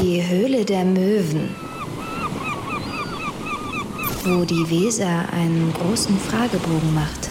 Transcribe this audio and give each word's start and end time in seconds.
Die 0.00 0.24
Höhle 0.24 0.64
der 0.64 0.84
Möwen. 0.84 1.48
Wo 4.24 4.44
die 4.44 4.70
Weser 4.70 5.32
einen 5.32 5.72
großen 5.72 6.16
Fragebogen 6.18 6.94
macht. 6.94 7.28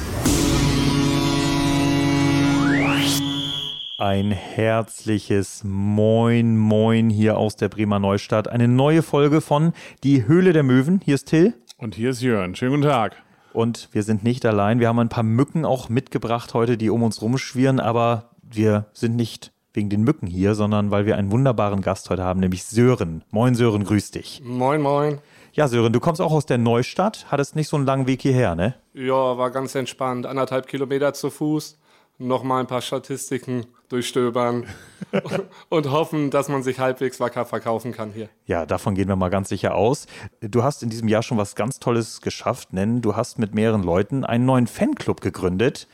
Ein 3.98 4.32
herzliches 4.32 5.64
Moin 5.64 6.58
Moin 6.58 7.10
hier 7.10 7.38
aus 7.38 7.56
der 7.56 7.70
Bremer 7.70 8.00
Neustadt. 8.00 8.50
Eine 8.50 8.68
neue 8.68 9.02
Folge 9.02 9.40
von 9.40 9.72
Die 10.04 10.28
Höhle 10.28 10.52
der 10.52 10.64
Möwen. 10.64 11.00
Hier 11.06 11.16
ist 11.16 11.28
Till. 11.28 11.54
Und 11.78 11.96
hier 11.96 12.10
ist 12.10 12.22
Jörn. 12.22 12.54
Schönen 12.56 12.72
guten 12.72 12.84
Tag. 12.84 13.16
Und 13.54 13.88
wir 13.94 14.04
sind 14.04 14.26
nicht 14.26 14.46
allein. 14.46 14.82
Wir 14.82 14.90
haben 14.90 15.00
ein 15.00 15.10
paar 15.10 15.24
Mücken 15.24 15.64
auch 15.64 15.88
mitgebracht 15.88 16.54
heute, 16.54 16.78
die 16.78 16.90
um 16.90 17.02
uns 17.02 17.22
rumschwirren. 17.22 17.80
Aber 17.80 18.32
wir 18.42 18.88
sind 18.92 19.16
nicht 19.16 19.54
wegen 19.78 19.90
den 19.90 20.02
Mücken 20.02 20.28
hier, 20.28 20.56
sondern 20.56 20.92
weil 20.92 21.06
wir 21.06 21.16
einen 21.16 21.32
wunderbaren 21.32 21.82
Gast 21.82 22.10
heute 22.10 22.24
haben, 22.24 22.42
nämlich 22.42 22.66
Sören. 22.66 23.24
Moin 23.30 23.56
Sören, 23.56 23.86
grüß 23.86 24.12
dich. 24.12 24.42
Moin, 24.44 24.82
moin. 24.82 25.20
Ja, 25.54 25.68
Sören, 25.68 25.94
du 25.94 26.00
kommst 26.00 26.20
auch 26.20 26.34
aus 26.34 26.46
der 26.48 26.58
Neustadt, 26.58 27.28
hattest 27.30 27.56
nicht 27.56 27.70
so 27.70 27.78
einen 27.78 27.86
langen 27.86 28.08
Weg 28.08 28.24
hierher, 28.24 28.56
ne? 28.56 28.74
Ja, 28.94 29.38
war 29.38 29.52
ganz 29.52 29.76
entspannt. 29.76 30.26
Anderthalb 30.26 30.68
Kilometer 30.68 31.14
zu 31.14 31.30
Fuß. 31.30 31.78
Nochmal 32.18 32.62
ein 32.62 32.68
paar 32.68 32.82
Statistiken 32.82 33.68
durchstöbern 33.90 34.66
und 35.70 35.92
hoffen, 35.92 36.32
dass 36.32 36.50
man 36.50 36.64
sich 36.64 36.80
halbwegs 36.80 37.20
wacker 37.20 37.46
verkaufen 37.46 37.92
kann 37.92 38.12
hier. 38.12 38.30
Ja, 38.48 38.66
davon 38.66 38.96
gehen 38.96 39.08
wir 39.08 39.16
mal 39.16 39.30
ganz 39.30 39.50
sicher 39.50 39.76
aus. 39.76 40.08
Du 40.42 40.64
hast 40.64 40.82
in 40.82 40.90
diesem 40.90 41.08
Jahr 41.08 41.22
schon 41.22 41.38
was 41.38 41.56
ganz 41.56 41.80
Tolles 41.80 42.22
geschafft, 42.22 42.70
denn 42.72 43.02
du 43.04 43.16
hast 43.16 43.38
mit 43.38 43.54
mehreren 43.54 43.84
Leuten 43.84 44.26
einen 44.26 44.46
neuen 44.46 44.66
Fanclub 44.66 45.22
gegründet 45.22 45.88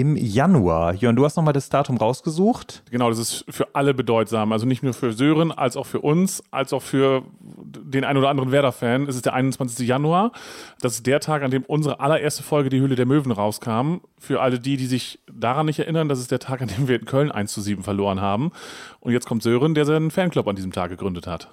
im 0.00 0.16
Januar. 0.16 0.94
Jörn, 0.94 1.14
du 1.14 1.24
hast 1.24 1.36
nochmal 1.36 1.52
das 1.52 1.68
Datum 1.68 1.98
rausgesucht. 1.98 2.82
Genau, 2.90 3.10
das 3.10 3.18
ist 3.18 3.44
für 3.50 3.74
alle 3.74 3.92
bedeutsam. 3.92 4.52
Also 4.52 4.64
nicht 4.64 4.82
nur 4.82 4.94
für 4.94 5.12
Sören, 5.12 5.52
als 5.52 5.76
auch 5.76 5.84
für 5.84 6.00
uns, 6.00 6.42
als 6.50 6.72
auch 6.72 6.80
für 6.80 7.22
den 7.40 8.04
ein 8.04 8.16
oder 8.16 8.30
anderen 8.30 8.50
Werder-Fan. 8.50 9.06
Es 9.06 9.16
ist 9.16 9.26
der 9.26 9.34
21. 9.34 9.86
Januar. 9.86 10.32
Das 10.80 10.94
ist 10.94 11.06
der 11.06 11.20
Tag, 11.20 11.42
an 11.42 11.50
dem 11.50 11.64
unsere 11.64 12.00
allererste 12.00 12.42
Folge 12.42 12.70
Die 12.70 12.80
Höhle 12.80 12.96
der 12.96 13.04
Möwen 13.04 13.30
rauskam. 13.30 13.98
Für 14.18 14.40
alle 14.40 14.58
die, 14.58 14.78
die 14.78 14.86
sich 14.86 15.18
daran 15.30 15.66
nicht 15.66 15.78
erinnern, 15.78 16.08
das 16.08 16.18
ist 16.18 16.30
der 16.30 16.38
Tag, 16.38 16.62
an 16.62 16.68
dem 16.68 16.88
wir 16.88 16.98
in 16.98 17.04
Köln 17.04 17.30
1 17.30 17.52
zu 17.52 17.60
7 17.60 17.82
verloren 17.82 18.22
haben. 18.22 18.52
Und 19.00 19.12
jetzt 19.12 19.26
kommt 19.26 19.42
Sören, 19.42 19.74
der 19.74 19.84
seinen 19.84 20.10
Fanclub 20.10 20.48
an 20.48 20.56
diesem 20.56 20.72
Tag 20.72 20.90
gegründet 20.90 21.26
hat. 21.26 21.50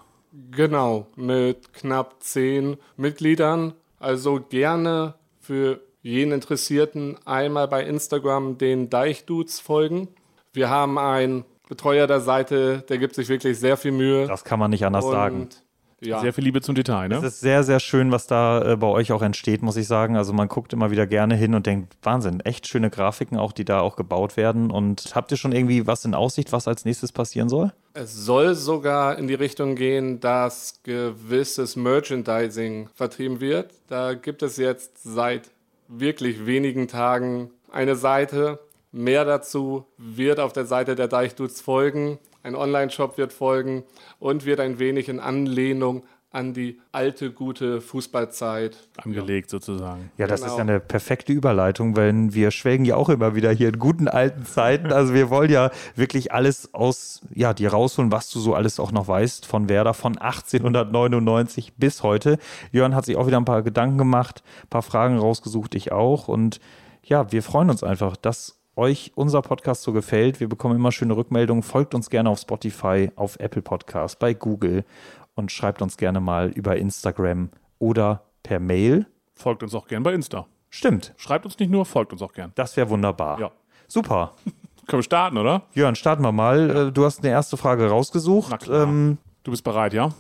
Genau, 0.52 1.08
mit 1.16 1.74
knapp 1.74 2.16
zehn 2.20 2.78
Mitgliedern. 2.96 3.74
Also 4.00 4.40
gerne 4.40 5.16
für 5.40 5.82
jeden 6.08 6.32
Interessierten 6.32 7.18
einmal 7.26 7.68
bei 7.68 7.84
Instagram 7.84 8.58
den 8.58 8.90
Deichdudes 8.90 9.60
folgen. 9.60 10.08
Wir 10.54 10.70
haben 10.70 10.98
einen 10.98 11.44
Betreuer 11.68 12.08
der 12.08 12.22
Seite, 12.22 12.84
der 12.88 12.98
gibt 12.98 13.16
sich 13.16 13.28
wirklich 13.28 13.60
sehr 13.60 13.78
viel 13.78 13.92
Mühe. 13.92 14.26
Das 14.26 14.44
kann 14.44 14.58
man 14.58 14.72
nicht 14.72 14.86
anders 14.86 15.06
Und, 15.06 15.12
sagen. 15.12 15.50
Ja, 16.00 16.20
Sehr 16.20 16.32
viel 16.32 16.44
Liebe 16.44 16.62
zum 16.62 16.76
Detail, 16.76 17.08
ne? 17.10 17.16
Es 17.16 17.24
ist 17.24 17.40
sehr, 17.40 17.64
sehr 17.64 17.80
schön, 17.80 18.12
was 18.12 18.28
da 18.28 18.74
äh, 18.74 18.76
bei 18.76 18.86
euch 18.86 19.12
auch 19.12 19.24
entsteht, 19.24 19.64
muss 19.64 19.78
ich 19.78 19.88
sagen. 19.88 20.16
Also 20.16 20.32
man 20.32 20.48
guckt 20.48 20.72
immer 20.72 20.92
wieder 20.92 21.08
gerne 21.08 21.36
hin 21.36 21.56
und 21.56 21.66
denkt, 21.66 21.98
Wahnsinn, 22.04 22.40
echt 22.42 22.68
schöne 22.68 22.92
Grafiken 22.92 23.36
auch, 23.36 23.52
die 23.52 23.66
da 23.66 23.80
auch 23.80 23.96
gebaut 23.96 24.38
werden. 24.38 24.70
Und 24.70 25.16
habt 25.16 25.32
ihr 25.32 25.38
schon 25.38 25.54
irgendwie 25.54 25.88
was 25.88 26.06
in 26.06 26.14
Aussicht, 26.14 26.52
was 26.52 26.68
als 26.68 26.86
nächstes 26.86 27.12
passieren 27.12 27.50
soll? 27.50 27.74
es 27.98 28.14
soll 28.14 28.54
sogar 28.54 29.18
in 29.18 29.28
die 29.28 29.34
Richtung 29.34 29.76
gehen, 29.76 30.20
dass 30.20 30.82
gewisses 30.84 31.76
Merchandising 31.76 32.90
vertrieben 32.94 33.40
wird. 33.40 33.74
Da 33.88 34.14
gibt 34.14 34.44
es 34.44 34.58
jetzt 34.58 35.02
seit 35.02 35.50
wirklich 35.88 36.46
wenigen 36.46 36.88
Tagen 36.88 37.52
eine 37.72 37.96
Seite. 37.96 38.60
Mehr 38.92 39.26
dazu 39.26 39.86
wird 39.98 40.40
auf 40.40 40.54
der 40.54 40.66
Seite 40.66 40.96
der 40.96 41.08
Deichdudes 41.08 41.62
folgen. 41.62 42.20
Ein 42.44 42.56
Online-Shop 42.56 43.18
wird 43.18 43.34
folgen 43.34 43.84
und 44.20 44.46
wird 44.46 44.60
ein 44.60 44.80
wenig 44.80 45.10
in 45.10 45.20
Anlehnung 45.20 46.04
an 46.38 46.54
die 46.54 46.80
alte, 46.92 47.32
gute 47.32 47.82
Fußballzeit. 47.82 48.78
Angelegt 49.04 49.50
sozusagen. 49.50 50.12
Ja, 50.18 50.28
das 50.28 50.42
Genau. 50.42 50.54
ist 50.54 50.58
ja 50.58 50.62
eine 50.62 50.80
perfekte 50.80 51.34
Überleitung, 51.34 51.96
weil 51.96 52.34
wir 52.34 52.52
schwelgen 52.52 52.86
ja 52.86 52.96
auch 52.96 53.10
immer 53.10 53.34
wieder 53.34 53.52
hier 53.52 53.70
in 53.70 53.80
guten 53.80 54.08
alten 54.08 54.46
Zeiten. 54.46 54.94
Also 54.94 55.16
wir 55.16 55.32
wollen 55.32 55.50
ja 55.52 55.72
wirklich 55.96 56.32
alles 56.32 56.74
aus, 56.76 57.22
ja, 57.34 57.56
dir 57.56 57.72
rausholen, 57.72 58.12
was 58.12 58.30
du 58.30 58.40
so 58.40 58.54
alles 58.54 58.80
auch 58.80 58.92
noch 58.92 59.08
weißt 59.08 59.48
von 59.48 59.68
Werder 59.68 59.96
von 59.96 60.18
1899 60.20 61.74
bis 61.78 62.04
heute. 62.04 62.38
Jörn 62.72 62.94
hat 62.94 63.06
sich 63.06 63.16
auch 63.18 63.26
wieder 63.26 63.38
ein 63.38 63.46
paar 63.46 63.64
Gedanken 63.64 63.98
gemacht, 63.98 64.44
ein 64.64 64.70
paar 64.70 64.84
Fragen 64.84 65.18
rausgesucht, 65.18 65.74
ich 65.74 65.92
auch. 65.92 66.28
Und 66.28 66.60
ja, 67.04 67.32
wir 67.32 67.42
freuen 67.42 67.72
uns 67.72 67.84
einfach, 67.84 68.16
dass 68.16 68.60
euch 68.76 69.12
unser 69.16 69.42
Podcast 69.42 69.82
so 69.82 69.92
gefällt. 69.92 70.40
Wir 70.40 70.48
bekommen 70.48 70.76
immer 70.76 70.92
schöne 70.92 71.18
Rückmeldungen. 71.18 71.64
Folgt 71.64 71.96
uns 71.96 72.12
gerne 72.12 72.30
auf 72.30 72.40
Spotify, 72.40 73.10
auf 73.16 73.40
Apple 73.40 73.64
Podcasts, 73.64 74.20
bei 74.20 74.36
Google 74.36 74.86
und 75.38 75.52
schreibt 75.52 75.82
uns 75.82 75.96
gerne 75.98 76.20
mal 76.20 76.50
über 76.50 76.76
Instagram 76.76 77.50
oder 77.80 78.24
per 78.44 78.60
Mail. 78.60 79.06
Folgt 79.34 79.64
uns 79.64 79.74
auch 79.76 79.88
gern 79.88 80.04
bei 80.04 80.14
Insta. 80.14 80.48
Stimmt, 80.70 81.14
Schreibt 81.16 81.46
uns 81.46 81.58
nicht 81.60 81.70
nur, 81.72 81.86
folgt 81.86 82.12
uns 82.12 82.22
auch 82.22 82.34
gern. 82.34 82.52
das 82.56 82.76
wäre 82.76 82.90
wunderbar. 82.90 83.40
Ja. 83.40 83.52
Super. 83.88 84.34
Können 84.88 85.00
wir 85.00 85.04
starten, 85.04 85.38
oder? 85.38 85.64
Jörn, 85.74 85.96
starten 85.96 86.24
wir 86.24 86.32
mal. 86.32 86.70
Äh, 86.88 86.92
Du 86.92 87.06
hast 87.06 87.20
eine 87.24 87.30
erste 87.30 87.56
Frage 87.58 87.88
rausgesucht. 87.90 88.48
Na 88.52 88.58
klar. 88.58 88.84
Ähm, 88.84 89.18
Du 89.44 89.52
bist 89.52 89.64
bereit, 89.64 89.94
ja? 89.94 90.12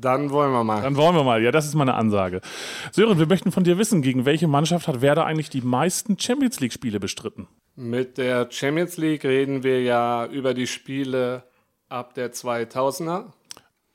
Dann 0.00 0.30
wollen 0.30 0.52
wir 0.52 0.62
mal. 0.62 0.82
Dann 0.82 0.96
wollen 0.96 1.14
wir 1.16 1.24
mal. 1.24 1.42
Ja, 1.42 1.50
das 1.50 1.66
ist 1.66 1.74
meine 1.74 1.94
Ansage. 1.94 2.40
Sören, 2.92 3.18
wir 3.18 3.26
möchten 3.26 3.50
von 3.50 3.64
dir 3.64 3.78
wissen, 3.78 4.00
gegen 4.02 4.24
welche 4.26 4.46
Mannschaft 4.46 4.86
hat 4.88 5.00
Werder 5.00 5.24
eigentlich 5.26 5.50
die 5.50 5.60
meisten 5.62 6.18
Champions 6.18 6.60
League-Spiele 6.60 7.00
bestritten? 7.00 7.48
Mit 7.76 8.16
der 8.18 8.48
Champions 8.50 8.96
League 8.96 9.24
reden 9.24 9.62
wir 9.62 9.82
ja 9.82 10.26
über 10.26 10.54
die 10.54 10.66
Spiele 10.66 11.42
ab 11.88 12.14
der 12.14 12.32
2000er. 12.32 13.24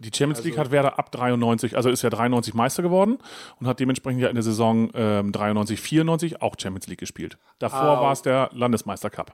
Die 0.03 0.11
Champions 0.15 0.43
League 0.43 0.57
hat 0.57 0.71
Werder 0.71 0.99
ab 0.99 1.11
93, 1.11 1.75
also 1.75 1.89
ist 1.89 2.01
ja 2.01 2.09
93 2.09 2.53
Meister 2.53 2.83
geworden 2.83 3.17
und 3.59 3.67
hat 3.67 3.79
dementsprechend 3.79 4.21
ja 4.21 4.27
in 4.29 4.35
der 4.35 4.43
Saison 4.43 4.89
ähm, 4.93 5.31
93, 5.31 5.79
94 5.79 6.41
auch 6.41 6.55
Champions 6.59 6.87
League 6.87 6.99
gespielt. 6.99 7.37
Davor 7.59 7.79
Ah. 7.79 8.01
war 8.01 8.11
es 8.11 8.21
der 8.21 8.49
Landesmeister 8.53 9.09
Cup. 9.09 9.33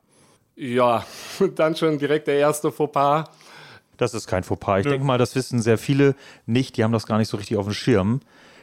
Ja, 0.55 1.05
dann 1.55 1.75
schon 1.75 1.97
direkt 1.97 2.27
der 2.27 2.35
erste 2.35 2.71
Fauxpas. 2.71 3.25
das 3.97 4.13
ist 4.13 4.27
kein 4.27 4.43
Fauxpas. 4.43 4.79
Ich 4.81 4.87
denke 4.87 5.05
mal, 5.05 5.17
das 5.17 5.35
wissen 5.35 5.61
sehr 5.61 5.77
viele 5.77 6.15
nicht. 6.45 6.77
Die 6.77 6.83
haben 6.83 6.91
das 6.93 7.05
gar 7.07 7.17
nicht 7.17 7.29
so 7.29 7.37
richtig 7.37 7.57
auf 7.57 7.65
dem 7.65 7.73
Schirm. 7.73 8.19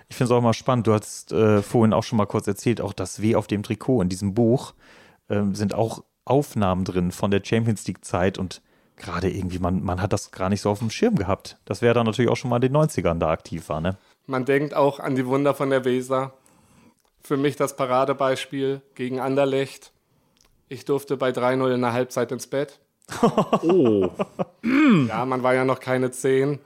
Ich 0.08 0.16
finde 0.16 0.32
es 0.32 0.38
auch 0.38 0.42
mal 0.42 0.52
spannend. 0.54 0.86
Du 0.86 0.92
hast 0.94 1.32
äh, 1.32 1.62
vorhin 1.62 1.92
auch 1.92 2.04
schon 2.04 2.16
mal 2.18 2.26
kurz 2.26 2.46
erzählt, 2.46 2.80
auch 2.80 2.92
das 2.92 3.20
W 3.22 3.34
auf 3.34 3.46
dem 3.48 3.62
Trikot 3.62 4.00
in 4.02 4.08
diesem 4.08 4.34
Buch 4.34 4.74
ähm, 5.28 5.54
sind 5.54 5.74
auch 5.74 6.04
Aufnahmen 6.24 6.84
drin 6.84 7.10
von 7.12 7.30
der 7.30 7.42
Champions 7.44 7.86
League-Zeit 7.86 8.38
und 8.38 8.62
gerade 8.96 9.30
irgendwie, 9.30 9.58
man, 9.58 9.82
man 9.82 10.00
hat 10.00 10.12
das 10.12 10.30
gar 10.30 10.48
nicht 10.48 10.60
so 10.60 10.70
auf 10.70 10.78
dem 10.80 10.90
Schirm 10.90 11.16
gehabt. 11.16 11.58
Das 11.64 11.82
wäre 11.82 11.94
dann 11.94 12.06
natürlich 12.06 12.30
auch 12.30 12.36
schon 12.36 12.50
mal 12.50 12.56
in 12.56 12.72
den 12.72 12.76
90ern 12.76 13.18
da 13.18 13.30
aktiv 13.30 13.68
war, 13.68 13.80
ne? 13.80 13.96
Man 14.26 14.44
denkt 14.44 14.74
auch 14.74 14.98
an 14.98 15.14
die 15.14 15.26
Wunder 15.26 15.54
von 15.54 15.70
der 15.70 15.84
Weser. 15.84 16.32
Für 17.22 17.36
mich 17.36 17.56
das 17.56 17.76
Paradebeispiel 17.76 18.82
gegen 18.94 19.20
Anderlecht. 19.20 19.92
Ich 20.68 20.84
durfte 20.84 21.16
bei 21.16 21.30
3-0 21.30 21.74
in 21.74 21.80
der 21.80 21.92
Halbzeit 21.92 22.32
ins 22.32 22.46
Bett. 22.46 22.80
Oh, 23.62 24.10
Ja, 25.08 25.24
man 25.24 25.42
war 25.44 25.54
ja 25.54 25.64
noch 25.64 25.78
keine 25.78 26.10
10. 26.10 26.58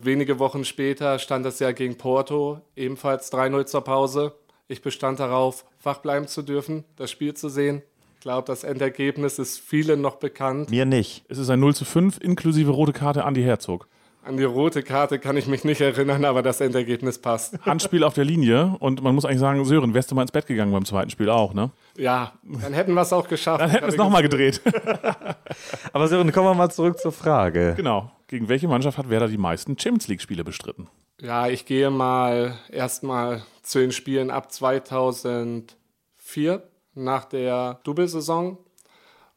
Wenige 0.00 0.38
Wochen 0.38 0.64
später 0.64 1.18
stand 1.18 1.46
es 1.46 1.58
ja 1.58 1.72
gegen 1.72 1.96
Porto, 1.96 2.60
ebenfalls 2.76 3.32
3-0 3.32 3.64
zur 3.66 3.82
Pause. 3.82 4.34
Ich 4.68 4.82
bestand 4.82 5.18
darauf, 5.18 5.64
wach 5.82 5.98
bleiben 5.98 6.28
zu 6.28 6.42
dürfen, 6.42 6.84
das 6.96 7.10
Spiel 7.10 7.34
zu 7.34 7.48
sehen. 7.48 7.82
Ich 8.18 8.22
glaube, 8.22 8.48
das 8.48 8.64
Endergebnis 8.64 9.38
ist 9.38 9.60
vielen 9.60 10.00
noch 10.00 10.16
bekannt. 10.16 10.70
Mir 10.70 10.84
nicht. 10.84 11.24
es 11.28 11.38
ist 11.38 11.50
ein 11.50 11.60
0 11.60 11.76
zu 11.76 11.84
5 11.84 12.18
inklusive 12.20 12.72
rote 12.72 12.92
Karte 12.92 13.24
Andi 13.24 13.44
Herzog. 13.44 13.86
An 14.24 14.36
die 14.36 14.42
rote 14.42 14.82
Karte 14.82 15.20
kann 15.20 15.36
ich 15.36 15.46
mich 15.46 15.62
nicht 15.62 15.80
erinnern, 15.80 16.24
aber 16.24 16.42
das 16.42 16.60
Endergebnis 16.60 17.20
passt. 17.20 17.56
Handspiel 17.64 18.02
auf 18.02 18.14
der 18.14 18.24
Linie 18.24 18.74
und 18.80 19.04
man 19.04 19.14
muss 19.14 19.24
eigentlich 19.24 19.38
sagen, 19.38 19.64
Sören, 19.64 19.94
wärst 19.94 20.10
du 20.10 20.16
mal 20.16 20.22
ins 20.22 20.32
Bett 20.32 20.48
gegangen 20.48 20.72
beim 20.72 20.84
zweiten 20.84 21.10
Spiel 21.10 21.30
auch, 21.30 21.54
ne? 21.54 21.70
Ja, 21.96 22.32
dann 22.42 22.72
hätten 22.72 22.92
wir 22.92 23.02
es 23.02 23.12
auch 23.12 23.28
geschafft. 23.28 23.60
Dann 23.60 23.70
hätten 23.70 23.84
wir 23.84 23.90
es 23.90 23.96
nochmal 23.96 24.22
gedreht. 24.22 24.62
Aber 25.92 26.08
Sören, 26.08 26.32
kommen 26.32 26.48
wir 26.48 26.54
mal 26.54 26.70
zurück 26.70 26.98
zur 26.98 27.12
Frage. 27.12 27.74
genau. 27.76 28.10
Gegen 28.26 28.48
welche 28.48 28.66
Mannschaft 28.66 28.98
hat 28.98 29.10
Werder 29.10 29.28
die 29.28 29.38
meisten 29.38 29.78
Champions 29.78 30.08
League-Spiele 30.08 30.42
bestritten? 30.42 30.88
Ja, 31.20 31.46
ich 31.46 31.66
gehe 31.66 31.90
mal 31.90 32.58
erstmal 32.68 33.42
zu 33.62 33.78
den 33.78 33.92
Spielen 33.92 34.32
ab 34.32 34.50
2004 34.50 36.62
nach 36.98 37.24
der 37.24 37.80
Doublesaison. 37.84 38.58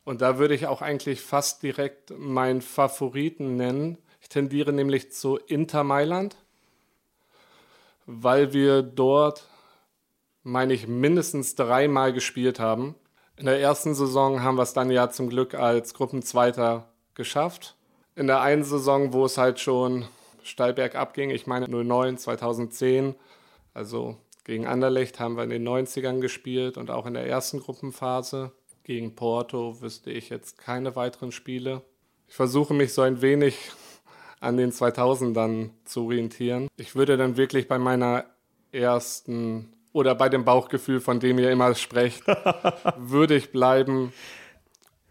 Und 0.03 0.21
da 0.21 0.37
würde 0.37 0.55
ich 0.55 0.67
auch 0.67 0.81
eigentlich 0.81 1.21
fast 1.21 1.63
direkt 1.63 2.11
meinen 2.17 2.61
Favoriten 2.61 3.55
nennen. 3.55 3.97
Ich 4.19 4.29
tendiere 4.29 4.73
nämlich 4.73 5.11
zu 5.11 5.37
Inter 5.37 5.83
Mailand, 5.83 6.35
weil 8.05 8.53
wir 8.53 8.81
dort, 8.81 9.47
meine 10.43 10.73
ich, 10.73 10.87
mindestens 10.87 11.55
dreimal 11.55 12.13
gespielt 12.13 12.59
haben. 12.59 12.95
In 13.37 13.45
der 13.45 13.59
ersten 13.59 13.95
Saison 13.95 14.41
haben 14.41 14.55
wir 14.55 14.63
es 14.63 14.73
dann 14.73 14.91
ja 14.91 15.09
zum 15.09 15.29
Glück 15.29 15.53
als 15.53 15.93
Gruppenzweiter 15.93 16.87
geschafft. 17.15 17.75
In 18.15 18.27
der 18.27 18.41
einen 18.41 18.63
Saison, 18.63 19.13
wo 19.13 19.25
es 19.25 19.37
halt 19.37 19.59
schon 19.59 20.05
steil 20.43 20.73
bergab 20.73 21.13
ging, 21.13 21.29
ich 21.29 21.47
meine 21.47 21.67
09, 21.67 22.17
2010, 22.17 23.15
also 23.73 24.17
gegen 24.43 24.65
Anderlecht 24.67 25.19
haben 25.19 25.35
wir 25.37 25.43
in 25.43 25.49
den 25.49 25.67
90ern 25.67 26.19
gespielt 26.19 26.77
und 26.77 26.89
auch 26.89 27.05
in 27.05 27.13
der 27.13 27.27
ersten 27.27 27.59
Gruppenphase. 27.59 28.51
Gegen 28.83 29.15
Porto 29.15 29.81
wüsste 29.81 30.09
ich 30.11 30.29
jetzt 30.29 30.57
keine 30.57 30.95
weiteren 30.95 31.31
Spiele. 31.31 31.83
Ich 32.27 32.33
versuche 32.35 32.73
mich 32.73 32.93
so 32.93 33.01
ein 33.03 33.21
wenig 33.21 33.55
an 34.39 34.57
den 34.57 34.71
2000ern 34.71 35.69
zu 35.85 36.05
orientieren. 36.05 36.67
Ich 36.77 36.95
würde 36.95 37.15
dann 37.17 37.37
wirklich 37.37 37.67
bei 37.67 37.77
meiner 37.77 38.25
ersten 38.71 39.73
oder 39.93 40.15
bei 40.15 40.29
dem 40.29 40.45
Bauchgefühl, 40.45 40.99
von 41.01 41.19
dem 41.19 41.37
ihr 41.37 41.51
immer 41.51 41.75
sprecht, 41.75 42.23
würde 42.97 43.35
ich 43.35 43.51
bleiben. 43.51 44.13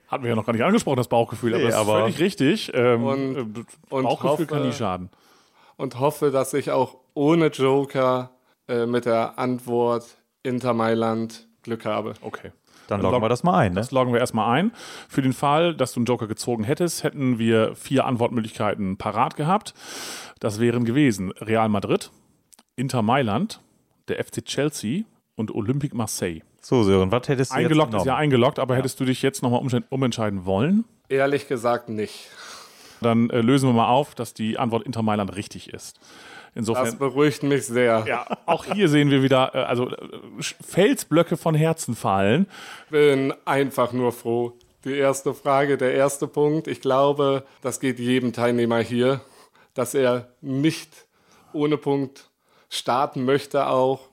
Hatten 0.09 0.25
wir 0.25 0.31
ja 0.31 0.37
noch 0.37 0.47
gar 0.47 0.53
nicht 0.55 0.65
angesprochen, 0.65 0.97
das 0.97 1.06
Bauchgefühl, 1.09 1.55
aber 1.55 1.62
Nee, 1.62 1.71
das 1.71 1.75
ist 1.76 1.81
aber- 1.81 2.00
völlig 2.00 2.19
richtig. 2.19 2.73
Ähm, 2.75 3.05
Und- 3.05 3.37
äh, 3.37 3.94
und 3.94 4.03
Bauchgefühl 4.03 4.31
hoffe- 4.31 4.47
kann 4.47 4.67
nie 4.67 4.73
schaden. 4.73 5.11
und 5.76 6.00
hoffe, 6.00 6.31
dass 6.33 6.53
ich 6.55 6.71
auch 6.73 6.97
ohne 7.15 7.47
Joker 7.49 8.31
äh, 8.71 8.87
mit 8.87 9.05
der 9.05 9.39
Antwort 9.39 10.07
Inter 10.43 10.73
Mailand 10.73 11.47
Glück 11.63 11.85
habe. 11.85 12.15
Okay. 12.23 12.53
Dann 12.87 13.03
loggen 13.03 13.23
wir 13.23 13.29
das 13.29 13.45
mal 13.45 13.57
ein. 13.59 13.73
Ne? 13.73 13.81
Das 13.81 13.93
loggen 13.93 14.13
wir 14.13 14.19
erstmal 14.21 14.59
ein. 14.59 14.73
Für 15.09 15.23
den 15.23 15.33
Fall, 15.33 15.75
dass 15.75 15.93
du 15.93 16.01
einen 16.01 16.07
Joker 16.07 16.27
gezogen 16.27 16.65
hättest, 16.65 17.05
hätten 17.05 17.39
wir 17.39 17.77
vier 17.77 18.05
Antwortmöglichkeiten 18.05 18.97
parat 18.97 19.37
gehabt. 19.37 19.75
Das 20.41 20.59
wären 20.59 20.85
gewesen 20.85 21.31
Real 21.33 21.69
Madrid, 21.69 22.11
Inter 22.75 23.03
Mailand, 23.03 23.61
der 24.09 24.25
FC 24.25 24.45
Chelsea 24.45 25.05
und 25.37 25.55
Olympique 25.55 25.97
Marseille. 25.97 26.41
So, 26.63 26.83
Sören, 26.83 27.13
was 27.13 27.29
hättest 27.29 27.53
du 27.53 27.57
Eingeloggt 27.57 27.93
jetzt 27.93 28.03
ist 28.03 28.07
ja 28.07 28.17
eingeloggt, 28.17 28.59
aber 28.59 28.77
hättest 28.77 28.99
du 29.01 29.05
dich 29.05 29.23
jetzt 29.23 29.43
nochmal 29.43 29.83
umentscheiden 29.89 30.45
wollen, 30.45 30.85
Ehrlich 31.09 31.49
gesagt 31.49 31.89
nicht. 31.89 32.29
dann 33.01 33.31
äh, 33.31 33.41
lösen 33.41 33.69
wir 33.69 33.73
mal 33.73 33.89
auf, 33.89 34.15
dass 34.15 34.35
die 34.35 34.59
Antwort 34.59 34.85
Inter 34.85 35.03
Mailand 35.03 35.35
richtig 35.37 35.73
ist. 35.73 35.99
Das 36.55 36.62
Insofern. 36.69 36.99
beruhigt 36.99 37.43
mich 37.43 37.67
sehr. 37.67 38.05
Ja, 38.06 38.26
auch 38.47 38.64
hier 38.64 38.88
sehen 38.88 39.11
wir 39.11 39.23
wieder, 39.23 39.55
äh, 39.55 39.58
also 39.58 39.88
äh, 39.88 39.97
Felsblöcke 40.41 41.37
von 41.37 41.55
Herzen 41.55 41.94
fallen. 41.94 42.47
Bin 42.91 43.32
einfach 43.44 43.93
nur 43.93 44.12
froh. 44.12 44.52
Die 44.85 44.97
erste 44.97 45.35
Frage, 45.35 45.76
der 45.76 45.94
erste 45.94 46.26
Punkt. 46.26 46.67
Ich 46.67 46.81
glaube, 46.81 47.44
das 47.62 47.81
geht 47.81 47.99
jedem 47.99 48.32
Teilnehmer 48.32 48.81
hier, 48.81 49.20
dass 49.75 49.94
er 49.94 50.29
nicht 50.41 51.06
ohne 51.52 51.76
Punkt 51.76 52.31
starten 52.69 53.25
möchte 53.25 53.67
auch. 53.67 54.10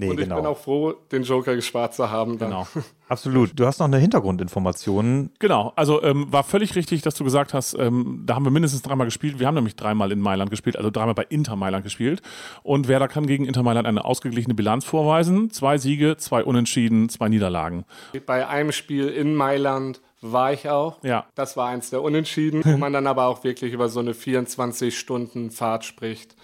Nee, 0.00 0.08
Und 0.08 0.18
ich 0.18 0.24
genau. 0.24 0.36
bin 0.36 0.46
auch 0.46 0.56
froh, 0.56 0.94
den 1.12 1.24
Joker 1.24 1.54
gespart 1.54 1.92
zu 1.92 2.10
haben. 2.10 2.38
Dann. 2.38 2.48
Genau. 2.48 2.66
Absolut. 3.08 3.58
Du 3.58 3.66
hast 3.66 3.80
noch 3.80 3.86
eine 3.86 3.98
Hintergrundinformation. 3.98 5.30
Genau, 5.38 5.74
also 5.76 6.02
ähm, 6.02 6.32
war 6.32 6.42
völlig 6.42 6.74
richtig, 6.74 7.02
dass 7.02 7.14
du 7.16 7.24
gesagt 7.24 7.52
hast, 7.52 7.74
ähm, 7.74 8.22
da 8.24 8.34
haben 8.34 8.44
wir 8.44 8.50
mindestens 8.50 8.80
dreimal 8.80 9.04
gespielt. 9.04 9.38
Wir 9.38 9.46
haben 9.46 9.56
nämlich 9.56 9.76
dreimal 9.76 10.10
in 10.10 10.20
Mailand 10.20 10.50
gespielt, 10.50 10.76
also 10.76 10.90
dreimal 10.90 11.14
bei 11.14 11.26
Inter 11.28 11.54
Mailand 11.54 11.84
gespielt. 11.84 12.22
Und 12.62 12.88
Werder 12.88 13.08
kann 13.08 13.26
gegen 13.26 13.44
Inter 13.44 13.62
Mailand 13.62 13.86
eine 13.86 14.06
ausgeglichene 14.06 14.54
Bilanz 14.54 14.86
vorweisen. 14.86 15.50
Zwei 15.50 15.76
Siege, 15.76 16.16
zwei 16.16 16.42
Unentschieden, 16.42 17.10
zwei 17.10 17.28
Niederlagen. 17.28 17.84
Bei 18.24 18.48
einem 18.48 18.72
Spiel 18.72 19.08
in 19.08 19.34
Mailand 19.34 20.00
war 20.22 20.52
ich 20.52 20.70
auch. 20.70 21.02
Ja. 21.02 21.26
Das 21.34 21.56
war 21.58 21.68
eins 21.68 21.90
der 21.90 22.02
Unentschieden, 22.02 22.62
wo 22.64 22.76
man 22.76 22.94
dann 22.94 23.06
aber 23.06 23.26
auch 23.26 23.44
wirklich 23.44 23.74
über 23.74 23.88
so 23.88 24.00
eine 24.00 24.12
24-Stunden-Fahrt 24.12 25.84
spricht. 25.84 26.36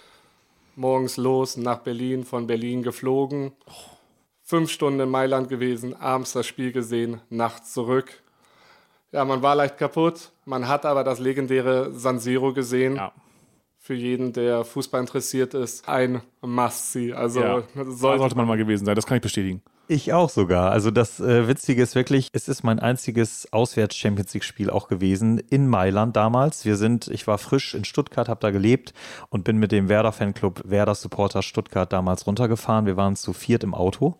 Morgens 0.77 1.17
los, 1.17 1.57
nach 1.57 1.79
Berlin, 1.79 2.23
von 2.23 2.45
Berlin 2.45 2.83
geflogen. 2.83 3.51
Fünf 4.43 4.69
Stunden 4.69 4.99
in 4.99 5.09
Mailand 5.09 5.49
gewesen, 5.49 5.95
abends 5.95 6.33
das 6.33 6.45
Spiel 6.45 6.71
gesehen, 6.71 7.19
nachts 7.31 7.73
zurück. 7.73 8.21
Ja, 9.11 9.25
man 9.25 9.41
war 9.41 9.55
leicht 9.55 9.79
kaputt. 9.79 10.29
Man 10.45 10.67
hat 10.67 10.85
aber 10.85 11.03
das 11.03 11.17
legendäre 11.17 11.91
San 11.93 12.19
Siro 12.19 12.53
gesehen. 12.53 12.97
Ja. 12.97 13.11
Für 13.87 13.93
jeden, 13.93 14.33
der 14.33 14.65
Fußball 14.65 14.99
interessiert 14.99 15.53
ist, 15.53 15.87
ein 15.87 16.21
Must-See. 16.41 17.13
Also 17.13 17.39
ja. 17.39 17.63
Sollte 17.73 18.19
sollte 18.19 18.35
man 18.35 18.45
mal 18.45 18.57
gewesen 18.57 18.83
sein, 18.83 18.95
das 18.95 19.05
kann 19.05 19.15
ich 19.15 19.21
bestätigen. 19.21 19.61
Ich 19.87 20.11
auch 20.11 20.29
sogar. 20.29 20.71
Also 20.71 20.91
das 20.91 21.21
äh, 21.21 21.47
Witzige 21.47 21.83
ist 21.83 21.95
wirklich, 21.95 22.27
es 22.33 22.49
ist 22.49 22.63
mein 22.63 22.79
einziges 22.79 23.47
Auswärts-Champions 23.53 24.33
League-Spiel 24.33 24.69
auch 24.69 24.89
gewesen 24.89 25.39
in 25.39 25.69
Mailand 25.69 26.17
damals. 26.17 26.65
Wir 26.65 26.75
sind, 26.75 27.07
ich 27.07 27.27
war 27.27 27.37
frisch 27.37 27.75
in 27.75 27.85
Stuttgart, 27.85 28.27
habe 28.27 28.41
da 28.41 28.51
gelebt 28.51 28.93
und 29.29 29.45
bin 29.45 29.55
mit 29.55 29.71
dem 29.71 29.87
Werder-Fanclub 29.87 30.63
Werder 30.65 30.93
Supporter 30.93 31.41
Stuttgart 31.41 31.93
damals 31.93 32.27
runtergefahren. 32.27 32.87
Wir 32.87 32.97
waren 32.97 33.15
zu 33.15 33.31
viert 33.31 33.63
im 33.63 33.73
Auto. 33.73 34.17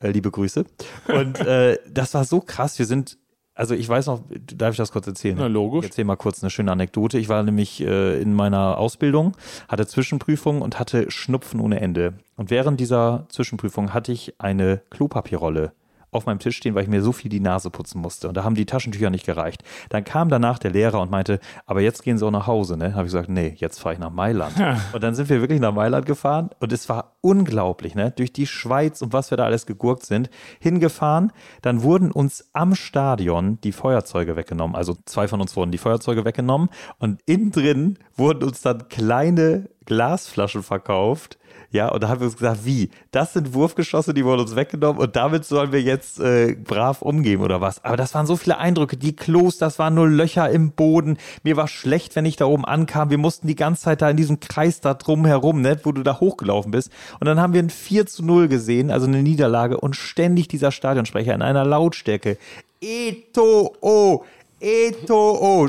Äh, 0.00 0.10
liebe 0.10 0.30
Grüße. 0.30 0.66
Und 1.06 1.40
äh, 1.40 1.78
das 1.90 2.12
war 2.12 2.26
so 2.26 2.42
krass. 2.42 2.78
Wir 2.78 2.84
sind, 2.84 3.16
also 3.58 3.74
ich 3.74 3.88
weiß 3.88 4.06
noch, 4.06 4.22
darf 4.54 4.70
ich 4.70 4.76
das 4.76 4.92
kurz 4.92 5.08
erzählen? 5.08 5.34
Na, 5.36 5.48
logisch. 5.48 5.80
Ich 5.80 5.90
erzähl 5.90 6.04
mal 6.04 6.16
kurz 6.16 6.42
eine 6.42 6.50
schöne 6.50 6.70
Anekdote. 6.70 7.18
Ich 7.18 7.28
war 7.28 7.42
nämlich 7.42 7.80
äh, 7.80 8.22
in 8.22 8.32
meiner 8.32 8.78
Ausbildung, 8.78 9.36
hatte 9.66 9.84
Zwischenprüfung 9.84 10.62
und 10.62 10.78
hatte 10.78 11.10
Schnupfen 11.10 11.58
ohne 11.58 11.80
Ende. 11.80 12.14
Und 12.36 12.50
während 12.50 12.78
dieser 12.78 13.26
Zwischenprüfung 13.30 13.92
hatte 13.92 14.12
ich 14.12 14.34
eine 14.38 14.80
Klopapierrolle 14.90 15.72
auf 16.18 16.26
meinem 16.26 16.38
Tisch 16.38 16.56
stehen, 16.56 16.74
weil 16.74 16.82
ich 16.82 16.88
mir 16.88 17.02
so 17.02 17.12
viel 17.12 17.30
die 17.30 17.40
Nase 17.40 17.70
putzen 17.70 18.00
musste. 18.00 18.28
Und 18.28 18.36
da 18.36 18.44
haben 18.44 18.54
die 18.54 18.66
Taschentücher 18.66 19.10
nicht 19.10 19.24
gereicht. 19.24 19.62
Dann 19.88 20.04
kam 20.04 20.28
danach 20.28 20.58
der 20.58 20.70
Lehrer 20.70 21.00
und 21.00 21.10
meinte, 21.10 21.40
aber 21.66 21.80
jetzt 21.80 22.02
gehen 22.02 22.18
Sie 22.18 22.26
auch 22.26 22.30
nach 22.30 22.46
Hause. 22.46 22.76
Ne? 22.76 22.94
Habe 22.94 23.06
ich 23.06 23.12
gesagt, 23.12 23.28
nee, 23.28 23.54
jetzt 23.56 23.78
fahre 23.80 23.94
ich 23.94 23.98
nach 23.98 24.10
Mailand. 24.10 24.54
und 24.92 25.02
dann 25.02 25.14
sind 25.14 25.28
wir 25.30 25.40
wirklich 25.40 25.60
nach 25.60 25.72
Mailand 25.72 26.06
gefahren 26.06 26.50
und 26.60 26.72
es 26.72 26.88
war 26.88 27.16
unglaublich, 27.20 27.94
ne? 27.94 28.12
Durch 28.12 28.32
die 28.32 28.46
Schweiz 28.46 29.02
und 29.02 29.12
was 29.12 29.30
wir 29.30 29.36
da 29.36 29.44
alles 29.44 29.66
gegurkt 29.66 30.06
sind, 30.06 30.30
hingefahren. 30.60 31.32
Dann 31.62 31.82
wurden 31.82 32.10
uns 32.10 32.48
am 32.52 32.74
Stadion 32.74 33.60
die 33.62 33.72
Feuerzeuge 33.72 34.36
weggenommen. 34.36 34.76
Also 34.76 34.96
zwei 35.04 35.28
von 35.28 35.40
uns 35.40 35.56
wurden 35.56 35.72
die 35.72 35.78
Feuerzeuge 35.78 36.24
weggenommen 36.24 36.68
und 36.98 37.20
innen 37.26 37.50
drin 37.50 37.98
wurden 38.16 38.44
uns 38.44 38.60
dann 38.62 38.88
kleine 38.88 39.68
Glasflaschen 39.88 40.62
verkauft. 40.62 41.38
Ja, 41.70 41.88
und 41.88 42.02
da 42.02 42.08
haben 42.08 42.20
wir 42.20 42.26
uns 42.26 42.36
gesagt, 42.36 42.64
wie? 42.64 42.90
Das 43.10 43.32
sind 43.32 43.52
Wurfgeschosse, 43.52 44.14
die 44.14 44.24
wurden 44.24 44.40
uns 44.40 44.56
weggenommen 44.56 45.00
und 45.02 45.16
damit 45.16 45.44
sollen 45.44 45.72
wir 45.72 45.82
jetzt 45.82 46.18
äh, 46.18 46.54
brav 46.54 47.02
umgehen 47.02 47.42
oder 47.42 47.60
was? 47.60 47.84
Aber 47.84 47.96
das 47.96 48.14
waren 48.14 48.26
so 48.26 48.36
viele 48.36 48.58
Eindrücke. 48.58 48.96
Die 48.96 49.14
Klos, 49.16 49.58
das 49.58 49.78
waren 49.78 49.94
nur 49.94 50.08
Löcher 50.08 50.48
im 50.48 50.72
Boden. 50.72 51.18
Mir 51.42 51.56
war 51.56 51.68
schlecht, 51.68 52.16
wenn 52.16 52.24
ich 52.24 52.36
da 52.36 52.46
oben 52.46 52.64
ankam. 52.64 53.10
Wir 53.10 53.18
mussten 53.18 53.46
die 53.46 53.54
ganze 53.54 53.82
Zeit 53.82 54.00
da 54.00 54.08
in 54.08 54.16
diesem 54.16 54.40
Kreis 54.40 54.80
da 54.80 54.94
drum 54.94 55.26
herum, 55.26 55.60
ne, 55.60 55.78
wo 55.82 55.92
du 55.92 56.02
da 56.02 56.20
hochgelaufen 56.20 56.70
bist. 56.70 56.90
Und 57.20 57.26
dann 57.26 57.40
haben 57.40 57.52
wir 57.52 57.62
ein 57.62 57.70
4 57.70 58.06
zu 58.06 58.24
0 58.24 58.48
gesehen, 58.48 58.90
also 58.90 59.06
eine 59.06 59.22
Niederlage 59.22 59.78
und 59.78 59.96
ständig 59.96 60.48
dieser 60.48 60.70
Stadionsprecher 60.70 61.34
in 61.34 61.42
einer 61.42 61.66
Lautstärke. 61.66 62.38
Eto-O, 62.80 64.24
Eto-O. 64.60 65.68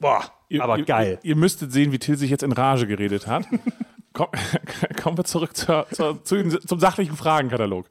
Boah, 0.00 0.22
Ihr, 0.52 0.62
aber 0.62 0.82
geil. 0.82 1.18
Ihr, 1.22 1.30
ihr 1.30 1.36
müsstet 1.36 1.72
sehen, 1.72 1.92
wie 1.92 1.98
Till 1.98 2.16
sich 2.16 2.30
jetzt 2.30 2.42
in 2.42 2.52
Rage 2.52 2.86
geredet 2.86 3.26
hat. 3.26 3.46
Komm, 4.12 4.28
kommen 5.02 5.16
wir 5.16 5.24
zurück 5.24 5.56
zur, 5.56 5.86
zur, 5.90 6.22
zu, 6.22 6.58
zum 6.60 6.78
sachlichen 6.78 7.16
Fragenkatalog. 7.16 7.86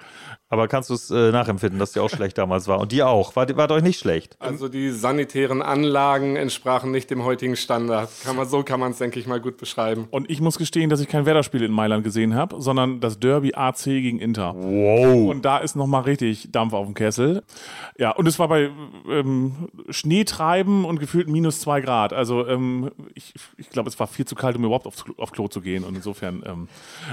Aber 0.51 0.67
kannst 0.67 0.89
du 0.89 0.93
es 0.93 1.09
äh, 1.09 1.31
nachempfinden, 1.31 1.79
dass 1.79 1.93
dir 1.93 2.03
auch 2.03 2.09
schlecht 2.09 2.37
damals 2.37 2.67
war? 2.67 2.79
Und 2.79 2.91
dir 2.91 3.07
auch. 3.07 3.35
War, 3.35 3.47
war 3.57 3.71
euch 3.71 3.83
nicht 3.83 3.99
schlecht? 3.99 4.35
Also 4.39 4.67
die 4.67 4.91
sanitären 4.91 5.61
Anlagen 5.61 6.35
entsprachen 6.35 6.91
nicht 6.91 7.09
dem 7.09 7.23
heutigen 7.23 7.55
Standard. 7.55 8.09
Kann 8.23 8.35
man, 8.35 8.47
so 8.47 8.61
kann 8.61 8.79
man 8.79 8.91
es, 8.91 8.97
denke 8.97 9.17
ich 9.19 9.27
mal, 9.27 9.39
gut 9.39 9.55
beschreiben. 9.57 10.07
Und 10.11 10.29
ich 10.29 10.41
muss 10.41 10.57
gestehen, 10.57 10.89
dass 10.89 10.99
ich 10.99 11.07
kein 11.07 11.25
Werder-Spiel 11.25 11.63
in 11.63 11.71
Mailand 11.71 12.03
gesehen 12.03 12.35
habe, 12.35 12.61
sondern 12.61 12.99
das 12.99 13.17
Derby 13.17 13.53
AC 13.55 13.85
gegen 13.85 14.19
Inter. 14.19 14.53
Wow. 14.55 15.29
Und 15.31 15.45
da 15.45 15.57
ist 15.59 15.75
nochmal 15.77 16.01
richtig 16.03 16.51
Dampf 16.51 16.73
auf 16.73 16.85
dem 16.85 16.95
Kessel. 16.95 17.43
Ja, 17.97 18.11
und 18.11 18.27
es 18.27 18.37
war 18.37 18.49
bei 18.49 18.69
ähm, 19.09 19.53
Schneetreiben 19.89 20.83
und 20.83 20.99
gefühlt 20.99 21.29
minus 21.29 21.61
zwei 21.61 21.79
Grad. 21.79 22.11
Also 22.11 22.45
ähm, 22.47 22.91
ich, 23.15 23.33
ich 23.57 23.69
glaube, 23.69 23.87
es 23.87 23.99
war 23.99 24.07
viel 24.07 24.25
zu 24.25 24.35
kalt, 24.35 24.57
um 24.57 24.65
überhaupt 24.65 24.85
aufs, 24.87 25.05
Klo- 25.05 25.15
auf 25.17 25.31
Klo 25.31 25.47
zu 25.47 25.61
gehen. 25.61 25.85
Und 25.85 25.95
insofern 25.95 26.43
ähm, 26.45 26.67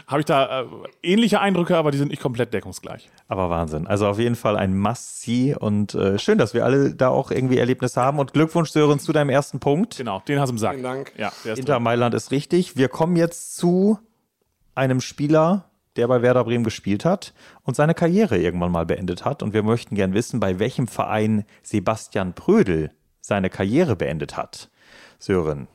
habe 0.09 0.21
ich 0.21 0.27
da 0.27 0.63
äh, 0.63 0.65
ähnliche 1.05 1.41
Eindrücke, 1.41 1.77
aber 1.77 1.93
die 1.93 1.99
sind 1.99 2.09
nicht 2.09 2.21
komplett 2.23 2.53
deckungsgleich. 2.53 3.09
Aber 3.31 3.51
Wahnsinn. 3.51 3.87
Also 3.87 4.07
auf 4.07 4.19
jeden 4.19 4.37
Fall 4.37 4.57
ein 4.57 4.77
Must-See 4.77 5.55
und 5.55 5.95
äh, 5.95 6.19
schön, 6.19 6.39
dass 6.39 6.55
wir 6.55 6.65
alle 6.65 6.95
da 6.95 7.09
auch 7.09 7.31
irgendwie 7.31 7.59
Erlebnisse 7.59 8.01
haben. 8.01 8.19
Und 8.19 8.33
Glückwunsch, 8.33 8.71
Sören, 8.71 8.99
zu 8.99 9.13
deinem 9.13 9.29
ersten 9.29 9.61
Punkt. 9.61 9.99
Genau, 9.99 10.23
den 10.27 10.41
hast 10.41 10.49
du 10.49 10.55
im 10.55 10.59
Sack. 10.59 10.73
Vielen 10.73 10.83
Dank. 10.83 11.13
Ja, 11.19 11.31
Inter 11.45 11.75
drin. 11.75 11.83
Mailand 11.83 12.15
ist 12.15 12.31
richtig. 12.31 12.77
Wir 12.77 12.89
kommen 12.89 13.17
jetzt 13.17 13.57
zu 13.57 13.99
einem 14.75 15.03
Spieler, 15.03 15.67
der 15.97 16.09
bei 16.09 16.23
Werder 16.23 16.45
Bremen 16.45 16.65
gespielt 16.65 17.05
hat 17.05 17.35
und 17.65 17.77
seine 17.77 17.93
Karriere 17.93 18.39
irgendwann 18.39 18.73
mal 18.73 18.87
beendet 18.87 19.27
hat. 19.27 19.43
Und 19.43 19.53
wir 19.53 19.63
möchten 19.63 19.95
gern 19.95 20.15
wissen, 20.15 20.41
bei 20.41 20.59
welchem 20.59 20.89
Verein 20.89 21.45
Sebastian 21.63 22.35
Prödel 22.35 22.93
seine 23.21 23.51
Karriere 23.51 23.95
beendet 23.95 24.39
hat. 24.39 24.71
Sören, 25.19 25.69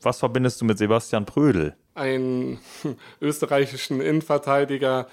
was 0.00 0.18
verbindest 0.18 0.62
du 0.62 0.64
mit 0.64 0.78
Sebastian 0.78 1.26
Prödel? 1.26 1.76
Einen 1.94 2.58
österreichischen 3.20 4.00
Innenverteidiger, 4.00 5.08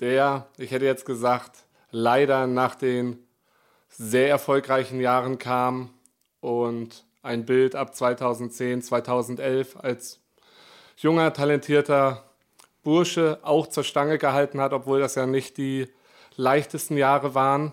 der, 0.00 0.46
ich 0.56 0.70
hätte 0.70 0.84
jetzt 0.84 1.04
gesagt, 1.04 1.64
leider 1.90 2.46
nach 2.46 2.74
den 2.74 3.18
sehr 3.88 4.28
erfolgreichen 4.28 5.00
Jahren 5.00 5.38
kam 5.38 5.90
und 6.40 7.04
ein 7.22 7.44
Bild 7.44 7.74
ab 7.74 7.94
2010, 7.94 8.82
2011 8.82 9.76
als 9.76 10.20
junger, 10.96 11.32
talentierter 11.32 12.24
Bursche 12.82 13.38
auch 13.42 13.66
zur 13.66 13.84
Stange 13.84 14.18
gehalten 14.18 14.60
hat, 14.60 14.72
obwohl 14.72 15.00
das 15.00 15.14
ja 15.14 15.26
nicht 15.26 15.56
die 15.56 15.88
leichtesten 16.36 16.96
Jahre 16.96 17.34
waren. 17.34 17.72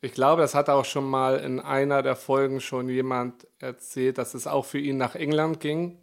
Ich 0.00 0.12
glaube, 0.12 0.42
das 0.42 0.54
hat 0.54 0.68
auch 0.68 0.84
schon 0.84 1.08
mal 1.08 1.38
in 1.38 1.60
einer 1.60 2.02
der 2.02 2.14
Folgen 2.14 2.60
schon 2.60 2.88
jemand 2.88 3.46
erzählt, 3.58 4.18
dass 4.18 4.34
es 4.34 4.46
auch 4.46 4.66
für 4.66 4.78
ihn 4.78 4.98
nach 4.98 5.14
England 5.14 5.60
ging, 5.60 5.98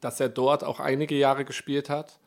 dass 0.00 0.18
er 0.18 0.28
dort 0.28 0.64
auch 0.64 0.80
einige 0.80 1.14
Jahre 1.14 1.44
gespielt 1.44 1.88
hat. 1.88 2.18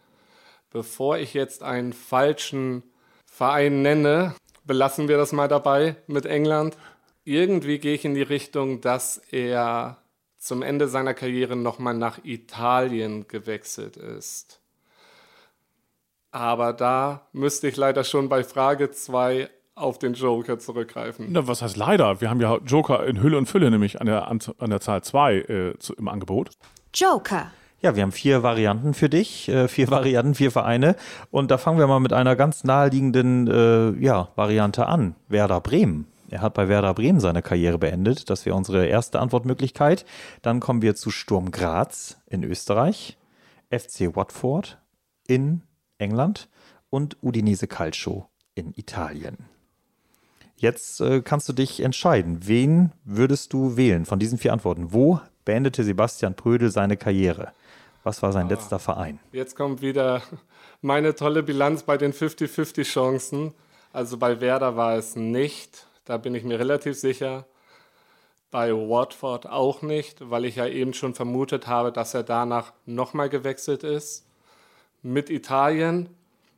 Bevor 0.77 1.17
ich 1.17 1.34
jetzt 1.34 1.63
einen 1.63 1.91
falschen 1.91 2.84
Verein 3.25 3.81
nenne, 3.81 4.36
belassen 4.63 5.07
wir 5.07 5.17
das 5.17 5.31
mal 5.31 5.48
dabei 5.48 5.96
mit 6.05 6.27
England. 6.27 6.77
Irgendwie 7.24 7.79
gehe 7.79 7.96
ich 7.96 8.05
in 8.05 8.13
die 8.13 8.22
Richtung, 8.22 8.79
dass 8.79 9.17
er 9.31 9.98
zum 10.38 10.62
Ende 10.62 10.88
seiner 10.88 11.15
Karriere 11.15 11.55
nochmal 11.55 11.96
nach 11.96 12.19
Italien 12.24 13.27
gewechselt 13.27 13.98
ist. 13.98 14.62
Aber 16.29 16.74
da 16.74 17.27
müsste 17.34 17.67
ich 17.67 17.75
leider 17.75 18.03
schon 18.03 18.29
bei 18.29 18.43
Frage 18.43 18.91
2 18.91 19.50
auf 19.74 19.98
den 19.98 20.13
Joker 20.13 20.60
zurückgreifen. 20.60 21.25
Na, 21.31 21.48
was 21.48 21.63
heißt 21.63 21.75
leider? 21.75 22.22
Wir 22.22 22.29
haben 22.29 22.39
ja 22.39 22.57
Joker 22.57 23.03
in 23.07 23.24
Hülle 23.24 23.39
und 23.39 23.48
Fülle, 23.48 23.72
nämlich 23.72 24.00
an 24.00 24.05
der, 24.05 24.27
an, 24.27 24.39
der 24.62 24.79
Zahl 24.79 25.03
2 25.03 25.38
äh, 25.38 25.74
im 25.98 26.07
Angebot. 26.07 26.51
Joker. 26.93 27.51
Ja, 27.79 27.96
wir 27.96 28.01
haben 28.01 28.12
vier 28.12 28.41
Varianten 28.41 28.96
für 28.96 29.07
dich, 29.07 29.50
äh, 29.50 29.67
vier 29.67 29.89
Varianten, 29.91 30.36
vier 30.36 30.51
Vereine. 30.51 30.96
Und 31.29 31.51
da 31.51 31.57
fangen 31.57 31.79
wir 31.79 31.88
mal 31.88 32.00
mit 32.00 32.13
einer 32.13 32.36
ganz 32.36 32.63
naheliegenden 32.63 33.48
äh, 33.48 34.03
ja, 34.03 34.29
Variante 34.36 34.88
an. 34.88 35.15
Werder 35.27 35.62
Bremen. 35.62 36.07
Er 36.29 36.41
hat 36.41 36.55
bei 36.55 36.67
Werder 36.67 36.93
Bremen 36.93 37.19
seine 37.19 37.41
Karriere 37.41 37.77
beendet. 37.77 38.29
Das 38.29 38.46
wäre 38.46 38.55
unsere 38.55 38.86
erste 38.86 39.19
Antwortmöglichkeit. 39.19 40.05
Dann 40.41 40.60
kommen 40.60 40.81
wir 40.81 40.96
zu 40.96 41.12
Sturm 41.12 41.51
Graz 41.51 42.17
in 42.27 42.43
Österreich, 42.43 43.17
FC 43.69 44.15
Watford 44.15 44.77
in 45.27 45.62
England 46.00 46.50
und 46.89 47.17
Udinese 47.22 47.67
Calcio 47.67 48.27
in 48.55 48.74
Italien. 48.75 49.38
Jetzt 50.57 51.00
äh, 51.00 51.22
kannst 51.22 51.48
du 51.48 51.53
dich 51.53 51.81
entscheiden. 51.81 52.39
Wen 52.41 52.91
würdest 53.05 53.53
du 53.53 53.77
wählen 53.77 54.05
von 54.05 54.17
diesen 54.17 54.39
vier 54.39 54.51
Antworten? 54.51 54.91
Wo 54.91 55.22
beendete 55.46 55.84
Sebastian 55.84 56.34
Prödel 56.34 56.72
seine 56.72 56.98
Karriere? 56.98 57.53
Was 58.08 58.24
war 58.24 58.32
sein 58.32 58.46
ah, 58.46 58.52
letzter 58.52 58.80
Verein? 58.80 59.20
Jetzt 59.34 59.58
kommt 59.58 59.82
wieder 59.82 60.22
meine 60.82 61.14
tolle 61.14 61.44
Bilanz 61.44 61.84
bei 61.84 61.98
den 61.98 62.14
50-50 62.14 62.84
Chancen. 62.84 63.54
Also 63.92 64.16
bei 64.16 64.40
Werder 64.40 64.78
war 64.78 64.96
es 64.96 65.18
nicht. 65.18 65.88
Da 66.06 66.16
bin 66.16 66.34
ich 66.34 66.46
mir 66.46 66.58
relativ 66.58 66.98
sicher. 66.98 67.46
Bei 68.50 68.72
Watford 68.72 69.50
auch 69.50 69.82
nicht, 69.82 70.30
weil 70.30 70.46
ich 70.46 70.56
ja 70.56 70.68
eben 70.68 70.94
schon 70.94 71.16
vermutet 71.16 71.68
habe, 71.68 71.92
dass 71.92 72.14
er 72.14 72.24
danach 72.24 72.72
nochmal 72.86 73.28
gewechselt 73.28 73.84
ist. 73.84 74.26
Mit 75.02 75.30
Italien 75.30 76.08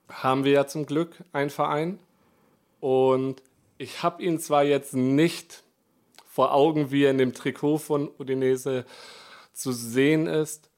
haben 0.07 0.43
wir 0.43 0.51
ja 0.51 0.67
zum 0.67 0.85
Glück 0.85 1.15
einen 1.33 1.49
Verein. 1.49 1.97
Und 2.79 3.41
ich 3.79 4.03
habe 4.03 4.21
ihn 4.21 4.37
zwar 4.37 4.65
jetzt 4.65 4.93
nicht 4.93 5.63
vor 6.27 6.53
Augen, 6.53 6.91
wie 6.91 7.05
er 7.05 7.09
in 7.09 7.17
dem 7.17 7.33
Trikot 7.33 7.79
von 7.79 8.07
Udinese 8.19 8.85
zu 9.51 9.71
sehen 9.71 10.27
ist, 10.27 10.68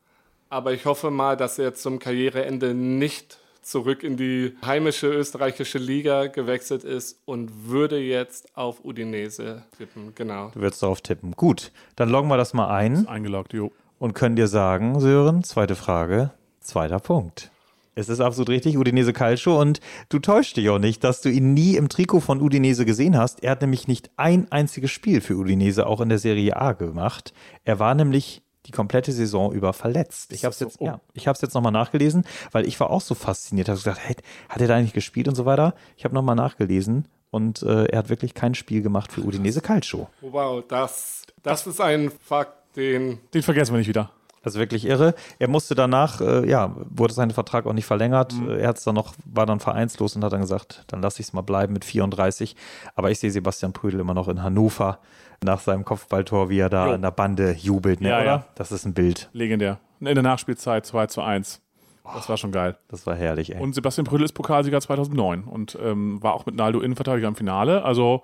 aber 0.51 0.73
ich 0.73 0.85
hoffe 0.85 1.11
mal, 1.11 1.37
dass 1.37 1.57
er 1.57 1.73
zum 1.73 1.97
Karriereende 1.97 2.73
nicht 2.73 3.39
zurück 3.61 4.03
in 4.03 4.17
die 4.17 4.53
heimische 4.65 5.07
österreichische 5.07 5.77
Liga 5.77 6.27
gewechselt 6.27 6.83
ist 6.83 7.21
und 7.25 7.69
würde 7.69 7.99
jetzt 7.99 8.57
auf 8.57 8.83
Udinese 8.83 9.63
tippen. 9.77 10.13
Genau. 10.13 10.49
Du 10.53 10.59
würdest 10.59 10.83
darauf 10.83 10.99
tippen. 11.01 11.31
Gut, 11.31 11.71
dann 11.95 12.09
loggen 12.09 12.27
wir 12.27 12.37
das 12.37 12.53
mal 12.53 12.67
ein. 12.67 13.07
eingeloggt, 13.07 13.53
jo. 13.53 13.71
Und 13.97 14.13
können 14.13 14.35
dir 14.35 14.47
sagen, 14.47 14.99
Sören, 14.99 15.43
zweite 15.43 15.75
Frage, 15.75 16.31
zweiter 16.59 16.99
Punkt. 16.99 17.49
Es 17.95 18.09
ist 18.09 18.19
absolut 18.19 18.49
richtig, 18.49 18.77
Udinese 18.77 19.13
Calcio. 19.13 19.59
Und 19.59 19.79
du 20.09 20.19
täuscht 20.19 20.57
dich 20.57 20.69
auch 20.69 20.79
nicht, 20.79 21.03
dass 21.03 21.21
du 21.21 21.29
ihn 21.29 21.53
nie 21.53 21.75
im 21.75 21.87
Trikot 21.87 22.19
von 22.19 22.41
Udinese 22.41 22.83
gesehen 22.83 23.17
hast. 23.17 23.43
Er 23.43 23.51
hat 23.51 23.61
nämlich 23.61 23.87
nicht 23.87 24.09
ein 24.17 24.51
einziges 24.51 24.91
Spiel 24.91 25.21
für 25.21 25.35
Udinese 25.35 25.87
auch 25.87 26.01
in 26.01 26.09
der 26.09 26.19
Serie 26.19 26.57
A 26.57 26.73
gemacht. 26.73 27.33
Er 27.63 27.79
war 27.79 27.95
nämlich 27.95 28.41
die 28.65 28.71
komplette 28.71 29.11
Saison 29.11 29.51
über 29.51 29.73
verletzt. 29.73 30.31
Ich 30.33 30.45
habe 30.45 30.53
es 30.53 30.59
jetzt, 30.59 30.77
so? 30.79 30.85
ja, 30.85 30.99
ich 31.13 31.27
habe 31.27 31.35
es 31.35 31.41
jetzt 31.41 31.53
nochmal 31.53 31.71
nachgelesen, 31.71 32.25
weil 32.51 32.67
ich 32.67 32.79
war 32.79 32.89
auch 32.89 33.01
so 33.01 33.15
fasziniert. 33.15 33.69
Habe 33.69 33.77
gesagt, 33.77 33.99
hey, 34.03 34.15
hat 34.49 34.61
er 34.61 34.67
da 34.67 34.75
eigentlich 34.75 34.93
gespielt 34.93 35.27
und 35.27 35.35
so 35.35 35.45
weiter? 35.45 35.73
Ich 35.97 36.05
habe 36.05 36.13
nochmal 36.13 36.35
nachgelesen 36.35 37.07
und 37.31 37.63
äh, 37.63 37.85
er 37.85 37.99
hat 37.99 38.09
wirklich 38.09 38.33
kein 38.33 38.53
Spiel 38.53 38.81
gemacht 38.81 39.11
für 39.11 39.21
Udinese 39.21 39.61
Calcio. 39.61 40.09
Wow, 40.21 40.63
das, 40.67 41.23
das 41.41 41.65
ist 41.65 41.81
ein 41.81 42.11
Fakt, 42.11 42.75
den 42.75 43.19
den 43.33 43.41
vergessen 43.41 43.73
wir 43.73 43.79
nicht 43.79 43.87
wieder. 43.87 44.11
Also 44.43 44.59
wirklich 44.59 44.85
irre. 44.85 45.13
Er 45.39 45.47
musste 45.47 45.75
danach, 45.75 46.19
äh, 46.19 46.49
ja, 46.49 46.75
wurde 46.89 47.13
sein 47.13 47.31
Vertrag 47.31 47.65
auch 47.65 47.73
nicht 47.73 47.85
verlängert. 47.85 48.33
Mhm. 48.33 48.49
Er 48.49 48.69
hat's 48.69 48.83
dann 48.83 48.95
noch, 48.95 49.13
war 49.25 49.45
dann 49.45 49.59
vereinslos 49.59 50.15
und 50.15 50.23
hat 50.23 50.33
dann 50.33 50.41
gesagt, 50.41 50.83
dann 50.87 51.01
lasse 51.01 51.21
ich 51.21 51.27
es 51.27 51.33
mal 51.33 51.41
bleiben 51.41 51.73
mit 51.73 51.85
34. 51.85 52.55
Aber 52.95 53.11
ich 53.11 53.19
sehe 53.19 53.31
Sebastian 53.31 53.73
Prödel 53.73 53.99
immer 53.99 54.15
noch 54.15 54.27
in 54.27 54.41
Hannover 54.41 54.99
nach 55.43 55.59
seinem 55.59 55.85
Kopfballtor, 55.85 56.49
wie 56.49 56.59
er 56.59 56.69
da 56.69 56.87
jo. 56.87 56.93
an 56.93 57.01
der 57.01 57.11
Bande 57.11 57.53
jubelt, 57.53 58.01
ne, 58.01 58.09
ja, 58.09 58.17
oder? 58.17 58.25
Ja. 58.25 58.45
Das 58.55 58.71
ist 58.71 58.85
ein 58.85 58.93
Bild. 58.93 59.29
Legendär. 59.33 59.79
In 59.99 60.05
der 60.05 60.23
Nachspielzeit 60.23 60.85
2 60.85 61.07
zu 61.07 61.21
1. 61.21 61.61
Das 62.03 62.29
war 62.29 62.37
schon 62.37 62.51
geil. 62.51 62.77
Das 62.87 63.05
war 63.05 63.15
herrlich, 63.15 63.53
ey. 63.53 63.61
Und 63.61 63.75
Sebastian 63.75 64.05
Prödel 64.05 64.25
ist 64.25 64.33
Pokalsieger 64.33 64.81
2009 64.81 65.43
und 65.43 65.77
ähm, 65.81 66.21
war 66.21 66.33
auch 66.33 66.45
mit 66.45 66.55
Naldo 66.55 66.79
Innenverteidiger 66.79 67.27
im 67.27 67.35
Finale. 67.35 67.83
Also 67.83 68.23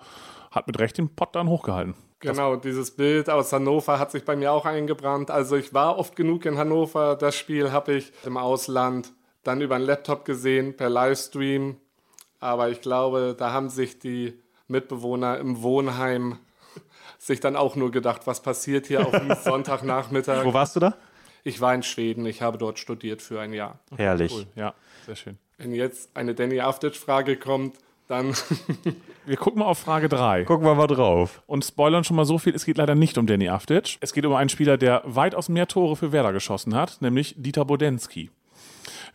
hat 0.52 0.68
mit 0.68 0.80
Recht 0.80 0.98
den 0.98 1.16
Pott 1.16 1.36
dann 1.36 1.48
hochgehalten. 1.48 1.96
Genau, 2.20 2.56
dieses 2.56 2.92
Bild 2.92 3.30
aus 3.30 3.54
Hannover 3.54 4.00
hat 4.00 4.12
sich 4.12 4.26
bei 4.26 4.36
mir 4.36 4.52
auch 4.52 4.66
eingebrannt. 4.66 5.30
Also 5.30 5.56
ich 5.56 5.74
war 5.74 5.98
oft 5.98 6.16
genug 6.16 6.46
in 6.46 6.58
Hannover. 6.58 7.16
Das 7.16 7.36
Spiel 7.36 7.72
habe 7.72 7.94
ich 7.94 8.12
im 8.26 8.38
Ausland 8.38 9.14
dann 9.44 9.62
über 9.62 9.76
einen 9.76 9.86
Laptop 9.86 10.26
gesehen, 10.26 10.76
per 10.76 10.90
Livestream. 10.90 11.78
Aber 12.40 12.70
ich 12.70 12.82
glaube, 12.82 13.36
da 13.38 13.52
haben 13.52 13.70
sich 13.70 14.00
die 14.00 14.34
Mitbewohner 14.68 15.38
im 15.38 15.62
Wohnheim 15.62 16.40
sich 17.20 17.40
dann 17.40 17.56
auch 17.56 17.76
nur 17.76 17.92
gedacht, 17.92 18.26
was 18.26 18.42
passiert 18.42 18.88
hier 18.88 19.06
auf 19.06 19.12
dem 19.12 19.34
Sonntagnachmittag. 19.44 20.44
Wo 20.44 20.54
warst 20.54 20.76
du 20.76 20.80
da? 20.80 20.96
Ich 21.44 21.62
war 21.62 21.74
in 21.74 21.84
Schweden. 21.84 22.26
Ich 22.26 22.42
habe 22.42 22.58
dort 22.58 22.80
studiert 22.80 23.22
für 23.22 23.40
ein 23.40 23.54
Jahr. 23.54 23.80
Herrlich. 23.96 24.34
Cool. 24.34 24.48
Ja, 24.56 24.74
sehr 25.06 25.16
schön. 25.16 25.38
Wenn 25.58 25.74
jetzt 25.74 26.16
eine 26.16 26.36
Danny 26.36 26.60
Aftic-Frage 26.60 27.38
kommt, 27.38 27.78
dann. 28.08 28.34
wir 29.26 29.38
gucken 29.38 29.60
mal 29.60 29.66
auf 29.66 29.80
Frage 29.80 30.10
3. 30.10 30.44
Gucken 30.46 30.66
wir 30.66 30.76
mal 30.76 30.88
drauf. 30.88 31.44
Und 31.46 31.64
spoilern 31.64 32.04
schon 32.04 32.16
mal 32.16 32.26
so 32.26 32.38
viel: 32.38 32.56
Es 32.56 32.66
geht 32.66 32.78
leider 32.78 32.96
nicht 32.96 33.18
um 33.18 33.28
Danny 33.28 33.50
Aftic. 33.50 33.98
Es 34.02 34.14
geht 34.14 34.26
um 34.26 34.34
einen 34.34 34.50
Spieler, 34.50 34.78
der 34.78 35.02
weitaus 35.06 35.50
mehr 35.50 35.68
Tore 35.68 35.96
für 35.96 36.12
Werder 36.12 36.34
geschossen 36.34 36.76
hat, 36.76 37.02
nämlich 37.02 37.36
Dieter 37.38 37.66
Bodensky. 37.66 38.32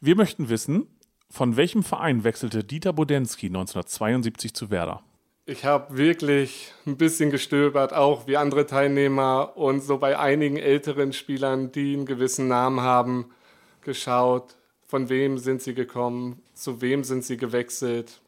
Wir 0.01 0.17
möchten 0.17 0.49
wissen, 0.49 0.87
von 1.31 1.57
welchem 1.57 1.83
Verein 1.83 2.25
wechselte 2.25 2.63
Dieter 2.63 2.93
Bodensky 2.93 3.47
1972 3.47 4.55
zu 4.55 4.71
Werder? 4.71 5.03
Ich 5.45 5.65
habe 5.65 5.97
wirklich 5.97 6.73
ein 6.87 6.97
bisschen 6.97 7.31
gestöbert, 7.31 7.93
auch 7.93 8.29
wie 8.29 8.37
andere 8.37 8.65
Teilnehmer 8.65 9.57
und 9.57 9.81
so 9.83 9.99
bei 9.99 10.17
einigen 10.17 10.57
älteren 10.57 11.13
Spielern, 11.13 11.73
die 11.73 11.95
einen 11.95 12.07
gewissen 12.07 12.47
Namen 12.47 12.81
haben, 12.81 13.33
geschaut, 13.81 14.57
von 14.87 15.09
wem 15.09 15.39
sind 15.39 15.61
sie 15.61 15.75
gekommen, 15.75 16.41
zu 16.55 16.81
wem 16.81 17.03
sind 17.03 17.25
sie 17.25 17.37
gewechselt. 17.37 18.22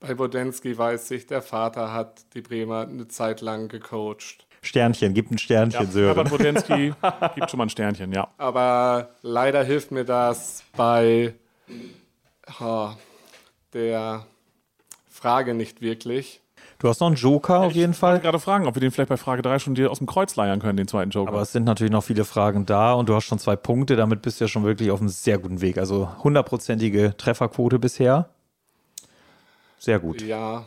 Bei 0.00 0.14
Bodensky 0.14 0.78
weiß 0.78 1.10
ich, 1.10 1.26
der 1.26 1.42
Vater 1.42 1.92
hat 1.92 2.34
die 2.34 2.40
Bremer 2.40 2.82
eine 2.82 3.08
Zeit 3.08 3.40
lang 3.40 3.68
gecoacht. 3.68 4.46
Sternchen, 4.62 5.14
gibt 5.14 5.30
ein 5.30 5.38
Sternchen, 5.38 5.86
ja, 5.86 5.90
Sören. 5.90 6.18
Aber 6.18 6.28
Bodensky 6.28 6.92
gibt 7.34 7.50
schon 7.50 7.58
mal 7.58 7.66
ein 7.66 7.70
Sternchen, 7.70 8.12
ja. 8.12 8.28
Aber 8.38 9.10
leider 9.22 9.62
hilft 9.64 9.90
mir 9.90 10.04
das 10.04 10.62
bei 10.76 11.34
oh, 12.60 12.90
der 13.72 14.26
Frage 15.08 15.54
nicht 15.54 15.80
wirklich. 15.80 16.40
Du 16.78 16.88
hast 16.88 17.00
noch 17.00 17.08
einen 17.08 17.16
Joker 17.16 17.60
auf 17.60 17.72
jeden 17.72 17.94
Fall. 17.94 18.18
Ich 18.18 18.22
gerade 18.22 18.38
fragen, 18.38 18.68
ob 18.68 18.76
wir 18.76 18.80
den 18.80 18.92
vielleicht 18.92 19.08
bei 19.08 19.16
Frage 19.16 19.42
3 19.42 19.58
schon 19.58 19.74
dir 19.74 19.90
aus 19.90 19.98
dem 19.98 20.06
Kreuz 20.06 20.36
leiern 20.36 20.60
können, 20.60 20.76
den 20.76 20.86
zweiten 20.86 21.10
Joker. 21.10 21.30
Aber 21.30 21.42
es 21.42 21.50
sind 21.50 21.64
natürlich 21.64 21.92
noch 21.92 22.04
viele 22.04 22.24
Fragen 22.24 22.66
da 22.66 22.92
und 22.92 23.08
du 23.08 23.16
hast 23.16 23.24
schon 23.24 23.40
zwei 23.40 23.56
Punkte. 23.56 23.96
Damit 23.96 24.22
bist 24.22 24.40
du 24.40 24.44
ja 24.44 24.48
schon 24.48 24.64
wirklich 24.64 24.92
auf 24.92 25.00
einem 25.00 25.08
sehr 25.08 25.38
guten 25.38 25.60
Weg. 25.60 25.78
Also 25.78 26.08
hundertprozentige 26.22 27.16
Trefferquote 27.16 27.80
bisher. 27.80 28.28
Sehr 29.78 29.98
gut. 29.98 30.22
Ja, 30.22 30.66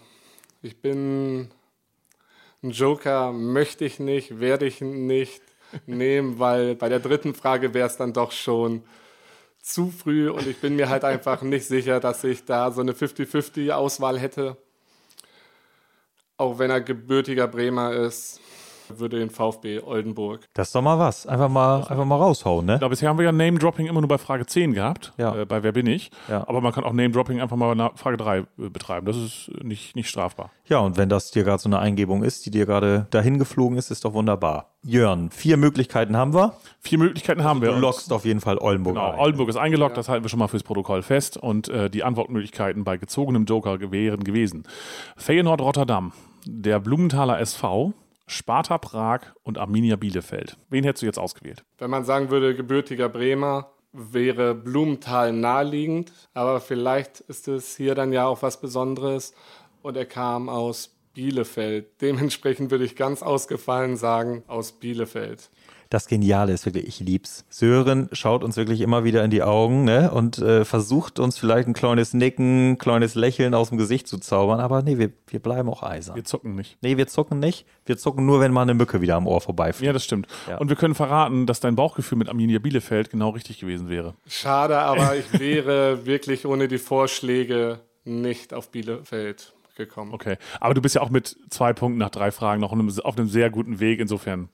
ich 0.62 0.82
bin 0.82 1.52
ein 2.64 2.72
Joker, 2.72 3.32
möchte 3.32 3.86
ich 3.86 4.00
nicht, 4.00 4.40
werde 4.40 4.66
ich 4.66 4.82
nicht 4.82 5.42
nehmen, 5.86 6.40
weil 6.40 6.76
bei 6.76 6.90
der 6.90 7.00
dritten 7.00 7.34
Frage 7.34 7.74
wäre 7.74 7.88
es 7.88 7.98
dann 7.98 8.14
doch 8.14 8.32
schon 8.32 8.84
zu 9.62 9.92
früh 9.92 10.30
und 10.30 10.48
ich 10.48 10.58
bin 10.58 10.76
mir 10.76 10.90
halt 10.90 11.04
einfach 11.04 11.42
nicht 11.42 11.68
sicher, 11.68 12.00
dass 12.00 12.24
ich 12.24 12.46
da 12.46 12.72
so 12.72 12.82
eine 12.82 12.94
50-50-Auswahl 12.94 14.20
hätte. 14.20 14.58
Auch 16.38 16.58
wenn 16.58 16.72
er 16.72 16.82
gebürtiger 16.82 17.48
Bremer 17.48 17.94
ist 17.94 18.40
würde 19.00 19.20
den 19.20 19.30
VfB 19.30 19.80
Oldenburg. 19.80 20.48
Das 20.54 20.70
ist 20.70 20.76
doch 20.76 20.82
mal 20.82 21.00
was. 21.00 21.26
Einfach 21.26 21.50
mal, 21.50 21.82
einfach 21.82 22.06
mal 22.06 22.18
raushauen, 22.18 22.66
ne? 22.66 22.80
Ja, 22.82 22.88
bisher 22.88 23.10
haben 23.10 23.18
wir 23.18 23.26
ja 23.26 23.32
Name-Dropping 23.32 23.88
immer 23.88 24.02
nur 24.02 24.08
bei 24.08 24.18
Frage 24.18 24.46
10 24.46 24.74
gehabt, 24.74 25.14
ja. 25.18 25.36
äh, 25.36 25.46
bei 25.46 25.64
Wer 25.64 25.72
bin 25.72 25.88
ich. 25.88 26.12
Ja. 26.30 26.48
Aber 26.48 26.62
man 26.62 26.72
kann 26.72 26.84
auch 26.84 26.94
Name-Dropping 26.94 27.42
einfach 27.42 27.58
mal 27.58 27.76
nach 27.76 27.98
Frage 27.98 28.18
3 28.18 28.38
äh, 28.40 28.46
betreiben. 28.58 29.06
Das 29.06 29.18
ist 29.18 29.52
nicht, 29.64 29.96
nicht 29.96 30.10
strafbar. 30.10 30.52
Ja, 30.66 30.80
und 30.80 30.98
wenn 30.98 31.10
das 31.10 31.32
dir 31.32 31.44
gerade 31.44 31.62
so 31.62 31.70
eine 31.70 31.80
Eingebung 31.80 32.24
ist, 32.24 32.46
die 32.46 32.52
dir 32.52 32.66
gerade 32.66 33.08
dahin 33.12 33.40
geflogen 33.40 33.78
ist, 33.78 33.92
ist 33.92 34.06
doch 34.06 34.14
wunderbar. 34.14 34.72
Jörn, 34.84 35.30
vier 35.30 35.58
Möglichkeiten 35.58 36.18
haben 36.18 36.34
wir. 36.34 36.54
Vier 36.80 36.98
Möglichkeiten 36.98 37.44
haben 37.44 37.62
also 37.62 37.74
wir. 37.74 37.76
Du 37.76 37.82
lockst 37.82 38.12
auf 38.12 38.26
jeden 38.26 38.42
Fall 38.42 38.58
Oldenburg 38.58 38.96
genau, 38.96 39.12
ein. 39.12 39.20
Oldenburg 39.20 39.50
ist 39.50 39.58
eingeloggt, 39.58 39.92
ja. 39.92 39.96
das 39.98 40.10
halten 40.10 40.26
wir 40.26 40.30
schon 40.30 40.40
mal 40.40 40.48
fürs 40.48 40.64
Protokoll 40.64 41.04
fest. 41.04 41.38
Und 41.38 41.70
äh, 41.70 41.90
die 41.90 42.04
Antwortmöglichkeiten 42.04 42.84
bei 42.84 42.98
gezogenem 42.98 43.46
Joker 43.46 43.92
wären 43.92 44.24
gewesen. 44.24 44.64
Feyenoord 45.18 45.62
Rotterdam, 45.62 46.14
der 46.46 46.80
Blumenthaler 46.80 47.40
SV, 47.40 47.94
Sparta 48.32 48.78
Prag 48.78 49.22
und 49.44 49.58
Arminia 49.58 49.98
Bielefeld. 49.98 50.58
Wen 50.70 50.86
hättest 50.86 51.02
du 51.02 51.06
jetzt 51.06 51.20
ausgewählt? 51.20 51.66
Wenn 51.78 51.90
man 51.90 52.06
sagen 52.06 52.30
würde, 52.30 52.56
gebürtiger 52.56 53.10
Bremer, 53.10 53.72
wäre 53.92 54.56
Blumenthal 54.56 55.34
naheliegend, 55.34 56.14
aber 56.34 56.62
vielleicht 56.62 57.20
ist 57.20 57.50
es 57.50 57.76
hier 57.76 57.94
dann 57.94 58.14
ja 58.14 58.26
auch 58.26 58.42
was 58.42 58.62
Besonderes 58.62 59.34
und 59.82 59.98
er 59.98 60.06
kam 60.06 60.48
aus 60.48 60.96
Bielefeld. 61.14 62.02
Dementsprechend 62.02 62.72
würde 62.72 62.86
ich 62.86 62.96
ganz 62.96 63.22
ausgefallen 63.22 63.98
sagen, 63.98 64.44
aus 64.48 64.72
Bielefeld. 64.72 65.50
Das 65.92 66.08
Geniale 66.08 66.54
ist 66.54 66.66
wirklich, 66.66 66.88
ich 66.88 67.00
lieb's. 67.02 67.44
Sören 67.50 68.08
schaut 68.14 68.46
uns 68.46 68.56
wirklich 68.56 68.80
immer 68.80 69.04
wieder 69.04 69.26
in 69.26 69.30
die 69.30 69.44
Augen 69.44 69.84
ne? 69.84 70.10
und 70.10 70.38
äh, 70.38 70.64
versucht 70.64 71.20
uns 71.20 71.38
vielleicht 71.38 71.68
ein 71.68 71.74
kleines 71.74 72.14
Nicken, 72.14 72.78
kleines 72.78 73.14
Lächeln 73.14 73.54
aus 73.54 73.70
dem 73.70 73.78
Gesicht 73.78 74.08
zu 74.08 74.18
zaubern, 74.18 74.62
aber 74.62 74.84
nee, 74.84 74.98
wir, 74.98 75.12
wir 75.28 75.42
bleiben 75.42 75.68
auch 75.68 75.84
eisern. 75.84 76.16
Wir 76.16 76.24
zucken 76.24 76.56
nicht. 76.56 76.78
Nee, 76.82 76.96
wir 76.96 77.08
zucken 77.08 77.40
nicht. 77.40 77.66
Wir 77.86 77.98
zucken 77.98 78.26
nur, 78.26 78.40
wenn 78.40 78.54
mal 78.54 78.62
eine 78.62 78.74
Mücke 78.74 79.02
wieder 79.02 79.18
am 79.18 79.28
Ohr 79.28 79.42
vorbeifliegt. 79.42 79.86
Ja, 79.86 79.92
das 79.92 80.06
stimmt. 80.06 80.28
Ja. 80.48 80.60
Und 80.60 80.70
wir 80.70 80.78
können 80.78 80.96
verraten, 80.96 81.46
dass 81.46 81.60
dein 81.60 81.76
Bauchgefühl 81.76 82.18
mit 82.18 82.30
Arminia 82.30 82.60
Bielefeld 82.60 83.10
genau 83.10 83.32
richtig 83.32 83.60
gewesen 83.60 83.90
wäre. 83.90 84.16
Schade, 84.26 84.80
aber 84.80 85.16
ich 85.18 85.38
wäre 85.42 86.06
wirklich 86.06 86.46
ohne 86.46 86.70
die 86.70 86.78
Vorschläge 86.78 87.82
nicht 88.06 88.54
auf 88.54 88.72
Bielefeld 88.72 89.52
gekommen. 89.76 90.14
Okay. 90.14 90.38
Aber 90.62 90.74
du 90.74 90.82
bist 90.82 90.96
ja 90.96 91.02
auch 91.02 91.10
mit 91.10 91.36
zwei 91.50 91.74
Punkten 91.74 92.00
nach 92.00 92.12
drei 92.12 92.32
Fragen 92.32 92.62
noch 92.62 92.72
auf 92.72 93.18
einem 93.18 93.28
sehr 93.28 93.50
guten 93.50 93.82
Weg. 93.82 94.00
Insofern 94.00 94.48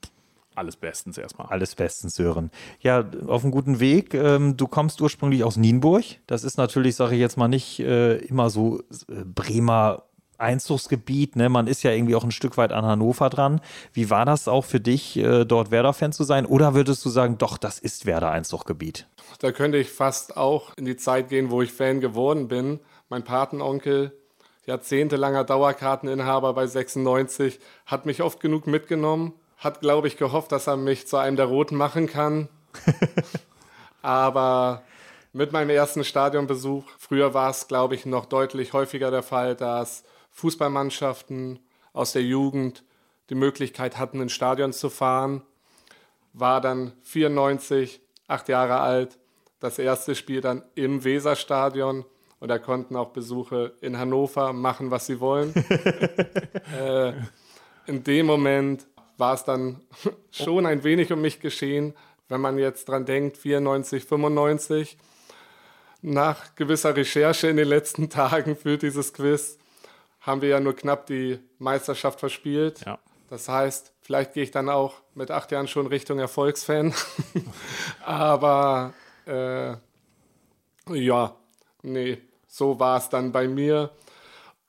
alles 0.58 0.76
bestens 0.76 1.18
erstmal. 1.18 1.48
Alles 1.48 1.76
bestens, 1.76 2.16
Sören. 2.16 2.52
Ja, 2.80 3.06
auf 3.28 3.44
einem 3.44 3.52
guten 3.52 3.80
Weg. 3.80 4.14
Ähm, 4.14 4.58
du 4.58 4.68
kommst 4.68 5.02
ursprünglich 5.02 5.44
aus 5.44 5.58
Nienburg. 5.58 6.04
Das 6.26 6.44
ist 6.44 6.58
natürlich, 6.58 6.96
sage 6.96 7.16
ich 7.16 7.22
jetzt 7.22 7.38
mal, 7.38 7.48
nicht 7.48 7.80
äh, 7.80 8.18
immer 8.18 8.50
so 8.50 8.80
äh, 9.10 9.24
Bremer 9.24 10.04
Einzugsgebiet. 10.38 11.36
Ne? 11.36 11.50
Man 11.50 11.68
ist 11.68 11.84
ja 11.84 11.92
irgendwie 11.92 12.16
auch 12.16 12.24
ein 12.24 12.32
Stück 12.32 12.58
weit 12.58 12.72
an 12.72 12.86
Hannover 12.86 13.30
dran. 13.30 13.62
Wie 13.94 14.10
war 14.10 14.26
das 14.26 14.48
auch 14.48 14.66
für 14.66 14.80
dich, 14.80 15.18
äh, 15.18 15.46
dort 15.46 15.72
Werder-Fan 15.72 16.14
zu 16.14 16.24
sein? 16.24 16.46
Oder 16.46 16.74
würdest 16.74 17.04
du 17.06 17.10
sagen, 17.10 17.38
doch, 17.38 17.58
das 17.58 17.80
ist 17.80 18.06
Werder-Einzugsgebiet? 18.06 19.08
Da 19.40 19.52
könnte 19.52 19.78
ich 19.78 19.90
fast 19.90 20.38
auch 20.38 20.74
in 20.78 20.86
die 20.86 20.98
Zeit 20.98 21.30
gehen, 21.30 21.50
wo 21.50 21.62
ich 21.62 21.72
Fan 21.72 22.02
geworden 22.02 22.48
bin. 22.48 22.80
Mein 23.10 23.24
Patenonkel, 23.24 24.12
jahrzehntelanger 24.66 25.44
Dauerkarteninhaber 25.44 26.54
bei 26.54 26.68
96, 26.68 27.60
hat 27.86 28.06
mich 28.06 28.22
oft 28.22 28.40
genug 28.40 28.68
mitgenommen, 28.68 29.34
hat, 29.58 29.82
glaube 29.82 30.08
ich, 30.08 30.18
gehofft, 30.18 30.52
dass 30.52 30.68
er 30.68 30.78
mich 30.78 31.08
zu 31.08 31.18
einem 31.18 31.36
der 31.36 31.46
Roten 31.46 31.76
machen 31.76 32.08
kann. 32.08 32.48
Aber 34.02 34.84
mit 35.34 35.52
meinem 35.52 35.72
ersten 35.72 36.04
Stadionbesuch, 36.04 36.86
früher 36.98 37.34
war 37.34 37.50
es, 37.50 37.68
glaube 37.68 37.96
ich, 37.96 38.06
noch 38.06 38.26
deutlich 38.26 38.74
häufiger 38.74 39.12
der 39.12 39.24
Fall, 39.24 39.56
dass 39.56 40.04
Fußballmannschaften 40.32 41.60
aus 41.94 42.14
der 42.14 42.24
Jugend 42.24 42.84
die 43.30 43.36
Möglichkeit 43.36 43.98
hatten, 43.98 44.22
ins 44.22 44.34
Stadion 44.34 44.74
zu 44.74 44.90
fahren. 44.90 45.42
War 46.34 46.62
dann 46.62 46.94
94, 47.02 48.00
acht 48.28 48.48
Jahre 48.48 48.80
alt, 48.80 49.18
das 49.60 49.80
erste 49.80 50.14
Spiel 50.14 50.42
dann 50.42 50.64
im 50.76 51.04
Weserstadion 51.04 52.06
und 52.40 52.50
da 52.50 52.60
konnten 52.60 52.96
auch 52.96 53.10
Besuche 53.10 53.74
in 53.82 53.98
Hannover 53.98 54.54
machen, 54.54 54.92
was 54.92 55.08
sie 55.08 55.20
wollen. 55.20 55.54
äh, 56.80 57.14
in 57.88 58.04
dem 58.04 58.28
Moment 58.28 58.86
war 59.18 59.34
es 59.34 59.44
dann 59.44 59.82
schon 60.32 60.66
ein 60.66 60.84
wenig 60.84 61.12
um 61.12 61.22
mich 61.22 61.40
geschehen, 61.40 61.94
wenn 62.30 62.42
man 62.42 62.58
jetzt 62.58 62.90
dran 62.90 63.06
denkt, 63.06 63.38
94, 63.38 64.04
95. 64.04 64.98
Nach 66.02 66.56
gewisser 66.56 66.96
Recherche 66.96 67.48
in 67.48 67.58
den 67.58 67.68
letzten 67.68 68.10
Tagen 68.12 68.56
für 68.56 68.78
dieses 68.78 69.14
Quiz 69.14 69.58
haben 70.22 70.42
wir 70.42 70.50
ja 70.50 70.60
nur 70.60 70.76
knapp 70.76 71.06
die 71.06 71.40
Meisterschaft 71.58 72.20
verspielt. 72.20 72.86
Ja. 72.86 73.00
Das 73.30 73.50
heißt, 73.50 73.94
vielleicht 74.02 74.34
gehe 74.34 74.44
ich 74.44 74.52
dann 74.52 74.70
auch 74.70 74.96
mit 75.14 75.32
acht 75.32 75.52
Jahren 75.52 75.68
schon 75.68 75.88
Richtung 75.88 76.20
Erfolgsfan. 76.20 76.94
Aber 78.06 78.94
äh, 79.26 79.76
ja, 80.94 81.36
nee, 81.82 82.18
so 82.48 82.80
war 82.80 82.98
es 82.98 83.10
dann 83.10 83.32
bei 83.32 83.48
mir. 83.48 83.92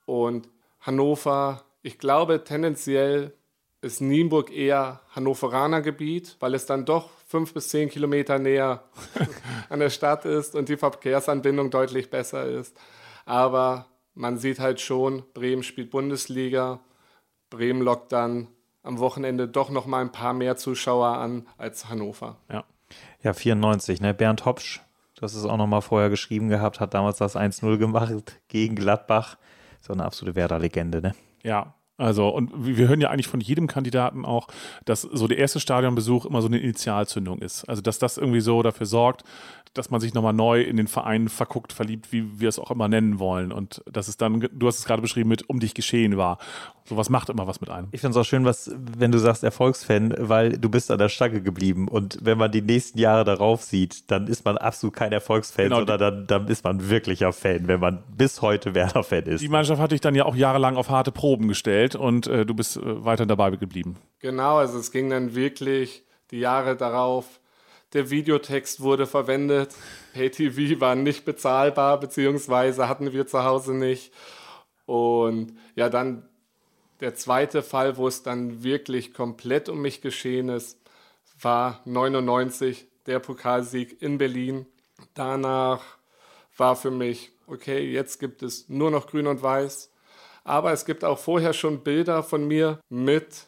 Und 0.05 0.49
Hannover, 0.81 1.63
ich 1.81 1.99
glaube 1.99 2.43
tendenziell 2.43 3.33
ist 3.81 4.01
Nienburg 4.01 4.51
eher 4.51 5.01
Hannoveraner 5.11 5.81
Gebiet, 5.81 6.35
weil 6.39 6.53
es 6.53 6.65
dann 6.65 6.85
doch 6.85 7.09
fünf 7.27 7.53
bis 7.53 7.69
zehn 7.69 7.89
Kilometer 7.89 8.39
näher 8.39 8.83
an 9.69 9.79
der 9.79 9.89
Stadt 9.89 10.25
ist 10.25 10.55
und 10.55 10.69
die 10.69 10.77
Verkehrsanbindung 10.77 11.71
deutlich 11.71 12.09
besser 12.09 12.45
ist. 12.45 12.77
Aber 13.25 13.85
man 14.13 14.37
sieht 14.37 14.59
halt 14.59 14.81
schon, 14.81 15.23
Bremen 15.33 15.63
spielt 15.63 15.91
Bundesliga. 15.91 16.79
Bremen 17.49 17.81
lockt 17.81 18.11
dann 18.11 18.47
am 18.83 18.99
Wochenende 18.99 19.47
doch 19.47 19.69
noch 19.69 19.85
mal 19.85 20.01
ein 20.01 20.11
paar 20.11 20.33
mehr 20.33 20.57
Zuschauer 20.57 21.17
an 21.17 21.47
als 21.57 21.89
Hannover. 21.89 22.37
Ja. 22.51 22.63
Ja, 23.21 23.33
94, 23.33 24.01
ne? 24.01 24.15
Bernd 24.15 24.45
Hopsch, 24.45 24.81
das 25.15 25.35
ist 25.35 25.45
auch 25.45 25.57
noch 25.57 25.67
mal 25.67 25.81
vorher 25.81 26.09
geschrieben 26.09 26.49
gehabt, 26.49 26.79
hat 26.79 26.93
damals 26.93 27.17
das 27.17 27.35
1-0 27.35 27.77
gemacht 27.77 28.39
gegen 28.47 28.75
Gladbach. 28.75 29.37
So 29.79 29.93
eine 29.93 30.05
absolute 30.05 30.35
Werder-Legende, 30.35 31.01
ne? 31.01 31.13
Ja, 31.43 31.75
also, 31.99 32.29
und 32.29 32.51
wir 32.55 32.87
hören 32.87 33.01
ja 33.01 33.09
eigentlich 33.09 33.27
von 33.27 33.41
jedem 33.41 33.67
Kandidaten 33.67 34.25
auch, 34.25 34.47
dass 34.85 35.01
so 35.01 35.27
der 35.27 35.37
erste 35.37 35.59
Stadionbesuch 35.59 36.25
immer 36.25 36.41
so 36.41 36.47
eine 36.47 36.57
Initialzündung 36.57 37.39
ist. 37.39 37.65
Also, 37.65 37.81
dass 37.81 37.99
das 37.99 38.17
irgendwie 38.17 38.39
so 38.39 38.63
dafür 38.63 38.85
sorgt, 38.85 39.23
dass 39.73 39.91
man 39.91 40.01
sich 40.01 40.13
nochmal 40.13 40.33
neu 40.33 40.61
in 40.61 40.77
den 40.77 40.87
Verein 40.87 41.29
verguckt, 41.29 41.73
verliebt, 41.73 42.11
wie 42.11 42.39
wir 42.39 42.49
es 42.49 42.57
auch 42.57 42.71
immer 42.71 42.87
nennen 42.87 43.19
wollen. 43.19 43.51
Und 43.51 43.83
dass 43.91 44.07
es 44.07 44.17
dann, 44.17 44.47
du 44.51 44.67
hast 44.67 44.79
es 44.79 44.85
gerade 44.85 45.01
beschrieben, 45.01 45.29
mit 45.29 45.47
um 45.49 45.59
dich 45.59 45.73
geschehen 45.73 46.17
war. 46.17 46.39
Sowas 46.85 47.09
macht 47.09 47.29
immer 47.29 47.45
was 47.45 47.61
mit 47.61 47.69
einem. 47.69 47.87
Ich 47.91 48.01
finde 48.01 48.17
es 48.17 48.25
auch 48.25 48.27
schön, 48.27 48.45
was, 48.45 48.71
wenn 48.97 49.11
du 49.11 49.19
sagst 49.19 49.43
Erfolgsfan, 49.43 50.15
weil 50.17 50.57
du 50.57 50.69
bist 50.69 50.89
an 50.89 50.97
der 50.97 51.09
Stange 51.09 51.41
geblieben. 51.41 51.87
Und 51.87 52.17
wenn 52.23 52.39
man 52.39 52.51
die 52.51 52.63
nächsten 52.63 52.97
Jahre 52.97 53.23
darauf 53.25 53.61
sieht, 53.61 54.09
dann 54.09 54.25
ist 54.25 54.43
man 54.43 54.57
absolut 54.57 54.95
kein 54.95 55.11
Erfolgsfan, 55.11 55.65
Genau, 55.65 55.77
sondern 55.77 55.99
dann, 55.99 56.27
dann 56.27 56.47
ist 56.47 56.63
man 56.63 56.89
wirklicher 56.89 57.31
Fan, 57.31 57.67
wenn 57.67 57.79
man 57.79 58.01
bis 58.17 58.41
heute 58.41 58.73
Werder-Fan 58.73 59.23
ist. 59.25 59.41
Die 59.41 59.49
Mannschaft 59.49 59.79
hat 59.79 59.91
dich 59.91 60.01
dann 60.01 60.15
ja 60.15 60.25
auch 60.25 60.35
jahrelang 60.35 60.77
auf 60.77 60.89
harte 60.89 61.11
Proben 61.11 61.47
gestellt 61.47 61.88
und 61.95 62.27
äh, 62.27 62.45
du 62.45 62.53
bist 62.53 62.77
äh, 62.77 63.05
weiter 63.05 63.25
dabei 63.25 63.51
geblieben. 63.51 63.97
Genau, 64.19 64.57
also 64.57 64.77
es 64.79 64.91
ging 64.91 65.09
dann 65.09 65.35
wirklich 65.35 66.03
die 66.31 66.39
Jahre 66.39 66.75
darauf. 66.75 67.39
Der 67.93 68.09
Videotext 68.11 68.81
wurde 68.81 69.07
verwendet. 69.07 69.75
PayTV 70.13 70.79
war 70.79 70.95
nicht 70.95 71.25
bezahlbar, 71.25 71.99
beziehungsweise 71.99 72.87
hatten 72.87 73.11
wir 73.13 73.25
zu 73.25 73.43
Hause 73.43 73.73
nicht. 73.73 74.13
Und 74.85 75.57
ja, 75.75 75.89
dann 75.89 76.27
der 76.99 77.15
zweite 77.15 77.63
Fall, 77.63 77.97
wo 77.97 78.07
es 78.07 78.23
dann 78.23 78.63
wirklich 78.63 79.13
komplett 79.13 79.69
um 79.69 79.81
mich 79.81 80.01
geschehen 80.01 80.49
ist, 80.49 80.79
war 81.41 81.81
99, 81.85 82.87
der 83.05 83.19
Pokalsieg 83.19 84.01
in 84.01 84.17
Berlin. 84.17 84.65
Danach 85.13 85.81
war 86.57 86.75
für 86.75 86.91
mich, 86.91 87.31
okay, 87.47 87.89
jetzt 87.91 88.19
gibt 88.19 88.43
es 88.43 88.67
nur 88.67 88.91
noch 88.91 89.07
Grün 89.07 89.27
und 89.27 89.41
Weiß. 89.41 89.91
Aber 90.43 90.71
es 90.71 90.85
gibt 90.85 91.03
auch 91.03 91.19
vorher 91.19 91.53
schon 91.53 91.83
Bilder 91.83 92.23
von 92.23 92.47
mir 92.47 92.79
mit 92.89 93.47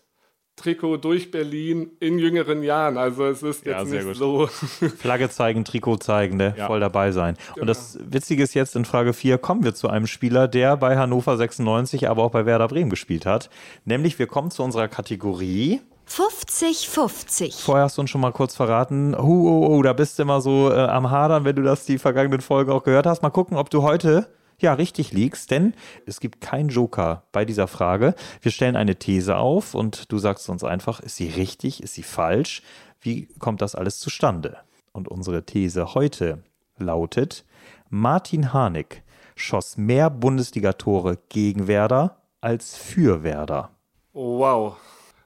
Trikot 0.57 0.97
durch 0.97 1.31
Berlin 1.31 1.91
in 1.99 2.19
jüngeren 2.19 2.61
Jahren. 2.61 2.97
Also 2.97 3.25
es 3.25 3.41
ist 3.41 3.65
Ja, 3.65 3.79
jetzt 3.79 3.89
sehr 3.89 4.03
nicht 4.03 4.19
gut. 4.19 4.51
so. 4.51 4.87
Flagge 4.99 5.29
zeigen, 5.29 5.65
Trikot 5.65 5.97
zeigen, 5.97 6.37
ne? 6.37 6.53
Ja. 6.57 6.67
voll 6.67 6.79
dabei 6.79 7.11
sein. 7.11 7.35
Und 7.59 7.67
das 7.67 7.97
Witzige 8.03 8.43
ist 8.43 8.53
jetzt 8.53 8.75
in 8.75 8.85
Frage 8.85 9.13
4 9.13 9.37
kommen 9.39 9.63
wir 9.63 9.73
zu 9.73 9.89
einem 9.89 10.05
Spieler, 10.07 10.47
der 10.47 10.77
bei 10.77 10.97
Hannover 10.97 11.37
96, 11.37 12.09
aber 12.09 12.23
auch 12.23 12.31
bei 12.31 12.45
Werder 12.45 12.67
Bremen 12.67 12.89
gespielt 12.91 13.25
hat. 13.25 13.49
Nämlich 13.85 14.19
wir 14.19 14.27
kommen 14.27 14.51
zu 14.51 14.61
unserer 14.61 14.87
Kategorie. 14.87 15.81
50-50. 16.07 17.63
Vorher 17.63 17.85
hast 17.85 17.97
du 17.97 18.01
uns 18.01 18.09
schon 18.09 18.21
mal 18.21 18.31
kurz 18.33 18.55
verraten, 18.55 19.15
oh, 19.15 19.21
oh, 19.21 19.67
oh, 19.77 19.81
da 19.81 19.93
bist 19.93 20.19
du 20.19 20.23
immer 20.23 20.41
so 20.41 20.69
äh, 20.71 20.75
am 20.75 21.09
Hadern, 21.09 21.45
wenn 21.45 21.55
du 21.55 21.63
das 21.63 21.85
die 21.85 21.97
vergangenen 21.97 22.41
Folgen 22.41 22.71
auch 22.71 22.83
gehört 22.83 23.05
hast. 23.05 23.21
Mal 23.23 23.29
gucken, 23.29 23.57
ob 23.57 23.69
du 23.69 23.81
heute 23.81 24.27
ja 24.61 24.73
richtig 24.73 25.11
liegst, 25.11 25.51
denn 25.51 25.73
es 26.05 26.19
gibt 26.19 26.41
keinen 26.41 26.69
Joker 26.69 27.23
bei 27.31 27.45
dieser 27.45 27.67
Frage. 27.67 28.15
Wir 28.41 28.51
stellen 28.51 28.75
eine 28.75 28.95
These 28.95 29.37
auf 29.37 29.75
und 29.75 30.11
du 30.11 30.17
sagst 30.17 30.49
uns 30.49 30.63
einfach, 30.63 30.99
ist 30.99 31.15
sie 31.15 31.27
richtig, 31.27 31.83
ist 31.83 31.93
sie 31.93 32.03
falsch? 32.03 32.61
Wie 32.99 33.27
kommt 33.39 33.61
das 33.61 33.75
alles 33.75 33.99
zustande? 33.99 34.57
Und 34.91 35.07
unsere 35.07 35.45
These 35.45 35.93
heute 35.93 36.43
lautet, 36.77 37.45
Martin 37.89 38.53
Harnik 38.53 39.03
schoss 39.35 39.77
mehr 39.77 40.09
Bundesligatore 40.09 41.17
gegen 41.29 41.67
Werder 41.67 42.21
als 42.41 42.77
für 42.77 43.23
Werder. 43.23 43.71
Oh, 44.13 44.39
wow. 44.39 44.77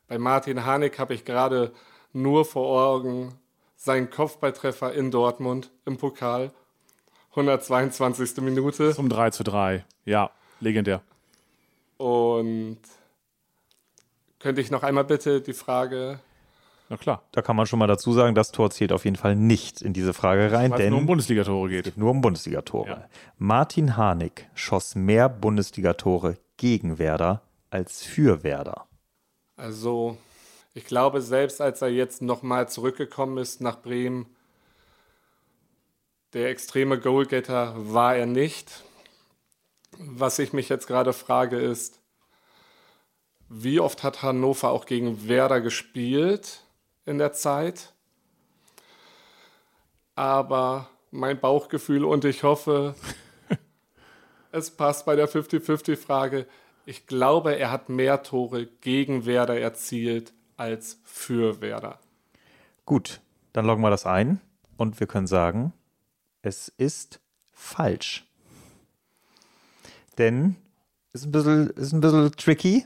Bei 0.07 0.17
Martin 0.17 0.65
Harnik 0.65 0.99
habe 0.99 1.13
ich 1.13 1.25
gerade 1.25 1.73
nur 2.13 2.45
vor 2.45 2.85
Augen 2.87 3.33
seinen 3.75 4.09
Kopfballtreffer 4.09 4.93
in 4.93 5.11
Dortmund 5.11 5.71
im 5.85 5.97
Pokal. 5.97 6.51
122. 7.35 8.37
Minute. 8.37 8.93
Zum 8.93 9.09
3 9.09 9.29
zu 9.31 9.43
3. 9.43 9.83
Ja, 10.05 10.31
legendär. 10.61 11.01
Und 11.97 12.77
könnte 14.39 14.61
ich 14.61 14.71
noch 14.71 14.83
einmal 14.83 15.03
bitte 15.05 15.41
die 15.41 15.53
Frage. 15.53 16.19
Na 16.89 16.97
klar. 16.97 17.23
Da 17.31 17.41
kann 17.41 17.55
man 17.55 17.65
schon 17.65 17.79
mal 17.79 17.87
dazu 17.87 18.13
sagen, 18.13 18.35
das 18.35 18.51
Tor 18.51 18.69
zählt 18.69 18.91
auf 18.91 19.05
jeden 19.05 19.15
Fall 19.15 19.35
nicht 19.35 19.81
in 19.81 19.91
diese 19.93 20.13
Frage 20.13 20.51
rein, 20.51 20.71
Weil 20.71 20.79
es 20.79 20.83
denn 20.83 20.91
nur 20.91 20.99
um 20.99 21.07
Bundesligatore 21.07 21.69
geht. 21.69 21.97
nur 21.97 22.11
um 22.11 22.21
Bundesligatore. 22.21 22.87
Ja. 22.89 23.05
Martin 23.37 23.97
Harnik 23.97 24.47
schoss 24.53 24.93
mehr 24.95 25.27
Bundesligatore 25.27 26.37
gegen 26.57 26.99
Werder 26.99 27.41
als 27.71 28.03
für 28.03 28.43
Werder. 28.43 28.85
Also, 29.57 30.17
ich 30.73 30.85
glaube, 30.85 31.21
selbst 31.21 31.59
als 31.59 31.81
er 31.81 31.89
jetzt 31.89 32.21
nochmal 32.21 32.69
zurückgekommen 32.69 33.39
ist 33.39 33.61
nach 33.61 33.81
Bremen, 33.81 34.27
der 36.35 36.49
extreme 36.49 36.99
Goalgetter 36.99 37.73
war 37.75 38.15
er 38.15 38.27
nicht. 38.27 38.83
Was 39.97 40.37
ich 40.37 40.53
mich 40.53 40.69
jetzt 40.69 40.85
gerade 40.85 41.13
frage 41.13 41.57
ist, 41.57 41.99
wie 43.49 43.79
oft 43.79 44.03
hat 44.03 44.21
Hannover 44.21 44.69
auch 44.69 44.85
gegen 44.85 45.27
Werder 45.27 45.61
gespielt 45.61 46.61
in 47.05 47.17
der 47.17 47.33
Zeit? 47.33 47.95
aber 50.15 50.89
mein 51.11 51.39
Bauchgefühl 51.39 52.05
und 52.05 52.25
ich 52.25 52.43
hoffe, 52.43 52.95
es 54.51 54.71
passt 54.71 55.05
bei 55.05 55.15
der 55.15 55.29
50-50-Frage. 55.29 56.47
Ich 56.85 57.07
glaube, 57.07 57.57
er 57.57 57.71
hat 57.71 57.89
mehr 57.89 58.23
Tore 58.23 58.67
gegen 58.81 59.25
Werder 59.25 59.59
erzielt 59.59 60.33
als 60.57 60.99
für 61.03 61.61
Werder. 61.61 61.99
Gut, 62.85 63.21
dann 63.53 63.65
loggen 63.65 63.81
wir 63.81 63.89
das 63.89 64.05
ein 64.05 64.39
und 64.77 64.99
wir 64.99 65.07
können 65.07 65.27
sagen, 65.27 65.73
es 66.45 66.69
ist 66.77 67.19
falsch. 67.53 68.27
Denn 70.17 70.55
es 71.11 71.21
ist 71.21 71.27
ein 71.27 71.31
bisschen, 71.31 71.69
ist 71.71 71.91
ein 71.91 72.01
bisschen 72.01 72.31
tricky. 72.33 72.85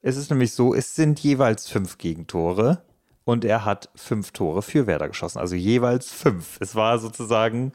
Es 0.00 0.16
ist 0.16 0.30
nämlich 0.30 0.52
so, 0.52 0.74
es 0.74 0.96
sind 0.96 1.20
jeweils 1.20 1.68
fünf 1.68 1.98
Gegentore 1.98 2.82
und 3.24 3.44
er 3.44 3.64
hat 3.64 3.90
fünf 3.94 4.32
Tore 4.32 4.62
für 4.62 4.86
Werder 4.86 5.08
geschossen. 5.08 5.38
Also 5.38 5.54
jeweils 5.54 6.10
fünf. 6.10 6.56
Es 6.60 6.74
war 6.74 6.98
sozusagen 6.98 7.72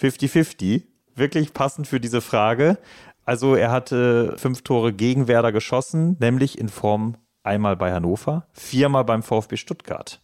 50-50. 0.00 0.82
Wirklich 1.14 1.54
passend 1.54 1.86
für 1.86 2.00
diese 2.00 2.20
Frage. 2.20 2.78
Also 3.24 3.54
er 3.54 3.70
hatte 3.70 4.36
fünf 4.36 4.62
Tore 4.62 4.92
gegen 4.92 5.26
Werder 5.26 5.52
geschossen, 5.52 6.16
nämlich 6.20 6.58
in 6.58 6.68
Form 6.68 7.16
einmal 7.42 7.76
bei 7.76 7.92
Hannover, 7.92 8.46
viermal 8.52 9.04
beim 9.04 9.22
VfB 9.22 9.56
Stuttgart. 9.56 10.20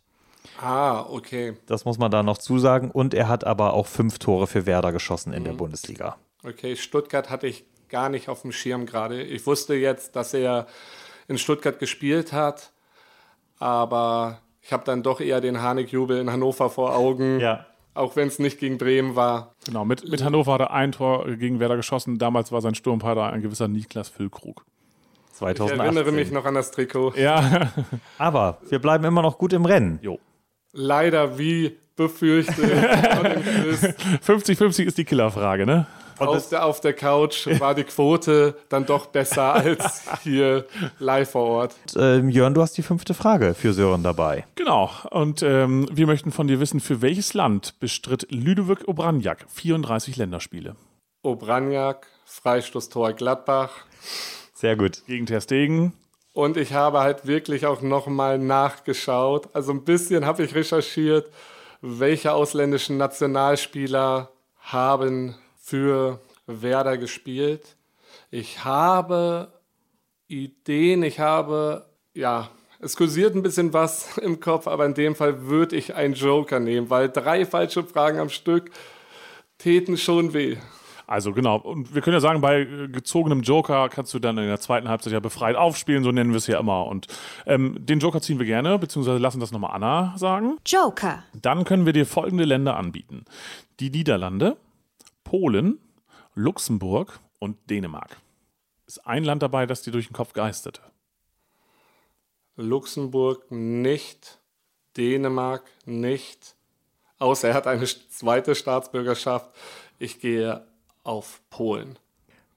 Ah, 0.60 1.06
okay. 1.08 1.54
Das 1.66 1.84
muss 1.84 1.98
man 1.98 2.10
da 2.10 2.22
noch 2.22 2.38
zusagen. 2.38 2.90
Und 2.90 3.14
er 3.14 3.28
hat 3.28 3.44
aber 3.44 3.72
auch 3.74 3.86
fünf 3.86 4.18
Tore 4.18 4.46
für 4.46 4.66
Werder 4.66 4.92
geschossen 4.92 5.32
in 5.32 5.44
der 5.44 5.52
Bundesliga. 5.52 6.16
Okay, 6.44 6.76
Stuttgart 6.76 7.30
hatte 7.30 7.46
ich 7.46 7.64
gar 7.88 8.08
nicht 8.08 8.28
auf 8.28 8.42
dem 8.42 8.52
Schirm 8.52 8.86
gerade. 8.86 9.22
Ich 9.22 9.46
wusste 9.46 9.74
jetzt, 9.74 10.16
dass 10.16 10.34
er 10.34 10.66
in 11.28 11.38
Stuttgart 11.38 11.78
gespielt 11.78 12.32
hat, 12.32 12.72
aber 13.58 14.38
ich 14.60 14.72
habe 14.72 14.84
dann 14.84 15.02
doch 15.02 15.20
eher 15.20 15.40
den 15.40 15.60
Harnik-Jubel 15.60 16.18
in 16.18 16.30
Hannover 16.30 16.70
vor 16.70 16.94
Augen. 16.96 17.40
Ja. 17.40 17.66
Auch 17.94 18.16
wenn 18.16 18.28
es 18.28 18.38
nicht 18.38 18.58
gegen 18.58 18.78
Bremen 18.78 19.16
war. 19.16 19.54
Genau, 19.66 19.84
mit, 19.84 20.08
mit 20.08 20.24
Hannover 20.24 20.54
hat 20.54 20.60
er 20.62 20.70
ein 20.72 20.92
Tor 20.92 21.26
gegen 21.36 21.60
Werder 21.60 21.76
geschossen. 21.76 22.18
Damals 22.18 22.50
war 22.50 22.62
sein 22.62 22.74
Sturmpartner 22.74 23.30
ein 23.30 23.42
gewisser 23.42 23.68
Niklas 23.68 24.08
Füllkrug. 24.08 24.64
Ich 25.32 25.38
2018. 25.38 25.80
erinnere 25.80 26.12
mich 26.12 26.30
noch 26.30 26.44
an 26.46 26.54
das 26.54 26.70
Trikot. 26.70 27.12
Ja, 27.16 27.70
Aber 28.18 28.58
wir 28.68 28.78
bleiben 28.78 29.04
immer 29.04 29.20
noch 29.22 29.36
gut 29.38 29.52
im 29.52 29.64
Rennen. 29.66 29.98
jo. 30.02 30.18
Leider 30.72 31.38
wie 31.38 31.76
befürchtet 31.96 32.56
von 32.56 33.24
dem 33.24 33.42
Quiz. 33.42 33.82
50-50 34.26 34.84
ist 34.84 34.98
die 34.98 35.04
Killerfrage, 35.04 35.66
ne? 35.66 35.86
auf, 36.18 36.48
der, 36.48 36.64
auf 36.64 36.80
der 36.80 36.94
Couch 36.94 37.46
war 37.58 37.74
die 37.74 37.84
Quote 37.84 38.56
dann 38.68 38.86
doch 38.86 39.06
besser 39.06 39.54
als 39.54 40.02
hier 40.22 40.66
live 40.98 41.30
vor 41.30 41.46
Ort. 41.46 41.76
Ähm, 41.96 42.28
Jörn, 42.28 42.54
du 42.54 42.62
hast 42.62 42.76
die 42.76 42.82
fünfte 42.82 43.14
Frage 43.14 43.54
für 43.54 43.72
Sören 43.72 44.02
dabei. 44.02 44.44
Genau. 44.54 44.90
Und 45.10 45.42
ähm, 45.42 45.88
wir 45.92 46.06
möchten 46.06 46.32
von 46.32 46.46
dir 46.46 46.60
wissen, 46.60 46.80
für 46.80 47.02
welches 47.02 47.34
Land 47.34 47.78
bestritt 47.80 48.26
Ludovic 48.30 48.88
Obranjak 48.88 49.44
34 49.48 50.16
Länderspiele? 50.16 50.76
Obranjak, 51.22 52.06
Freistoßtor 52.24 53.12
Gladbach. 53.12 53.72
Sehr 54.54 54.76
gut. 54.76 55.02
Gegen 55.06 55.26
Ter 55.26 55.40
Stegen. 55.40 55.92
Und 56.32 56.56
ich 56.56 56.72
habe 56.72 57.00
halt 57.00 57.26
wirklich 57.26 57.66
auch 57.66 57.82
nochmal 57.82 58.38
nachgeschaut. 58.38 59.48
Also 59.52 59.72
ein 59.72 59.84
bisschen 59.84 60.24
habe 60.24 60.42
ich 60.44 60.54
recherchiert, 60.54 61.30
welche 61.82 62.32
ausländischen 62.32 62.96
Nationalspieler 62.96 64.30
haben 64.60 65.34
für 65.60 66.20
Werder 66.46 66.96
gespielt. 66.96 67.76
Ich 68.30 68.64
habe 68.64 69.52
Ideen, 70.28 71.02
ich 71.02 71.20
habe, 71.20 71.86
ja, 72.14 72.48
es 72.80 72.96
kursiert 72.96 73.34
ein 73.34 73.42
bisschen 73.42 73.72
was 73.72 74.16
im 74.22 74.40
Kopf, 74.40 74.66
aber 74.66 74.86
in 74.86 74.94
dem 74.94 75.14
Fall 75.14 75.42
würde 75.46 75.76
ich 75.76 75.94
einen 75.94 76.14
Joker 76.14 76.60
nehmen, 76.60 76.88
weil 76.88 77.10
drei 77.10 77.44
falsche 77.44 77.84
Fragen 77.84 78.18
am 78.18 78.30
Stück 78.30 78.70
täten 79.58 79.98
schon 79.98 80.32
weh. 80.32 80.56
Also 81.12 81.34
genau. 81.34 81.58
Und 81.58 81.94
wir 81.94 82.00
können 82.00 82.14
ja 82.14 82.20
sagen, 82.20 82.40
bei 82.40 82.60
äh, 82.60 82.88
gezogenem 82.88 83.42
Joker 83.42 83.90
kannst 83.90 84.14
du 84.14 84.18
dann 84.18 84.38
in 84.38 84.46
der 84.46 84.60
zweiten 84.60 84.88
Halbzeit 84.88 85.12
ja 85.12 85.20
befreit 85.20 85.56
aufspielen, 85.56 86.04
so 86.04 86.10
nennen 86.10 86.30
wir 86.30 86.38
es 86.38 86.46
ja 86.46 86.58
immer. 86.58 86.86
Und 86.86 87.06
ähm, 87.44 87.76
den 87.78 87.98
Joker 87.98 88.22
ziehen 88.22 88.38
wir 88.38 88.46
gerne, 88.46 88.78
beziehungsweise 88.78 89.18
lassen 89.18 89.38
das 89.38 89.52
nochmal 89.52 89.74
Anna 89.74 90.14
sagen. 90.16 90.56
Joker. 90.64 91.22
Dann 91.34 91.64
können 91.66 91.84
wir 91.84 91.92
dir 91.92 92.06
folgende 92.06 92.44
Länder 92.44 92.78
anbieten. 92.78 93.26
Die 93.78 93.90
Niederlande, 93.90 94.56
Polen, 95.22 95.80
Luxemburg 96.34 97.20
und 97.38 97.58
Dänemark. 97.68 98.16
Ist 98.86 99.06
ein 99.06 99.22
Land 99.22 99.42
dabei, 99.42 99.66
das 99.66 99.82
dir 99.82 99.90
durch 99.90 100.06
den 100.06 100.14
Kopf 100.14 100.32
geisterte. 100.32 100.80
Luxemburg 102.56 103.50
nicht, 103.50 104.38
Dänemark 104.96 105.64
nicht, 105.84 106.56
außer 107.18 107.48
er 107.48 107.54
hat 107.54 107.66
eine 107.66 107.84
zweite 107.84 108.54
Staatsbürgerschaft. 108.54 109.50
Ich 109.98 110.18
gehe 110.18 110.71
auf 111.04 111.40
Polen. 111.50 111.98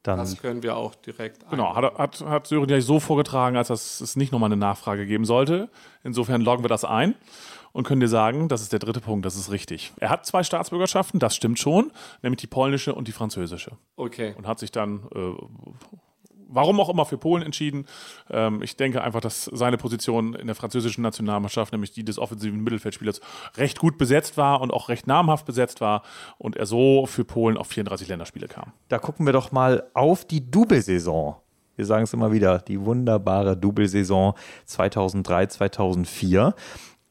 Dann 0.03 0.19
Das 0.19 0.39
können 0.39 0.61
wir 0.61 0.75
auch 0.75 0.93
direkt 0.93 1.49
Genau, 1.49 1.75
hat, 1.75 1.97
hat, 1.97 2.21
hat 2.21 2.47
Sören 2.47 2.69
ja 2.69 2.79
so 2.79 2.99
vorgetragen, 2.99 3.57
als 3.57 3.69
dass 3.69 4.01
es 4.01 4.15
nicht 4.15 4.31
nochmal 4.31 4.49
eine 4.49 4.57
Nachfrage 4.57 5.07
geben 5.07 5.25
sollte. 5.25 5.69
Insofern 6.03 6.41
loggen 6.41 6.63
wir 6.63 6.69
das 6.69 6.85
ein 6.85 7.15
und 7.73 7.85
können 7.87 8.01
dir 8.01 8.07
sagen, 8.07 8.47
das 8.47 8.61
ist 8.61 8.71
der 8.71 8.79
dritte 8.79 9.01
Punkt, 9.01 9.25
das 9.25 9.35
ist 9.35 9.51
richtig. 9.51 9.93
Er 9.97 10.09
hat 10.09 10.25
zwei 10.25 10.43
Staatsbürgerschaften, 10.43 11.19
das 11.19 11.35
stimmt 11.35 11.57
schon, 11.57 11.91
nämlich 12.21 12.39
die 12.39 12.47
polnische 12.47 12.93
und 12.93 13.07
die 13.07 13.11
französische. 13.11 13.77
Okay. 13.95 14.35
Und 14.37 14.45
hat 14.45 14.59
sich 14.59 14.71
dann, 14.71 15.07
äh, 15.15 15.33
warum 16.55 16.79
auch 16.79 16.89
immer, 16.89 17.05
für 17.05 17.17
Polen 17.17 17.43
entschieden. 17.43 17.85
Ähm, 18.29 18.61
ich 18.61 18.77
denke 18.77 19.03
einfach, 19.03 19.21
dass 19.21 19.45
seine 19.45 19.77
Position 19.77 20.33
in 20.33 20.47
der 20.47 20.55
französischen 20.55 21.01
Nationalmannschaft, 21.01 21.71
nämlich 21.71 21.91
die 21.91 22.03
des 22.03 22.19
offensiven 22.19 22.63
Mittelfeldspielers, 22.63 23.21
recht 23.57 23.79
gut 23.79 23.97
besetzt 23.97 24.37
war 24.37 24.61
und 24.61 24.71
auch 24.71 24.89
recht 24.89 25.07
namhaft 25.07 25.45
besetzt 25.45 25.81
war 25.81 26.03
und 26.37 26.55
er 26.55 26.65
so 26.65 27.05
für 27.05 27.25
Polen 27.25 27.57
auf 27.57 27.67
34 27.67 28.07
Länderspiele 28.07 28.47
kam. 28.47 28.71
da 28.89 28.97
gucken 28.97 29.25
wir 29.25 29.33
doch 29.33 29.51
mal 29.51 29.83
auf 29.93 30.25
die 30.25 30.49
Double-Saison. 30.49 31.35
Wir 31.75 31.85
sagen 31.85 32.03
es 32.03 32.13
immer 32.13 32.31
wieder, 32.31 32.59
die 32.59 32.79
wunderbare 32.79 33.57
Double-Saison 33.57 34.35
2003, 34.65 35.47
2004. 35.47 36.55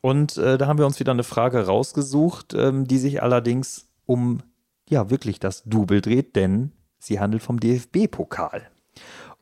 Und 0.01 0.37
äh, 0.37 0.59
da 0.59 0.67
haben 0.67 0.79
wir 0.79 0.87
uns 0.87 1.01
wieder 1.01 1.13
eine 1.13 1.23
Frage 1.23 1.67
rausgesucht, 1.67 2.55
ähm, 2.55 2.87
die 2.87 2.99
sich 2.99 3.23
allerdings 3.23 3.89
um, 4.07 4.43
ja, 4.89 5.11
wirklich 5.11 5.41
das 5.41 5.65
Double 5.65 6.01
dreht, 6.01 6.37
denn 6.37 6.73
sie 6.99 7.21
handelt 7.21 7.43
vom 7.43 7.61
DFB-Pokal. 7.61 8.69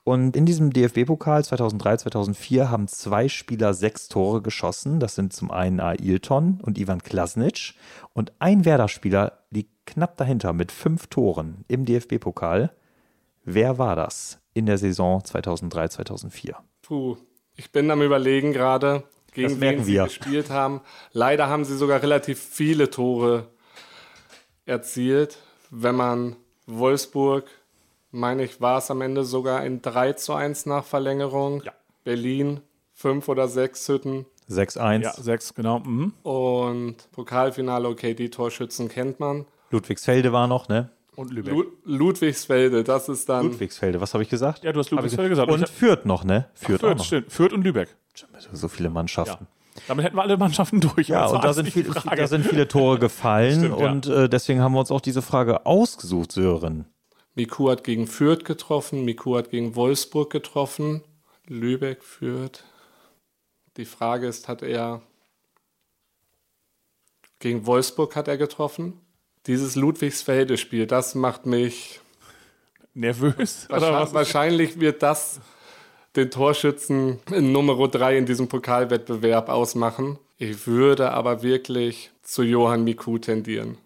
Und 0.05 0.37
in 0.37 0.47
diesem 0.47 0.73
DFB-Pokal 0.73 1.45
2003, 1.45 1.99
2004 1.99 2.71
haben 2.71 2.89
zwei 2.89 3.29
Spieler 3.29 3.73
sechs 3.73 4.09
Tore 4.09 4.43
geschossen. 4.43 4.99
Das 4.99 5.15
sind 5.15 5.33
zum 5.33 5.53
einen 5.53 5.79
Ailton 5.79 6.61
und 6.61 6.77
Ivan 6.77 7.03
Klasnic. 7.03 7.75
Und 8.13 8.33
ein 8.41 8.65
Werder-Spieler 8.65 9.39
liegt 9.51 9.87
knapp 9.87 10.17
dahinter 10.17 10.53
mit 10.53 10.73
fünf 10.73 11.07
Toren 11.07 11.65
im 11.69 11.85
DFB-Pokal. 11.85 12.73
Wer 13.45 13.79
war 13.79 13.95
das 13.95 14.41
in 14.55 14.67
der 14.67 14.79
Saison 14.79 15.25
2003, 15.25 15.89
2004? 15.89 16.57
Puh, 16.83 17.17
ich 17.55 17.71
bin 17.71 17.91
am 17.91 18.03
Überlegen 18.03 18.53
gerade, 18.53 19.05
gegen 19.33 19.61
wen 19.61 19.85
sie 19.85 19.93
wir. 19.93 20.05
gespielt 20.05 20.51
haben. 20.51 20.81
Leider 21.13 21.49
haben 21.49 21.65
sie 21.65 21.77
sogar 21.77 22.03
relativ 22.03 22.41
viele 22.41 22.91
Tore 22.91 23.49
erzielt. 24.67 25.39
Wenn 25.71 25.95
man 25.95 26.37
Wolfsburg, 26.67 27.49
meine 28.13 28.45
ich, 28.45 28.61
war 28.61 28.79
es 28.79 28.91
am 28.91 29.01
Ende 29.01 29.25
sogar 29.25 29.61
ein 29.61 29.83
3 29.83 30.13
zu 30.13 30.35
1 30.35 30.67
nach 30.67 30.85
Verlängerung. 30.85 31.63
Ja. 31.65 31.73
Berlin, 32.05 32.61
fünf 32.93 33.29
oder 33.29 33.49
sechs 33.49 33.89
Hütten. 33.89 34.27
6-1. 34.51 35.03
Ja, 35.03 35.13
sechs, 35.15 35.55
genau. 35.55 35.81
Mhm. 35.81 36.13
Und 36.23 37.11
Pokalfinale, 37.13 37.89
okay, 37.89 38.15
die 38.15 38.29
Torschützen 38.31 38.89
kennt 38.89 39.19
man. 39.19 39.47
Ludwigsfelde 39.71 40.33
war 40.33 40.47
noch, 40.47 40.69
ne? 40.69 40.91
Und 41.15 41.31
Lübeck. 41.31 41.53
Lu 41.53 41.65
Ludwigsfelde, 41.85 42.85
das 42.85 43.09
ist 43.09 43.29
dann. 43.29 43.47
Ludwigsfelde, 43.47 44.01
was 44.01 44.15
habe 44.15 44.23
ich 44.23 44.31
gesagt? 44.31 44.65
Ja, 44.65 44.73
du 44.73 44.81
hast 44.81 44.91
Ludwigsfelde 44.91 45.31
gesagt. 45.31 45.51
Und 45.51 45.69
Fürth 45.69 46.05
noch, 46.05 46.25
ne? 46.25 46.49
Fürth, 46.55 46.83
auch 46.83 46.89
Fürth, 46.89 46.99
noch. 46.99 47.05
stimmt. 47.05 47.33
Fürth 47.33 47.53
und 47.53 47.63
Lübeck. 47.63 47.97
So 48.53 48.69
viele 48.69 48.91
Mannschaften. 48.91 49.47
Damit 49.89 50.05
hätten 50.05 50.17
wir 50.17 50.23
alle 50.23 50.37
Mannschaften 50.37 50.81
durch. 50.81 51.09
Ja, 51.09 51.23
war 51.23 51.33
und 51.35 51.45
da 51.45 51.53
sind, 51.55 51.69
viel, 51.71 51.85
da 51.85 52.27
sind 52.27 52.45
viele 52.45 52.69
Tore 52.69 52.99
gefallen 52.99 53.61
Stimmt, 53.61 53.81
ja. 53.81 53.91
und 53.91 54.07
äh, 54.07 54.29
deswegen 54.29 54.61
haben 54.61 54.73
wir 54.73 54.81
uns 54.81 54.91
auch 54.91 55.01
diese 55.01 55.23
Frage 55.23 55.65
ausgesucht, 55.65 56.33
Sören. 56.33 56.87
Miku 57.35 57.71
hat 57.71 57.85
gegen 57.85 58.07
Fürth 58.07 58.45
getroffen, 58.45 59.05
Miku 59.05 59.37
hat 59.37 59.51
gegen 59.51 59.75
Wolfsburg 59.75 60.31
getroffen, 60.31 61.03
Lübeck, 61.47 62.03
Fürth. 62.03 62.65
Die 63.77 63.87
Frage 63.87 64.27
ist, 64.27 64.49
hat 64.49 64.63
er 64.63 65.03
gegen 67.39 67.67
Wolfsburg 67.67 68.15
hat 68.17 68.29
er 68.29 68.37
getroffen? 68.37 69.01
Dieses 69.47 69.75
Ludwigsfelde-Spiel, 69.75 70.87
das 70.87 71.15
macht 71.15 71.47
mich 71.47 72.01
Nervös? 72.95 73.67
Oder 73.69 73.81
wahrscheinlich, 73.81 74.01
was? 74.01 74.15
wahrscheinlich 74.15 74.81
wird 74.81 75.03
das 75.03 75.41
den 76.15 76.31
Torschützen 76.31 77.21
in 77.31 77.53
Nummer 77.53 77.89
3 77.89 78.19
in 78.19 78.27
diesem 78.27 78.49
Pokalwettbewerb 78.49 79.49
ausmachen. 79.49 80.19
Ich 80.37 80.67
würde 80.67 81.13
aber 81.13 81.43
wirklich 81.43 82.11
zu 82.23 82.43
Johann 82.43 82.85
Miku 82.85 83.19
tendieren. 83.19 83.79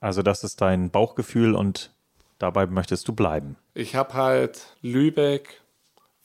Also 0.00 0.22
das 0.22 0.44
ist 0.44 0.60
dein 0.60 0.90
Bauchgefühl 0.90 1.54
und 1.54 1.93
dabei 2.38 2.66
möchtest 2.66 3.08
du 3.08 3.12
bleiben. 3.12 3.56
Ich 3.74 3.94
habe 3.94 4.14
halt 4.14 4.76
Lübeck, 4.82 5.60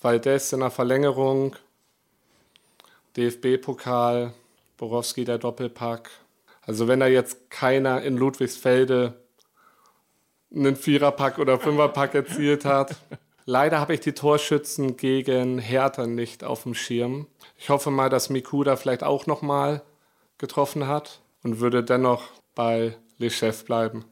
Valdez 0.01 0.53
in 0.53 0.59
der 0.59 0.71
Verlängerung, 0.71 1.55
DFB-Pokal, 3.17 4.33
Borowski 4.77 5.25
der 5.25 5.37
Doppelpack. 5.37 6.09
Also 6.61 6.87
wenn 6.87 6.99
da 6.99 7.07
jetzt 7.07 7.49
keiner 7.49 8.01
in 8.01 8.17
Ludwigsfelde 8.17 9.15
einen 10.53 10.75
Viererpack 10.75 11.37
oder 11.39 11.59
Fünferpack 11.59 12.15
erzielt 12.15 12.65
hat. 12.65 12.95
Leider 13.45 13.79
habe 13.79 13.93
ich 13.93 13.99
die 13.99 14.13
Torschützen 14.13 14.97
gegen 14.97 15.57
Hertha 15.57 16.05
nicht 16.05 16.43
auf 16.43 16.63
dem 16.63 16.75
Schirm. 16.75 17.27
Ich 17.57 17.69
hoffe 17.69 17.91
mal, 17.91 18.09
dass 18.09 18.29
Miku 18.29 18.63
da 18.63 18.75
vielleicht 18.75 19.03
auch 19.03 19.25
nochmal 19.25 19.81
getroffen 20.37 20.87
hat 20.87 21.21
und 21.43 21.59
würde 21.59 21.83
dennoch 21.83 22.23
bei 22.55 22.95
Le 23.17 23.29
Chef 23.29 23.65
bleiben. 23.65 24.05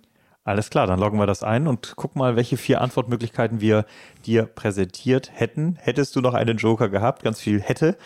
Alles 0.48 0.70
klar, 0.70 0.88
dann 0.88 1.02
loggen 1.02 1.20
wir 1.20 1.28
das 1.28 1.44
ein 1.44 1.68
und 1.68 1.98
guck 1.98 2.16
mal, 2.16 2.38
welche 2.38 2.56
vier 2.56 2.80
Antwortmöglichkeiten 2.80 3.60
wir 3.60 3.86
dir 4.26 4.46
präsentiert 4.46 5.30
hätten. 5.34 5.78
Hättest 5.82 6.16
du 6.16 6.22
noch 6.22 6.34
einen 6.34 6.56
Joker 6.56 6.88
gehabt, 6.88 7.22
ganz 7.22 7.42
viel 7.42 7.60
hätte. 7.60 7.98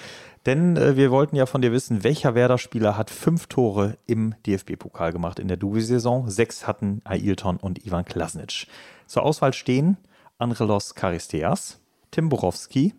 Denn 0.47 0.75
äh, 0.75 0.95
wir 0.95 1.11
wollten 1.11 1.35
ja 1.35 1.45
von 1.45 1.61
dir 1.61 1.71
wissen, 1.71 2.03
welcher 2.03 2.33
Werder-Spieler 2.33 2.97
hat 2.97 3.11
fünf 3.11 3.45
Tore 3.45 3.99
im 4.07 4.33
DFB-Pokal 4.47 5.11
gemacht 5.13 5.37
in 5.37 5.49
der 5.49 5.57
Double-Saison. 5.57 6.31
Sechs 6.31 6.65
hatten 6.65 7.01
Ailton 7.03 7.57
und 7.57 7.85
Ivan 7.85 8.05
Klasnic. 8.05 8.65
Zur 9.05 9.21
Auswahl 9.21 9.53
stehen 9.53 9.97
Andrelos 10.39 10.95
Charisteas, 10.95 11.79
Tim 12.09 12.29
Borowski, 12.29 12.95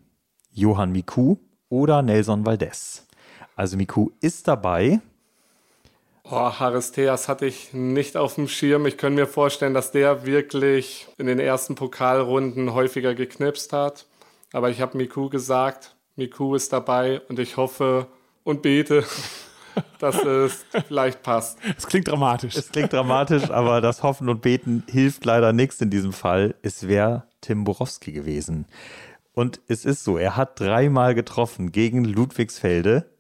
Johann 0.52 0.92
Miku 0.92 1.38
oder 1.68 2.02
Nelson 2.02 2.46
Valdez. 2.46 3.08
Also 3.56 3.76
Miku 3.76 4.10
ist 4.20 4.46
dabei. 4.46 5.00
Oh, 6.24 6.52
Haristeas 6.52 7.28
hatte 7.28 7.46
ich 7.46 7.72
nicht 7.72 8.16
auf 8.16 8.36
dem 8.36 8.46
Schirm. 8.46 8.86
Ich 8.86 8.96
könnte 8.96 9.20
mir 9.20 9.26
vorstellen, 9.26 9.74
dass 9.74 9.90
der 9.90 10.24
wirklich 10.24 11.08
in 11.18 11.26
den 11.26 11.40
ersten 11.40 11.74
Pokalrunden 11.74 12.74
häufiger 12.74 13.14
geknipst 13.14 13.72
hat. 13.72 14.06
Aber 14.52 14.70
ich 14.70 14.80
habe 14.80 14.96
Miku 14.96 15.28
gesagt, 15.28 15.96
Miku 16.14 16.54
ist 16.54 16.72
dabei 16.72 17.20
und 17.28 17.38
ich 17.38 17.56
hoffe 17.56 18.06
und 18.44 18.62
bete, 18.62 19.04
dass 19.98 20.22
es 20.24 20.64
vielleicht 20.86 21.22
passt. 21.22 21.58
Es 21.76 21.86
klingt 21.86 22.08
dramatisch. 22.08 22.54
Es 22.56 22.70
klingt 22.70 22.92
dramatisch, 22.92 23.50
aber 23.50 23.80
das 23.80 24.02
Hoffen 24.02 24.28
und 24.28 24.42
Beten 24.42 24.84
hilft 24.88 25.24
leider 25.24 25.52
nichts 25.52 25.80
in 25.80 25.90
diesem 25.90 26.12
Fall. 26.12 26.54
Es 26.62 26.86
wäre 26.86 27.24
Tim 27.40 27.64
Borowski 27.64 28.12
gewesen. 28.12 28.66
Und 29.34 29.60
es 29.66 29.84
ist 29.84 30.04
so, 30.04 30.18
er 30.18 30.36
hat 30.36 30.60
dreimal 30.60 31.14
getroffen 31.14 31.72
gegen 31.72 32.04
Ludwigsfelde 32.04 33.11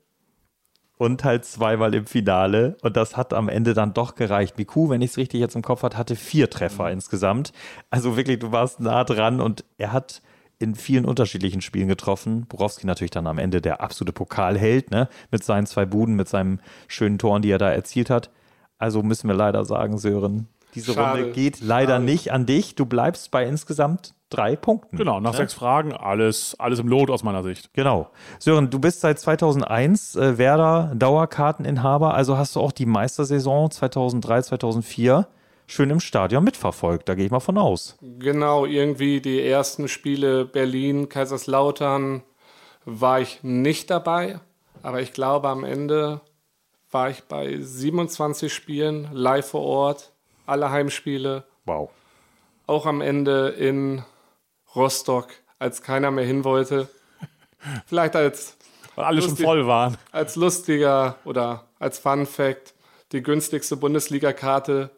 und 1.02 1.24
halt 1.24 1.44
zweimal 1.44 1.92
im 1.94 2.06
Finale. 2.06 2.76
Und 2.80 2.96
das 2.96 3.16
hat 3.16 3.34
am 3.34 3.48
Ende 3.48 3.74
dann 3.74 3.92
doch 3.92 4.14
gereicht. 4.14 4.56
Miku, 4.56 4.88
wenn 4.88 5.02
ich 5.02 5.10
es 5.10 5.16
richtig 5.16 5.40
jetzt 5.40 5.56
im 5.56 5.62
Kopf 5.62 5.82
hatte, 5.82 5.98
hatte 5.98 6.14
vier 6.14 6.48
Treffer 6.48 6.84
mhm. 6.84 6.92
insgesamt. 6.92 7.52
Also 7.90 8.16
wirklich, 8.16 8.38
du 8.38 8.52
warst 8.52 8.78
nah 8.78 9.02
dran 9.02 9.40
und 9.40 9.64
er 9.78 9.90
hat 9.90 10.22
in 10.60 10.76
vielen 10.76 11.04
unterschiedlichen 11.04 11.60
Spielen 11.60 11.88
getroffen. 11.88 12.46
Borowski 12.46 12.86
natürlich 12.86 13.10
dann 13.10 13.26
am 13.26 13.38
Ende 13.38 13.60
der 13.60 13.80
absolute 13.80 14.12
Pokalheld, 14.12 14.92
ne? 14.92 15.08
Mit 15.32 15.42
seinen 15.42 15.66
zwei 15.66 15.86
Buden, 15.86 16.14
mit 16.14 16.28
seinen 16.28 16.60
schönen 16.86 17.18
Toren, 17.18 17.42
die 17.42 17.50
er 17.50 17.58
da 17.58 17.72
erzielt 17.72 18.08
hat. 18.08 18.30
Also 18.78 19.02
müssen 19.02 19.26
wir 19.26 19.34
leider 19.34 19.64
sagen, 19.64 19.98
Sören, 19.98 20.46
diese 20.74 20.94
Schade. 20.94 21.22
Runde 21.22 21.32
geht 21.32 21.60
leider 21.60 21.94
Schade. 21.94 22.04
nicht 22.04 22.32
an 22.32 22.46
dich. 22.46 22.74
Du 22.74 22.86
bleibst 22.86 23.30
bei 23.30 23.46
insgesamt 23.46 24.14
drei 24.30 24.56
Punkten. 24.56 24.96
Genau, 24.96 25.20
nach 25.20 25.32
ne? 25.32 25.36
sechs 25.36 25.54
Fragen 25.54 25.92
alles, 25.92 26.56
alles 26.58 26.78
im 26.78 26.88
Lot 26.88 27.10
aus 27.10 27.22
meiner 27.22 27.42
Sicht. 27.42 27.72
Genau. 27.74 28.10
Sören, 28.38 28.70
du 28.70 28.78
bist 28.78 29.00
seit 29.00 29.18
2001 29.18 30.16
äh, 30.16 30.38
Werder 30.38 30.92
Dauerkarteninhaber, 30.94 32.14
also 32.14 32.38
hast 32.38 32.56
du 32.56 32.60
auch 32.60 32.72
die 32.72 32.86
Meistersaison 32.86 33.70
2003, 33.70 34.42
2004 34.42 35.28
schön 35.66 35.90
im 35.90 36.00
Stadion 36.00 36.44
mitverfolgt. 36.44 37.08
Da 37.08 37.14
gehe 37.14 37.26
ich 37.26 37.30
mal 37.30 37.40
von 37.40 37.58
aus. 37.58 37.96
Genau, 38.18 38.66
irgendwie 38.66 39.20
die 39.20 39.42
ersten 39.42 39.88
Spiele 39.88 40.44
Berlin, 40.44 41.08
Kaiserslautern 41.08 42.22
war 42.84 43.20
ich 43.20 43.42
nicht 43.42 43.90
dabei. 43.90 44.40
Aber 44.82 45.00
ich 45.00 45.12
glaube, 45.12 45.48
am 45.48 45.64
Ende 45.64 46.20
war 46.90 47.10
ich 47.10 47.22
bei 47.24 47.58
27 47.58 48.52
Spielen 48.52 49.08
live 49.12 49.48
vor 49.48 49.62
Ort, 49.62 50.11
alle 50.46 50.70
Heimspiele. 50.70 51.44
Wow. 51.64 51.90
Auch 52.66 52.86
am 52.86 53.00
Ende 53.00 53.48
in 53.48 54.04
Rostock, 54.74 55.28
als 55.58 55.82
keiner 55.82 56.10
mehr 56.10 56.24
hin 56.24 56.44
wollte. 56.44 56.88
Vielleicht 57.86 58.16
als. 58.16 58.56
Weil 58.94 59.04
alle 59.04 59.16
lustig, 59.20 59.38
schon 59.38 59.46
voll 59.46 59.66
waren. 59.66 59.96
Als 60.10 60.36
lustiger 60.36 61.16
oder 61.24 61.64
als 61.78 61.98
Fun 61.98 62.26
Fact: 62.26 62.74
die 63.12 63.22
günstigste 63.22 63.76
Bundesliga-Karte 63.76 64.90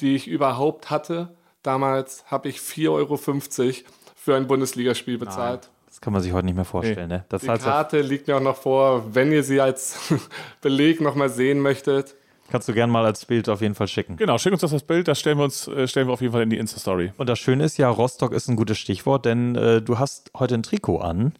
die 0.00 0.14
ich 0.14 0.28
überhaupt 0.28 0.90
hatte. 0.90 1.28
Damals 1.62 2.24
habe 2.30 2.48
ich 2.48 2.58
4,50 2.58 2.88
Euro 2.90 3.16
für 3.16 4.36
ein 4.36 4.46
Bundesligaspiel 4.46 5.18
bezahlt. 5.18 5.62
Nein. 5.62 5.72
Das 5.86 6.00
kann 6.00 6.12
man 6.12 6.22
sich 6.22 6.32
heute 6.32 6.46
nicht 6.46 6.54
mehr 6.54 6.64
vorstellen. 6.64 7.08
Ne? 7.08 7.24
Das 7.28 7.42
die 7.42 7.48
Karte 7.48 8.00
liegt 8.02 8.28
mir 8.28 8.36
auch 8.36 8.42
noch 8.42 8.56
vor, 8.56 9.14
wenn 9.14 9.32
ihr 9.32 9.42
sie 9.42 9.60
als 9.60 10.12
Beleg 10.60 11.00
nochmal 11.00 11.30
sehen 11.30 11.60
möchtet. 11.60 12.14
Kannst 12.50 12.66
du 12.68 12.72
gerne 12.72 12.92
mal 12.92 13.04
als 13.04 13.26
Bild 13.26 13.48
auf 13.48 13.60
jeden 13.60 13.74
Fall 13.74 13.88
schicken. 13.88 14.16
Genau, 14.16 14.38
schick 14.38 14.52
uns 14.52 14.62
das 14.62 14.72
als 14.72 14.82
Bild, 14.82 15.06
das 15.06 15.20
stellen 15.20 15.38
wir 15.38 15.44
uns, 15.44 15.68
äh, 15.68 15.86
stellen 15.86 16.08
wir 16.08 16.14
auf 16.14 16.22
jeden 16.22 16.32
Fall 16.32 16.42
in 16.42 16.50
die 16.50 16.56
Insta-Story. 16.56 17.12
Und 17.18 17.28
das 17.28 17.38
Schöne 17.38 17.64
ist 17.64 17.76
ja, 17.76 17.90
Rostock 17.90 18.32
ist 18.32 18.48
ein 18.48 18.56
gutes 18.56 18.78
Stichwort, 18.78 19.26
denn 19.26 19.54
äh, 19.54 19.82
du 19.82 19.98
hast 19.98 20.30
heute 20.38 20.54
ein 20.54 20.62
Trikot 20.62 20.98
an, 20.98 21.34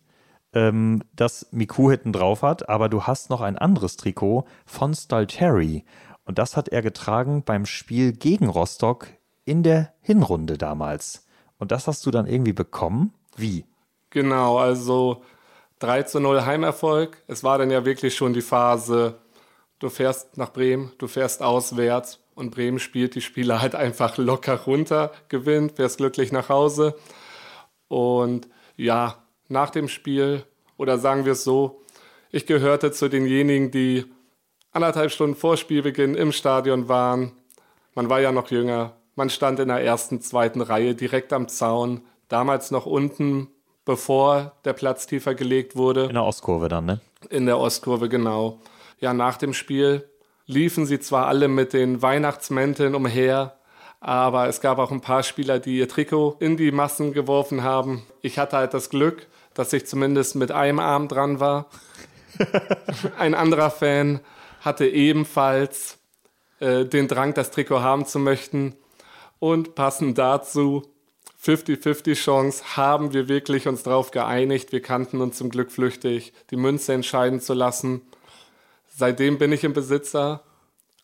ähm, 0.53 1.03
das 1.15 1.49
Miku 1.51 1.91
hinten 1.91 2.13
drauf 2.13 2.43
hat, 2.43 2.69
aber 2.69 2.91
du 2.91 3.05
hast 3.05 3.31
noch 3.31 3.41
ein 3.41 3.57
anderes 3.57 3.97
Trikot 3.97 4.45
von 4.67 4.95
Stalteri. 4.95 5.85
Und 6.25 6.39
das 6.39 6.59
hat 6.59 6.69
er 6.69 6.83
getragen 6.83 7.43
beim 7.43 7.65
Spiel 7.65 8.13
gegen 8.13 8.49
Rostock 8.49 9.09
in 9.47 9.63
der 9.63 9.95
Hinrunde 10.03 10.59
damals. 10.59 11.27
Und 11.57 11.73
das 11.73 11.87
hast 11.87 12.05
du 12.05 12.11
dann 12.11 12.27
irgendwie 12.27 12.53
bekommen? 12.53 13.15
Wie? 13.35 13.65
Genau, 14.11 14.59
also 14.59 15.23
3 15.79 16.03
zu 16.03 16.21
0 16.21 16.45
Heimerfolg. 16.45 17.23
Es 17.29 17.45
war 17.45 17.57
dann 17.57 17.71
ja 17.71 17.85
wirklich 17.87 18.15
schon 18.15 18.35
die 18.35 18.43
Phase, 18.43 19.19
du 19.79 19.89
fährst 19.89 20.37
nach 20.37 20.53
Bremen, 20.53 20.93
du 20.99 21.07
fährst 21.07 21.43
auswärts 21.43 22.21
und 22.35 22.51
Bremen 22.51 22.79
spielt 22.79 23.15
die 23.15 23.21
Spieler 23.21 23.61
halt 23.61 23.75
einfach 23.75 24.17
locker 24.17 24.57
runter, 24.61 25.13
gewinnt, 25.29 25.73
fährst 25.73 25.99
glücklich 25.99 26.33
nach 26.33 26.49
Hause. 26.49 26.95
Und 27.89 28.49
ja, 28.77 29.17
nach 29.49 29.71
dem 29.71 29.89
Spiel, 29.89 30.45
oder 30.77 30.99
sagen 30.99 31.25
wir 31.25 31.33
es 31.33 31.45
so, 31.45 31.83
ich 32.31 32.47
gehörte 32.47 32.93
zu 32.93 33.09
denjenigen, 33.09 33.71
die 33.71 34.05
anderthalb 34.73 35.11
Stunden 35.11 35.35
vor 35.35 35.57
Spielbeginn 35.57 36.15
im 36.15 36.33
Stadion 36.33 36.89
waren. 36.89 37.33
Man 37.95 38.11
war 38.11 38.21
ja 38.21 38.33
noch 38.33 38.51
jünger. 38.51 38.95
Man 39.15 39.31
stand 39.31 39.59
in 39.59 39.69
der 39.69 39.83
ersten, 39.83 40.21
zweiten 40.21 40.61
Reihe 40.61 40.95
direkt 40.95 41.33
am 41.33 41.49
Zaun. 41.49 42.03
Damals 42.29 42.71
noch 42.71 42.87
unten, 42.87 43.49
bevor 43.85 44.53
der 44.65 44.75
Platz 44.75 45.07
tiefer 45.07 45.35
gelegt 45.35 45.75
wurde. 45.75 46.05
In 46.05 46.15
der 46.15 46.25
Ostkurve 46.25 46.69
dann, 46.69 46.85
ne? 46.85 47.01
In 47.31 47.47
der 47.47 47.59
Ostkurve, 47.59 48.09
genau. 48.09 48.61
Ja, 49.01 49.15
nach 49.15 49.37
dem 49.37 49.55
Spiel 49.55 50.09
liefen 50.47 50.87
sie 50.87 50.99
zwar 50.99 51.27
alle 51.27 51.49
mit 51.49 51.73
den 51.73 52.03
Weihnachtsmänteln 52.03 52.95
umher, 52.95 53.59
aber 54.01 54.49
es 54.49 54.61
gab 54.61 54.79
auch 54.79 54.91
ein 54.91 55.01
paar 55.01 55.23
Spieler, 55.23 55.59
die 55.59 55.79
ihr 55.79 55.89
Trikot 55.89 56.37
in 56.41 56.57
die 56.57 56.73
Massen 56.73 57.13
geworfen 57.13 57.63
haben. 57.63 58.03
Ich 58.23 58.39
hatte 58.39 58.57
halt 58.57 58.75
das 58.75 58.91
Glück, 58.91 59.27
dass 59.55 59.73
ich 59.73 59.87
zumindest 59.87 60.37
mit 60.37 60.53
einem 60.53 60.79
Arm 60.79 61.09
dran 61.09 61.41
war. 61.41 61.67
ein 63.19 63.35
anderer 63.35 63.71
Fan 63.71 64.21
hatte 64.61 64.87
ebenfalls 64.87 65.99
äh, 66.61 66.85
den 66.85 67.09
Drang, 67.09 67.35
das 67.35 67.51
Trikot 67.51 67.81
haben 67.81 68.07
zu 68.07 68.19
möchten. 68.19 68.75
Und 69.41 69.75
passend 69.75 70.19
dazu 70.19 70.83
50-50 71.45 72.15
Chance, 72.15 72.77
haben 72.77 73.13
wir 73.13 73.29
wirklich 73.29 73.69
uns 73.69 73.85
darauf 73.85 74.11
geeinigt. 74.11 74.73
Wir 74.73 74.83
kannten 74.83 75.21
uns 75.21 75.37
zum 75.37 75.51
Glück 75.51 75.71
flüchtig, 75.71 76.33
die 76.51 76.57
Münze 76.57 76.93
entscheiden 76.93 77.41
zu 77.41 77.55
lassen. 77.55 78.03
Seitdem 78.99 79.39
bin 79.39 79.53
ich 79.53 79.63
im 79.63 79.75
Besitzer 79.75 80.43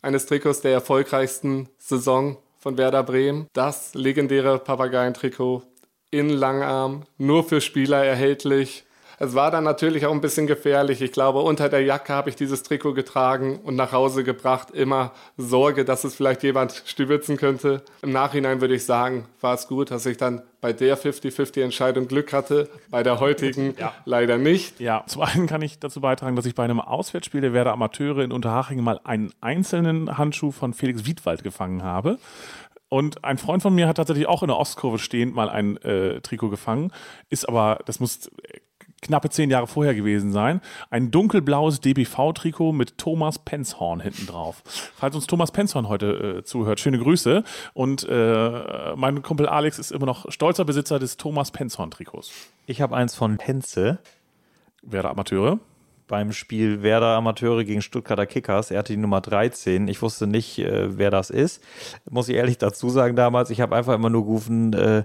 eines 0.03 0.27
Trikots 0.27 0.61
der 0.61 0.73
erfolgreichsten 0.73 1.69
Saison 1.79 2.39
von 2.59 2.77
Werder 2.77 3.05
Bremen. 3.05 3.47
Das 3.53 3.95
legendäre 3.95 4.59
Papageientrikot 4.59 5.63
in 6.11 6.29
Langarm, 6.29 7.05
nur 7.19 7.45
für 7.45 7.61
Spieler 7.61 8.05
erhältlich. 8.05 8.85
Es 9.19 9.35
war 9.35 9.51
dann 9.51 9.65
natürlich 9.65 10.07
auch 10.07 10.13
ein 10.13 10.21
bisschen 10.21 10.47
gefährlich. 10.47 11.01
Ich 11.01 11.13
glaube, 11.13 11.41
unter 11.41 11.69
der 11.69 11.83
Jacke 11.83 12.13
habe 12.13 12.31
ich 12.31 12.37
dieses 12.37 12.63
Trikot 12.63 12.95
getragen 12.95 13.59
und 13.63 13.77
nach 13.77 13.93
Hause 13.93 14.25
gebracht. 14.25 14.71
Immer 14.71 15.13
Sorge, 15.37 15.85
dass 15.85 16.05
es 16.05 16.15
vielleicht 16.15 16.43
jemand 16.43 16.83
stübitzen 16.87 17.37
könnte. 17.37 17.83
Im 18.03 18.13
Nachhinein 18.13 18.61
würde 18.61 18.75
ich 18.75 18.85
sagen, 18.85 19.27
war 19.41 19.55
es 19.55 19.69
gut, 19.69 19.91
dass 19.91 20.07
ich 20.07 20.17
dann 20.17 20.43
bei 20.61 20.73
der 20.73 20.97
50-50-Entscheidung 20.97 22.09
Glück 22.09 22.33
hatte, 22.33 22.71
bei 22.91 23.03
der 23.03 23.21
heutigen 23.21 23.75
ja. 23.79 23.93
leider 24.07 24.39
nicht. 24.39 24.81
Ja, 24.81 25.05
zum 25.07 25.21
einen 25.23 25.47
kann 25.47 25.61
ich 25.61 25.79
dazu 25.79 26.01
beitragen, 26.01 26.37
dass 26.37 26.47
ich 26.47 26.55
bei 26.55 26.65
einem 26.65 26.81
Auswärtsspiel 26.81 27.43
der 27.43 27.53
Werder 27.53 27.73
Amateure 27.73 28.21
in 28.21 28.33
Unterhaching 28.33 28.83
mal 28.83 28.99
einen 29.05 29.33
einzelnen 29.43 30.17
Handschuh 30.17 30.53
von 30.53 30.73
Felix 30.73 31.05
Wiedwald 31.05 31.45
gefangen 31.45 31.83
habe. 31.83 32.19
Und 32.89 33.25
ein 33.25 33.39
Freund 33.39 33.61
von 33.61 33.75
mir 33.75 33.89
hat 33.89 33.97
tatsächlich 33.97 34.29
auch 34.29 34.43
in 34.43 34.49
der 34.49 34.57
Ostkurve 34.57 34.99
stehend 34.99 35.35
mal 35.35 35.49
ein 35.49 35.79
äh, 35.79 36.21
Trikot 36.21 36.49
gefangen, 36.49 36.93
ist 37.29 37.49
aber, 37.49 37.81
das 37.87 37.99
muss 37.99 38.31
knappe 39.05 39.31
zehn 39.31 39.51
Jahre 39.51 39.69
vorher 39.69 39.95
gewesen 39.95 40.33
sein. 40.33 40.61
Ein 40.91 41.11
dunkelblaues 41.11 41.81
DBV-Trikot 41.81 42.73
mit 42.73 42.99
Thomas 42.99 43.39
Penzhorn 43.39 44.01
hinten 44.01 44.27
drauf. 44.27 44.63
Falls 44.97 45.15
uns 45.15 45.27
Thomas 45.27 45.53
Penzhorn 45.53 45.89
heute 45.89 46.39
äh, 46.39 46.43
zuhört, 46.45 46.81
schöne 46.81 46.99
Grüße. 46.99 47.45
Und 47.75 48.07
äh, 48.09 48.97
mein 48.97 49.23
Kumpel 49.23 49.47
Alex 49.47 49.79
ist 49.79 49.93
immer 49.93 50.07
noch 50.07 50.31
stolzer 50.33 50.65
Besitzer 50.65 50.99
des 50.99 51.17
Thomas 51.17 51.53
Penzhorn-Trikots. 51.53 52.33
Ich 52.67 52.81
habe 52.81 52.97
eins 52.97 53.15
von 53.15 53.37
Penze. 53.37 53.99
Wäre 54.83 55.09
Amateure. 55.11 55.59
beim 56.09 56.33
Spiel 56.33 56.83
Werder 56.83 57.17
Amateure 57.17 57.65
gegen 57.65 57.81
Stuttgarter 57.83 58.27
Kickers. 58.27 58.71
Er 58.71 58.79
hatte 58.81 58.93
die 58.93 58.99
Nummer 58.99 59.21
13. 59.21 59.89
Ich 59.89 60.03
wusste 60.03 60.27
nicht, 60.27 60.59
äh, 60.59 60.99
wer 60.99 61.11
das 61.11 61.31
ist. 61.31 61.63
Muss 62.11 62.29
ich 62.29 62.37
ehrlich 62.37 62.59
dazu 62.59 62.91
sagen 62.91 63.17
damals. 63.17 63.51
Ich 63.51 63.61
habe 63.61 63.75
einfach 63.77 63.95
immer 63.95 64.11
nur 64.11 64.25
gerufen, 64.25 64.73
äh, 64.75 65.05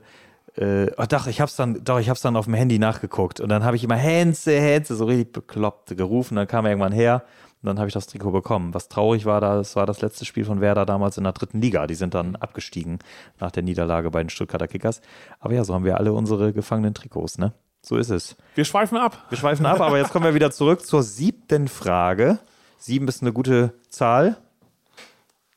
äh, 0.56 0.92
oh, 0.98 1.06
doch, 1.08 1.28
ich 1.28 1.42
hab's 1.42 1.56
dann, 1.56 1.84
doch, 1.84 2.00
ich 2.00 2.10
hab's 2.10 2.22
dann 2.22 2.36
auf 2.36 2.46
dem 2.46 2.54
Handy 2.54 2.80
nachgeguckt. 2.80 3.40
Und 3.40 3.50
dann 3.50 3.64
habe 3.64 3.76
ich 3.76 3.84
immer 3.84 3.96
Hänse, 3.96 4.60
Hänse, 4.60 4.96
so 4.96 5.06
richtig 5.06 5.34
bekloppt 5.34 5.96
gerufen. 5.96 6.36
Dann 6.36 6.48
kam 6.48 6.66
er 6.66 6.72
irgendwann 6.72 6.92
her 6.92 7.24
und 7.62 7.68
dann 7.68 7.78
habe 7.78 7.88
ich 7.88 7.94
das 7.94 8.08
Trikot 8.08 8.32
bekommen. 8.32 8.74
Was 8.74 8.88
traurig 8.88 9.26
war, 9.26 9.42
das 9.42 9.76
war 9.76 9.86
das 9.86 10.02
letzte 10.02 10.26
Spiel 10.26 10.46
von 10.46 10.62
Werder 10.62 10.86
damals 10.86 11.18
in 11.18 11.24
der 11.24 11.34
dritten 11.34 11.62
Liga. 11.62 11.88
Die 11.88 11.96
sind 11.96 12.14
dann 12.14 12.36
abgestiegen 12.36 13.00
nach 13.40 13.52
der 13.52 13.64
Niederlage 13.64 14.12
bei 14.12 14.24
den 14.24 14.30
Stuttgarter 14.30 14.68
Kickers. 14.68 15.02
Aber 15.40 15.54
ja, 15.54 15.64
so 15.64 15.74
haben 15.74 15.86
wir 15.86 15.98
alle 15.98 16.14
unsere 16.14 16.54
gefangenen 16.54 16.94
Trikots, 16.94 17.38
ne? 17.38 17.54
So 17.82 17.96
ist 17.98 18.10
es. 18.10 18.36
Wir 18.56 18.66
schweifen 18.66 18.98
ab. 18.98 19.26
Wir 19.30 19.38
schweifen 19.38 19.66
ab, 19.66 19.80
aber 19.80 19.98
jetzt 19.98 20.12
kommen 20.12 20.26
wir 20.26 20.34
wieder 20.34 20.52
zurück 20.52 20.86
zur 20.86 21.02
siebten 21.02 21.68
Frage. 21.68 22.40
Sieben 22.78 23.08
ist 23.08 23.22
eine 23.22 23.32
gute 23.32 23.74
Zahl. 23.90 24.38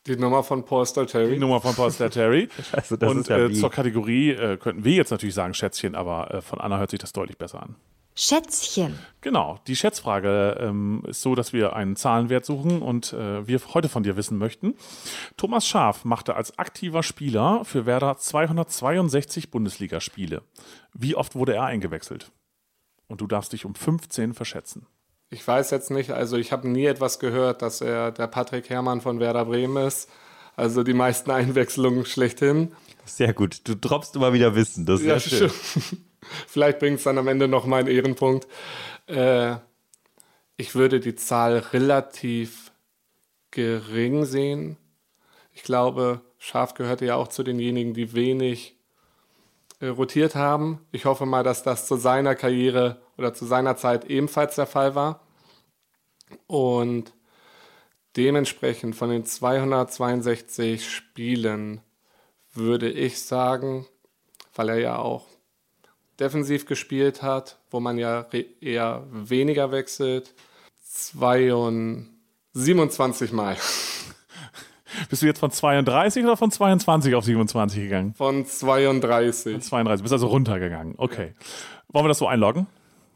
Die 0.05 0.17
Nummer 0.17 0.43
von 0.43 0.65
Paul 0.65 0.83
Die 0.83 0.89
Stalteri. 0.89 1.37
Nummer 1.37 1.61
von 1.61 1.75
Paul 1.75 1.91
Terry. 1.91 2.49
Also 2.71 2.95
Und 2.95 3.21
ist 3.21 3.29
ja 3.29 3.37
äh, 3.37 3.53
zur 3.53 3.71
Kategorie 3.71 4.31
äh, 4.31 4.57
könnten 4.57 4.83
wir 4.83 4.93
jetzt 4.93 5.11
natürlich 5.11 5.35
sagen 5.35 5.53
Schätzchen, 5.53 5.95
aber 5.95 6.33
äh, 6.33 6.41
von 6.41 6.59
Anna 6.59 6.77
hört 6.77 6.89
sich 6.89 6.99
das 6.99 7.13
deutlich 7.13 7.37
besser 7.37 7.63
an. 7.63 7.75
Schätzchen. 8.15 8.99
Genau, 9.21 9.59
die 9.65 9.75
Schätzfrage 9.75 10.57
ähm, 10.59 11.03
ist 11.07 11.23
so, 11.23 11.33
dass 11.33 11.51
wir 11.51 11.75
einen 11.75 11.95
Zahlenwert 11.95 12.45
suchen 12.45 12.81
und 12.81 13.13
äh, 13.13 13.47
wir 13.47 13.59
heute 13.73 13.89
von 13.89 14.03
dir 14.03 14.15
wissen 14.15 14.37
möchten. 14.37 14.75
Thomas 15.35 15.67
Schaaf 15.67 16.05
machte 16.05 16.35
als 16.35 16.59
aktiver 16.59 17.01
Spieler 17.01 17.65
für 17.65 17.87
Werder 17.87 18.17
262 18.17 19.49
Bundesligaspiele. 19.49 20.43
Wie 20.93 21.15
oft 21.15 21.33
wurde 21.33 21.55
er 21.55 21.63
eingewechselt? 21.63 22.31
Und 23.07 23.21
du 23.21 23.27
darfst 23.27 23.53
dich 23.53 23.65
um 23.65 23.73
15 23.73 24.33
verschätzen. 24.33 24.85
Ich 25.33 25.47
weiß 25.47 25.71
jetzt 25.71 25.89
nicht, 25.89 26.11
also 26.11 26.37
ich 26.37 26.51
habe 26.51 26.69
nie 26.69 26.85
etwas 26.85 27.17
gehört, 27.17 27.63
dass 27.63 27.81
er 27.81 28.11
der 28.11 28.27
Patrick 28.27 28.69
Herrmann 28.69 29.01
von 29.01 29.19
Werder 29.19 29.45
Bremen 29.45 29.87
ist. 29.87 30.07
Also 30.55 30.83
die 30.83 30.93
meisten 30.93 31.31
Einwechslungen 31.31 32.05
schlechthin. 32.05 32.75
Sehr 33.05 33.33
gut. 33.33 33.61
Du 33.63 33.75
droppst 33.75 34.15
immer 34.15 34.33
wieder 34.33 34.53
Wissen. 34.53 34.85
Das 34.85 35.01
ist 35.01 35.07
Ja, 35.07 35.19
schön. 35.19 35.51
Vielleicht 36.47 36.77
bringt 36.77 36.99
es 36.99 37.03
dann 37.03 37.17
am 37.17 37.27
Ende 37.27 37.47
noch 37.47 37.65
mal 37.65 37.79
einen 37.79 37.87
Ehrenpunkt. 37.87 38.47
Äh, 39.07 39.55
ich 40.55 40.75
würde 40.75 40.99
die 40.99 41.15
Zahl 41.15 41.57
relativ 41.57 42.71
gering 43.49 44.25
sehen. 44.25 44.77
Ich 45.51 45.63
glaube, 45.63 46.21
Schaf 46.37 46.75
gehörte 46.75 47.05
ja 47.05 47.15
auch 47.15 47.27
zu 47.27 47.41
denjenigen, 47.41 47.95
die 47.95 48.13
wenig 48.13 48.77
äh, 49.79 49.87
rotiert 49.87 50.35
haben. 50.35 50.79
Ich 50.91 51.05
hoffe 51.05 51.25
mal, 51.25 51.43
dass 51.43 51.63
das 51.63 51.87
zu 51.87 51.95
seiner 51.95 52.35
Karriere 52.35 53.01
oder 53.17 53.33
zu 53.33 53.47
seiner 53.47 53.75
Zeit 53.77 54.05
ebenfalls 54.05 54.55
der 54.55 54.67
Fall 54.67 54.93
war. 54.93 55.22
Und 56.47 57.13
dementsprechend 58.15 58.95
von 58.95 59.09
den 59.09 59.25
262 59.25 60.89
Spielen 60.89 61.81
würde 62.53 62.89
ich 62.89 63.21
sagen, 63.21 63.85
weil 64.55 64.69
er 64.69 64.79
ja 64.79 64.97
auch 64.97 65.25
defensiv 66.19 66.65
gespielt 66.65 67.21
hat, 67.21 67.57
wo 67.71 67.79
man 67.79 67.97
ja 67.97 68.27
eher 68.61 69.05
weniger 69.09 69.71
wechselt, 69.71 70.33
22, 70.83 72.11
27 72.53 73.31
Mal 73.31 73.57
Bist 75.09 75.23
du 75.23 75.25
jetzt 75.25 75.39
von 75.39 75.49
32 75.49 76.23
oder 76.23 76.37
von 76.37 76.51
22 76.51 77.15
auf 77.15 77.25
27 77.25 77.81
gegangen? 77.81 78.13
von 78.13 78.45
32 78.45 79.59
32, 79.61 80.03
bist 80.03 80.13
also 80.13 80.27
runtergegangen. 80.27 80.93
Okay. 80.97 81.33
Wollen 81.89 82.05
wir 82.05 82.09
das 82.09 82.19
so 82.19 82.27
einloggen? 82.27 82.67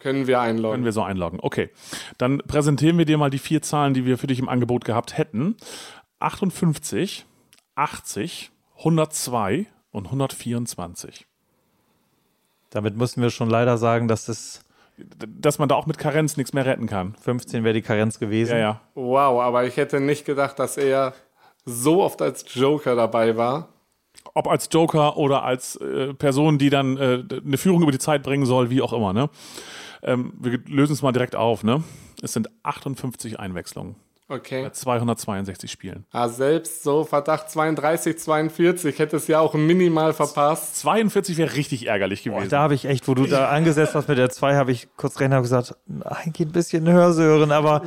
Können 0.08 0.28
wir 0.28 0.38
Können 0.38 0.50
einloggen. 0.58 0.86
wir 0.86 0.91
so 0.91 1.04
einloggen. 1.04 1.39
Okay. 1.41 1.70
Dann 2.17 2.38
präsentieren 2.39 2.98
wir 2.98 3.06
dir 3.06 3.17
mal 3.17 3.30
die 3.30 3.39
vier 3.39 3.62
Zahlen, 3.62 3.93
die 3.93 4.06
wir 4.06 4.17
für 4.17 4.28
dich 4.28 4.39
im 4.39 4.48
Angebot 4.50 4.86
gehabt 4.86 5.17
hätten. 5.17 5.56
58, 6.20 7.26
80, 7.76 8.52
102 8.78 9.65
und 9.91 10.06
124. 10.06 11.28
Damit 12.70 12.98
müssen 12.98 13.22
wir 13.22 13.30
schon 13.30 13.50
leider 13.50 13.78
sagen, 13.78 14.08
dass 14.08 14.28
es 14.30 14.63
Dass 14.98 15.60
man 15.60 15.70
da 15.70 15.76
auch 15.76 15.86
mit 15.86 15.98
Karenz 15.98 16.38
nichts 16.38 16.54
mehr 16.54 16.65
retten 16.65 16.88
kann. 16.88 17.15
15 17.22 17.63
wäre 17.63 17.74
die 17.74 17.82
Karenz 17.82 18.17
gewesen. 18.17 18.54
Ja, 18.54 18.58
ja. 18.58 18.82
Wow, 18.96 19.41
aber 19.41 19.65
ich 19.65 19.78
hätte 19.78 20.00
nicht 20.00 20.26
gedacht, 20.26 20.58
dass 20.58 20.78
er 20.78 21.13
so 21.65 22.02
oft 22.02 22.22
als 22.22 22.46
Joker 22.54 22.96
dabei 22.96 23.38
war. 23.38 23.67
Ob 24.34 24.48
als 24.48 24.70
Joker 24.72 25.17
oder 25.17 25.43
als 25.43 25.76
äh, 25.78 26.13
Person, 26.13 26.58
die 26.58 26.70
dann 26.70 26.98
äh, 26.98 27.24
eine 27.46 27.58
Führung 27.58 27.82
über 27.84 27.91
die 27.91 28.00
Zeit 28.00 28.24
bringen 28.24 28.46
soll, 28.46 28.70
wie 28.70 28.82
auch 28.82 28.93
immer. 28.93 29.13
Ne? 29.13 29.30
Ähm, 30.04 30.34
wir 30.40 30.60
lösen 30.68 30.94
es 30.94 31.02
mal 31.02 31.12
direkt 31.12 31.36
auf. 31.36 31.64
Ne? 31.64 31.84
Es 32.22 32.34
sind 32.34 32.50
58 32.64 33.40
Einwechslungen 33.40 33.96
Okay. 34.30 34.64
bei 34.64 34.70
262 34.72 35.72
Spielen. 35.72 36.06
Ah, 36.12 36.28
selbst 36.28 36.84
so 36.84 37.06
Verdacht 37.06 37.50
32, 37.50 38.18
42 38.20 39.00
hätte 39.00 39.16
es 39.16 39.28
ja 39.28 39.40
auch 39.40 39.54
minimal 39.54 40.12
verpasst. 40.14 40.76
42 40.80 41.38
wäre 41.38 41.56
richtig 41.56 41.88
ärgerlich 41.88 42.24
gewesen. 42.24 42.50
Da 42.50 42.60
habe 42.60 42.74
ich 42.76 42.84
echt, 42.86 43.08
wo 43.08 43.14
du 43.14 43.26
da 43.26 43.48
angesetzt 43.50 43.96
hast 43.96 44.10
mit 44.10 44.18
der 44.18 44.30
2, 44.30 44.56
habe 44.56 44.74
ich 44.74 44.90
kurz 44.98 45.22
rein 45.22 45.32
und 45.34 45.44
gesagt, 45.44 45.76
eigentlich 46.04 46.50
ein 46.50 46.52
bisschen 46.52 46.88
Hörsören, 46.90 47.54
aber 47.54 47.84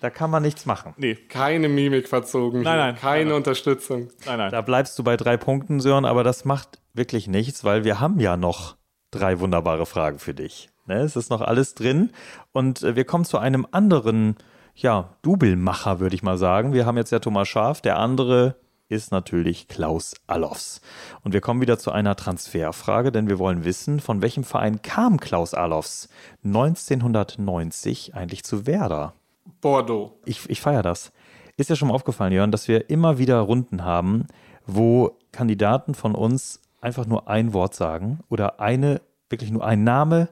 da 0.00 0.10
kann 0.10 0.30
man 0.30 0.42
nichts 0.44 0.66
machen. 0.66 0.94
nee, 0.98 1.16
Keine 1.16 1.68
Mimik 1.68 2.06
verzogen. 2.08 2.62
Nein, 2.62 2.78
nein, 2.78 2.94
Keine 2.96 3.16
nein, 3.16 3.26
nein. 3.28 3.36
Unterstützung. 3.38 4.08
nein, 4.24 4.38
nein. 4.38 4.50
Da 4.52 4.60
bleibst 4.60 4.96
du 5.00 5.02
bei 5.02 5.16
drei 5.16 5.36
Punkten, 5.36 5.80
Sören, 5.80 6.04
aber 6.04 6.22
das 6.22 6.44
macht 6.44 6.78
wirklich 6.94 7.26
nichts, 7.26 7.64
weil 7.64 7.82
wir 7.82 7.98
haben 7.98 8.20
ja 8.20 8.36
noch 8.36 8.76
drei 9.10 9.40
wunderbare 9.40 9.84
Fragen 9.86 10.20
für 10.20 10.32
dich. 10.32 10.68
Ne? 10.86 11.00
Es 11.00 11.16
ist 11.16 11.30
noch 11.30 11.40
alles 11.40 11.74
drin 11.74 12.10
und 12.52 12.82
äh, 12.82 12.96
wir 12.96 13.04
kommen 13.04 13.24
zu 13.24 13.38
einem 13.38 13.66
anderen, 13.70 14.36
ja, 14.74 15.10
Doublemacher, 15.22 16.00
würde 16.00 16.14
ich 16.14 16.22
mal 16.22 16.38
sagen. 16.38 16.72
Wir 16.72 16.86
haben 16.86 16.96
jetzt 16.96 17.12
ja 17.12 17.18
Thomas 17.18 17.48
Schaf, 17.48 17.80
der 17.80 17.98
andere 17.98 18.56
ist 18.88 19.10
natürlich 19.10 19.68
Klaus 19.68 20.14
Allofs. 20.26 20.80
Und 21.24 21.32
wir 21.32 21.40
kommen 21.40 21.60
wieder 21.60 21.78
zu 21.78 21.90
einer 21.90 22.14
Transferfrage, 22.14 23.10
denn 23.10 23.28
wir 23.28 23.38
wollen 23.38 23.64
wissen, 23.64 24.00
von 24.00 24.20
welchem 24.20 24.44
Verein 24.44 24.82
kam 24.82 25.18
Klaus 25.18 25.54
Allofs 25.54 26.08
1990 26.44 28.14
eigentlich 28.14 28.44
zu 28.44 28.66
Werder? 28.66 29.14
Bordeaux. 29.60 30.18
ich, 30.24 30.48
ich 30.50 30.60
feiere 30.60 30.82
das. 30.82 31.12
Ist 31.56 31.70
ja 31.70 31.76
schon 31.76 31.88
mal 31.88 31.94
aufgefallen, 31.94 32.32
Jörn, 32.32 32.50
dass 32.50 32.68
wir 32.68 32.90
immer 32.90 33.18
wieder 33.18 33.38
Runden 33.40 33.84
haben, 33.84 34.26
wo 34.66 35.16
Kandidaten 35.32 35.94
von 35.94 36.14
uns 36.14 36.60
einfach 36.80 37.06
nur 37.06 37.28
ein 37.28 37.52
Wort 37.52 37.74
sagen 37.74 38.20
oder 38.28 38.60
eine, 38.60 39.00
wirklich 39.32 39.50
nur 39.50 39.64
ein 39.64 39.82
Name. 39.82 40.28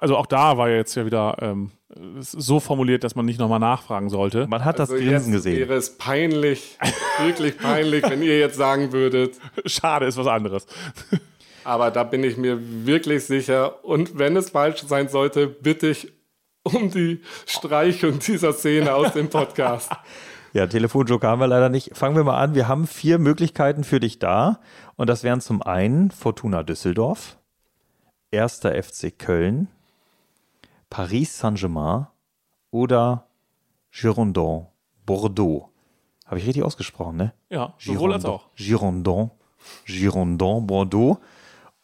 Also 0.00 0.16
auch 0.16 0.26
da 0.26 0.56
war 0.56 0.70
ja 0.70 0.76
jetzt 0.76 0.94
ja 0.94 1.04
wieder 1.04 1.36
ähm, 1.40 1.72
so 2.20 2.58
formuliert, 2.60 3.04
dass 3.04 3.14
man 3.14 3.26
nicht 3.26 3.38
nochmal 3.38 3.60
nachfragen 3.60 4.08
sollte. 4.08 4.46
Man 4.46 4.64
hat 4.64 4.78
das 4.78 4.90
Also 4.90 5.02
Grinsen 5.02 5.32
jetzt 5.32 5.44
gesehen. 5.44 5.68
wäre 5.68 5.74
es 5.74 5.98
peinlich, 5.98 6.78
wirklich 7.20 7.58
peinlich, 7.58 8.02
wenn 8.08 8.22
ihr 8.22 8.38
jetzt 8.38 8.56
sagen 8.56 8.92
würdet. 8.92 9.38
Schade, 9.66 10.06
ist 10.06 10.16
was 10.16 10.26
anderes. 10.26 10.66
Aber 11.64 11.90
da 11.90 12.04
bin 12.04 12.24
ich 12.24 12.36
mir 12.36 12.58
wirklich 12.86 13.24
sicher. 13.24 13.84
Und 13.84 14.18
wenn 14.18 14.36
es 14.36 14.50
falsch 14.50 14.82
sein 14.86 15.08
sollte, 15.08 15.46
bitte 15.46 15.88
ich 15.88 16.12
um 16.62 16.90
die 16.90 17.20
Streichung 17.46 18.18
dieser 18.20 18.52
Szene 18.54 18.94
aus 18.94 19.12
dem 19.12 19.28
Podcast. 19.28 19.90
Ja, 20.56 20.68
Telefonjoker 20.68 21.26
haben 21.26 21.40
wir 21.40 21.48
leider 21.48 21.68
nicht. 21.68 21.96
Fangen 21.96 22.14
wir 22.14 22.22
mal 22.22 22.38
an. 22.38 22.54
Wir 22.54 22.68
haben 22.68 22.86
vier 22.86 23.18
Möglichkeiten 23.18 23.82
für 23.82 23.98
dich 23.98 24.20
da. 24.20 24.60
Und 24.94 25.10
das 25.10 25.24
wären 25.24 25.40
zum 25.40 25.62
einen 25.62 26.12
Fortuna 26.12 26.62
Düsseldorf, 26.62 27.38
1. 28.38 28.60
FC 28.60 29.16
Köln, 29.18 29.68
Paris 30.90 31.38
Saint-Germain 31.38 32.06
oder 32.70 33.26
Girondin 33.90 34.66
Bordeaux. 35.06 35.70
Habe 36.26 36.38
ich 36.38 36.46
richtig 36.46 36.62
ausgesprochen, 36.62 37.16
ne? 37.16 37.34
Ja, 37.50 37.74
sowohl 37.78 38.12
als 38.12 38.24
auch. 38.24 38.48
Girondin, 38.56 39.30
Girondin 39.86 40.66
Bordeaux. 40.66 41.18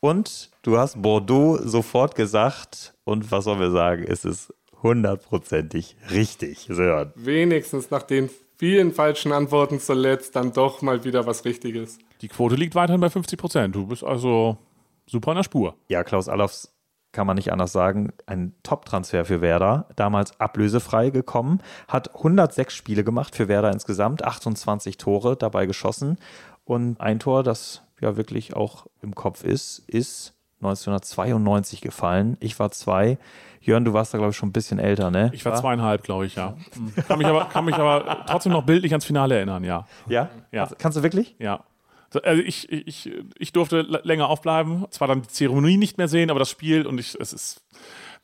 Und 0.00 0.50
du 0.62 0.78
hast 0.78 1.00
Bordeaux 1.00 1.58
sofort 1.58 2.14
gesagt. 2.14 2.94
Und 3.04 3.30
was 3.30 3.44
sollen 3.44 3.60
wir 3.60 3.70
sagen? 3.70 4.04
Es 4.08 4.24
ist 4.24 4.52
hundertprozentig 4.82 5.96
richtig, 6.10 6.66
Sören. 6.70 7.12
Wenigstens 7.16 7.90
nach 7.90 8.02
den 8.02 8.30
vielen 8.56 8.92
falschen 8.92 9.32
Antworten 9.32 9.78
zuletzt 9.78 10.36
dann 10.36 10.52
doch 10.52 10.82
mal 10.82 11.04
wieder 11.04 11.26
was 11.26 11.44
Richtiges. 11.44 11.98
Die 12.20 12.28
Quote 12.28 12.54
liegt 12.54 12.74
weiterhin 12.74 13.00
bei 13.00 13.10
50 13.10 13.38
Prozent. 13.38 13.74
Du 13.74 13.86
bist 13.86 14.04
also 14.04 14.58
super 15.10 15.32
in 15.32 15.36
der 15.36 15.44
Spur. 15.44 15.74
Ja, 15.88 16.04
Klaus 16.04 16.28
Allofs 16.28 16.74
kann 17.12 17.26
man 17.26 17.36
nicht 17.36 17.52
anders 17.52 17.72
sagen, 17.72 18.12
ein 18.26 18.54
Top-Transfer 18.62 19.24
für 19.24 19.40
Werder, 19.40 19.86
damals 19.96 20.38
ablösefrei 20.38 21.10
gekommen, 21.10 21.60
hat 21.88 22.14
106 22.14 22.72
Spiele 22.72 23.02
gemacht 23.02 23.34
für 23.34 23.48
Werder 23.48 23.72
insgesamt, 23.72 24.22
28 24.22 24.96
Tore 24.96 25.36
dabei 25.36 25.66
geschossen 25.66 26.18
und 26.64 27.00
ein 27.00 27.18
Tor, 27.18 27.42
das 27.42 27.82
ja 28.00 28.16
wirklich 28.16 28.54
auch 28.54 28.86
im 29.02 29.14
Kopf 29.14 29.42
ist, 29.42 29.80
ist 29.88 30.34
1992 30.62 31.80
gefallen. 31.80 32.36
Ich 32.40 32.58
war 32.58 32.70
zwei. 32.70 33.18
Jörn, 33.62 33.84
du 33.84 33.92
warst 33.92 34.14
da, 34.14 34.18
glaube 34.18 34.30
ich, 34.30 34.36
schon 34.36 34.50
ein 34.50 34.52
bisschen 34.52 34.78
älter, 34.78 35.10
ne? 35.10 35.30
Ich 35.34 35.44
war 35.44 35.54
zweieinhalb, 35.54 36.02
glaube 36.02 36.26
ich, 36.26 36.36
ja. 36.36 36.56
Kann 37.08 37.18
mich, 37.18 37.26
aber, 37.26 37.46
kann 37.46 37.64
mich 37.64 37.74
aber 37.74 38.24
trotzdem 38.26 38.52
noch 38.52 38.64
bildlich 38.64 38.92
ans 38.92 39.04
Finale 39.04 39.36
erinnern, 39.36 39.64
ja. 39.64 39.86
Ja? 40.06 40.30
Ja. 40.50 40.60
Kannst, 40.60 40.78
kannst 40.78 40.98
du 40.98 41.02
wirklich? 41.02 41.34
Ja. 41.38 41.64
Also 42.24 42.42
ich, 42.42 42.70
ich, 42.70 43.10
ich 43.38 43.52
durfte 43.52 43.82
länger 43.82 44.28
aufbleiben, 44.28 44.86
zwar 44.90 45.08
dann 45.08 45.22
die 45.22 45.28
Zeremonie 45.28 45.76
nicht 45.76 45.96
mehr 45.96 46.08
sehen, 46.08 46.30
aber 46.30 46.40
das 46.40 46.50
Spiel 46.50 46.86
und 46.86 46.98
ich, 46.98 47.16
es 47.20 47.32
ist, 47.32 47.62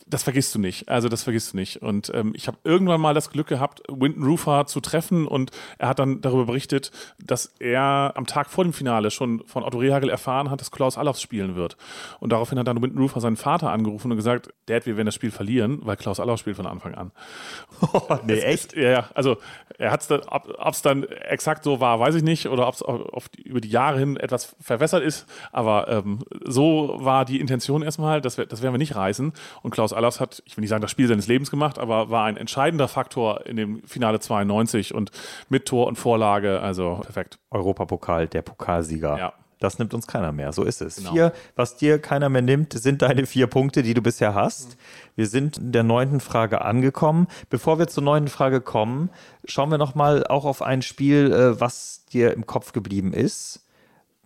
das 0.09 0.23
vergisst 0.23 0.55
du 0.55 0.61
nicht. 0.61 0.89
Also 0.89 1.09
das 1.09 1.25
vergisst 1.25 1.53
du 1.53 1.57
nicht. 1.57 1.83
Und 1.83 2.13
ähm, 2.15 2.33
ich 2.37 2.47
habe 2.47 2.59
irgendwann 2.63 3.01
mal 3.01 3.13
das 3.13 3.31
Glück 3.31 3.49
gehabt, 3.49 3.83
Winton 3.89 4.23
Rufer 4.23 4.67
zu 4.67 4.81
treffen 4.81 5.27
und 5.27 5.51
er 5.79 5.89
hat 5.89 5.99
dann 5.99 6.21
darüber 6.21 6.47
berichtet, 6.47 6.93
dass 7.19 7.53
er 7.59 8.13
am 8.15 8.27
Tag 8.27 8.49
vor 8.49 8.63
dem 8.63 8.73
Finale 8.73 9.11
schon 9.11 9.43
von 9.47 9.65
Otto 9.65 9.79
Rehagel 9.79 10.09
erfahren 10.09 10.51
hat, 10.51 10.61
dass 10.61 10.71
Klaus 10.71 10.97
Allofs 10.97 11.21
spielen 11.21 11.57
wird. 11.57 11.77
Und 12.21 12.31
daraufhin 12.31 12.59
hat 12.59 12.69
dann 12.69 12.81
Winton 12.81 13.01
Rufer 13.01 13.21
seinen 13.21 13.37
Vater 13.37 13.73
angerufen 13.73 14.13
und 14.13 14.17
gesagt, 14.17 14.51
Dad, 14.67 14.87
wir 14.87 14.97
werden 14.97 15.07
das 15.07 15.15
Spiel 15.15 15.33
verlieren, 15.33 15.81
weil 15.83 15.97
Klaus 15.97 16.21
Allofs 16.21 16.41
spielt 16.41 16.57
von 16.57 16.67
Anfang 16.67 16.95
an. 16.95 17.13
Oh, 17.93 18.19
nee, 18.25 18.41
echt? 18.41 18.75
Ja, 18.75 18.91
ja. 18.91 19.11
Also 19.15 19.37
er 19.79 19.91
hat 19.91 20.01
es 20.01 20.09
dann, 20.09 20.21
ob 20.21 20.73
es 20.73 20.83
dann 20.83 21.05
exakt 21.05 21.63
so 21.63 21.81
war, 21.81 22.01
weiß 22.01 22.15
ich 22.15 22.23
nicht, 22.23 22.49
oder 22.49 22.67
ob 22.67 22.75
es 22.75 23.29
über 23.45 23.61
die 23.61 23.69
Jahre 23.69 23.99
hin 23.99 24.17
etwas 24.17 24.57
verwässert 24.61 25.03
ist. 25.03 25.27
Aber 25.53 25.89
ähm, 25.89 26.21
so 26.45 26.97
war 26.99 27.25
die 27.25 27.41
Intention 27.41 27.83
erstmal, 27.83 28.21
das, 28.21 28.37
das 28.37 28.63
werden 28.63 28.75
wir 28.75 28.79
nicht 28.79 28.97
reißen. 28.97 29.33
Und 29.63 29.71
Klaus 29.71 29.86
Allers 29.93 30.21
hat, 30.21 30.43
ich 30.47 30.57
will 30.57 30.63
nicht 30.63 30.71
sagen, 30.71 30.83
das 30.83 30.91
Spiel 30.91 31.09
seines 31.09 31.27
Lebens 31.27 31.51
gemacht, 31.51 31.79
aber 31.79 32.11
war 32.11 32.25
ein 32.25 32.37
entscheidender 32.37 32.89
Faktor 32.89 33.47
in 33.47 33.57
dem 33.57 33.83
Finale 33.85 34.21
92 34.21 34.95
und 34.95 35.11
mit 35.49 35.67
Tor 35.67 35.87
und 35.87 35.97
Vorlage, 35.97 36.61
also 36.61 37.01
perfekt. 37.03 37.39
Europapokal, 37.51 38.29
der 38.29 38.43
Pokalsieger. 38.43 39.19
Ja. 39.19 39.33
Das 39.59 39.79
nimmt 39.79 39.95
uns 39.95 40.07
keiner 40.07 40.33
mehr. 40.33 40.53
So 40.53 40.65
ist 40.65 40.83
es. 40.83 40.97
Genau. 40.97 41.13
Vier, 41.13 41.33
was 41.55 41.77
dir 41.77 41.99
keiner 41.99 42.29
mehr 42.29 42.43
nimmt, 42.43 42.75
sind 42.75 43.01
deine 43.03 43.25
vier 43.25 43.47
Punkte, 43.47 43.83
die 43.83 43.95
du 43.95 44.03
bisher 44.03 44.35
hast. 44.35 44.77
Wir 45.15 45.27
sind 45.27 45.57
in 45.57 45.73
der 45.73 45.83
neunten 45.83 46.21
Frage 46.21 46.63
angekommen. 46.63 47.27
Bevor 47.49 47.79
wir 47.79 47.89
zur 47.89 48.03
neunten 48.03 48.29
Frage 48.29 48.61
kommen, 48.61 49.11
schauen 49.47 49.71
wir 49.71 49.79
nochmal 49.79 50.27
auch 50.27 50.45
auf 50.45 50.61
ein 50.61 50.83
Spiel, 50.83 51.33
äh, 51.33 51.59
was 51.61 52.05
dir 52.13 52.35
im 52.35 52.47
Kopf 52.47 52.73
geblieben 52.73 53.15
ist. 53.15 53.65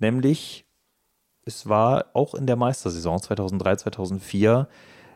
Nämlich, 0.01 0.65
es 1.45 1.69
war 1.69 2.07
auch 2.13 2.35
in 2.35 2.47
der 2.47 2.57
Meistersaison 2.57 3.23
2003, 3.23 3.77
2004. 3.77 4.69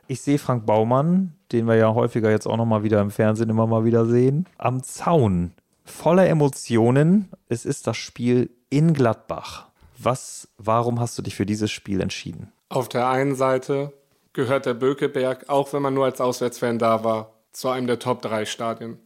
Ich 0.07 0.21
sehe 0.21 0.39
Frank 0.39 0.67
Baumann, 0.67 1.35
den 1.51 1.67
wir 1.67 1.77
ja 1.77 1.95
häufiger 1.95 2.31
jetzt 2.31 2.47
auch 2.47 2.57
nochmal 2.57 2.83
wieder 2.83 3.01
im 3.01 3.11
Fernsehen 3.11 3.49
immer 3.49 3.67
mal 3.67 3.85
wieder 3.85 4.05
sehen, 4.05 4.47
am 4.59 4.83
Zaun. 4.83 5.53
Voller 5.85 6.29
Emotionen. 6.29 7.31
Es 7.49 7.65
ist 7.65 7.87
das 7.87 7.97
Spiel 7.97 8.51
in 8.69 8.93
Gladbach. 8.93 9.69
Was, 9.99 10.49
warum 10.59 11.01
hast 11.01 11.17
du 11.17 11.23
dich 11.23 11.35
für 11.35 11.47
dieses 11.47 11.71
Spiel 11.71 12.01
entschieden? 12.01 12.53
Auf 12.69 12.89
der 12.89 13.09
einen 13.09 13.35
Seite 13.35 13.93
gehört 14.35 14.67
der 14.67 14.75
Bökeberg, 14.75 15.49
auch 15.49 15.73
wenn 15.73 15.81
man 15.81 15.95
nur 15.95 16.05
als 16.05 16.21
Auswärtsfan 16.21 16.79
da 16.79 17.03
war, 17.05 17.33
zu 17.53 17.69
einem 17.71 17.87
der 17.87 17.99
Top 17.99 18.21
3 18.21 18.45
Stadien. 18.45 18.99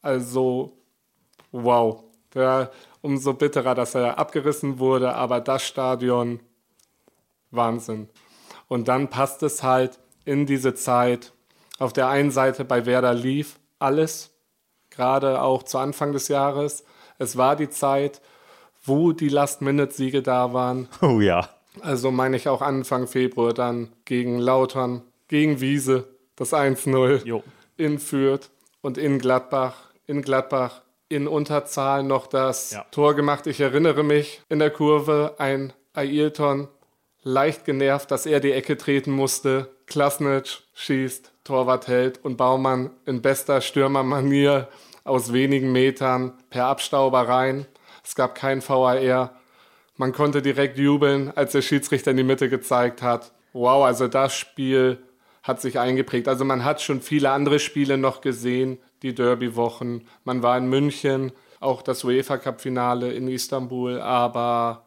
Also, 0.00 0.78
wow. 1.52 2.04
Der, 2.32 2.70
umso 3.02 3.34
bitterer, 3.34 3.74
dass 3.74 3.94
er 3.94 4.18
abgerissen 4.18 4.78
wurde, 4.78 5.14
aber 5.14 5.40
das 5.40 5.64
Stadion, 5.64 6.40
Wahnsinn. 7.50 8.08
Und 8.68 8.88
dann 8.88 9.08
passt 9.08 9.42
es 9.42 9.62
halt 9.62 9.98
in 10.26 10.44
diese 10.44 10.74
Zeit. 10.74 11.32
Auf 11.78 11.94
der 11.94 12.08
einen 12.08 12.30
Seite 12.30 12.64
bei 12.66 12.84
Werder 12.84 13.14
lief 13.14 13.58
alles, 13.78 14.30
gerade 14.90 15.40
auch 15.40 15.62
zu 15.62 15.78
Anfang 15.78 16.12
des 16.12 16.28
Jahres. 16.28 16.84
Es 17.18 17.36
war 17.38 17.56
die 17.56 17.70
Zeit, 17.70 18.20
wo 18.84 19.12
die 19.12 19.28
Last-Minute-Siege 19.30 20.22
da 20.22 20.52
waren. 20.52 20.88
Oh 21.00 21.20
ja. 21.20 21.48
Also 21.82 22.10
meine 22.10 22.36
ich 22.36 22.48
auch 22.48 22.62
Anfang 22.62 23.06
Februar 23.06 23.52
dann 23.52 23.92
gegen 24.06 24.38
Lautern, 24.38 25.02
gegen 25.28 25.60
Wiese, 25.60 26.08
das 26.34 26.52
1-0 26.54 27.24
Jo. 27.26 27.42
in 27.76 27.98
Fürth 27.98 28.50
und 28.80 28.96
in 28.96 29.18
Gladbach. 29.18 29.74
In 30.06 30.22
Gladbach 30.22 30.80
in 31.10 31.28
Unterzahl 31.28 32.02
noch 32.02 32.26
das 32.28 32.70
Ja. 32.72 32.86
Tor 32.90 33.14
gemacht. 33.14 33.46
Ich 33.46 33.60
erinnere 33.60 34.02
mich 34.04 34.40
in 34.48 34.58
der 34.58 34.70
Kurve 34.70 35.34
ein 35.38 35.72
Ailton 35.92 36.68
leicht 37.22 37.64
genervt, 37.66 38.10
dass 38.10 38.24
er 38.24 38.40
die 38.40 38.52
Ecke 38.52 38.76
treten 38.78 39.10
musste. 39.10 39.68
Klasnic 39.86 40.62
schießt, 40.74 41.32
Torwart 41.44 41.86
hält 41.86 42.24
und 42.24 42.36
Baumann 42.36 42.90
in 43.04 43.22
bester 43.22 43.60
Stürmermanier 43.60 44.68
aus 45.04 45.32
wenigen 45.32 45.72
Metern 45.72 46.32
per 46.50 46.66
Abstauber 46.66 47.28
rein. 47.28 47.66
Es 48.04 48.14
gab 48.14 48.34
kein 48.34 48.60
VAR. 48.60 49.36
Man 49.96 50.12
konnte 50.12 50.42
direkt 50.42 50.78
jubeln, 50.78 51.32
als 51.36 51.52
der 51.52 51.62
Schiedsrichter 51.62 52.10
in 52.10 52.16
die 52.16 52.24
Mitte 52.24 52.50
gezeigt 52.50 53.02
hat. 53.02 53.32
Wow, 53.52 53.84
also 53.84 54.08
das 54.08 54.34
Spiel 54.34 54.98
hat 55.42 55.60
sich 55.60 55.78
eingeprägt. 55.78 56.28
Also 56.28 56.44
man 56.44 56.64
hat 56.64 56.82
schon 56.82 57.00
viele 57.00 57.30
andere 57.30 57.60
Spiele 57.60 57.96
noch 57.96 58.20
gesehen, 58.20 58.78
die 59.02 59.14
Derby-Wochen. 59.14 60.06
Man 60.24 60.42
war 60.42 60.58
in 60.58 60.68
München, 60.68 61.32
auch 61.60 61.82
das 61.82 62.04
UEFA 62.04 62.38
Cup-Finale 62.38 63.12
in 63.12 63.28
Istanbul, 63.28 64.00
aber 64.00 64.86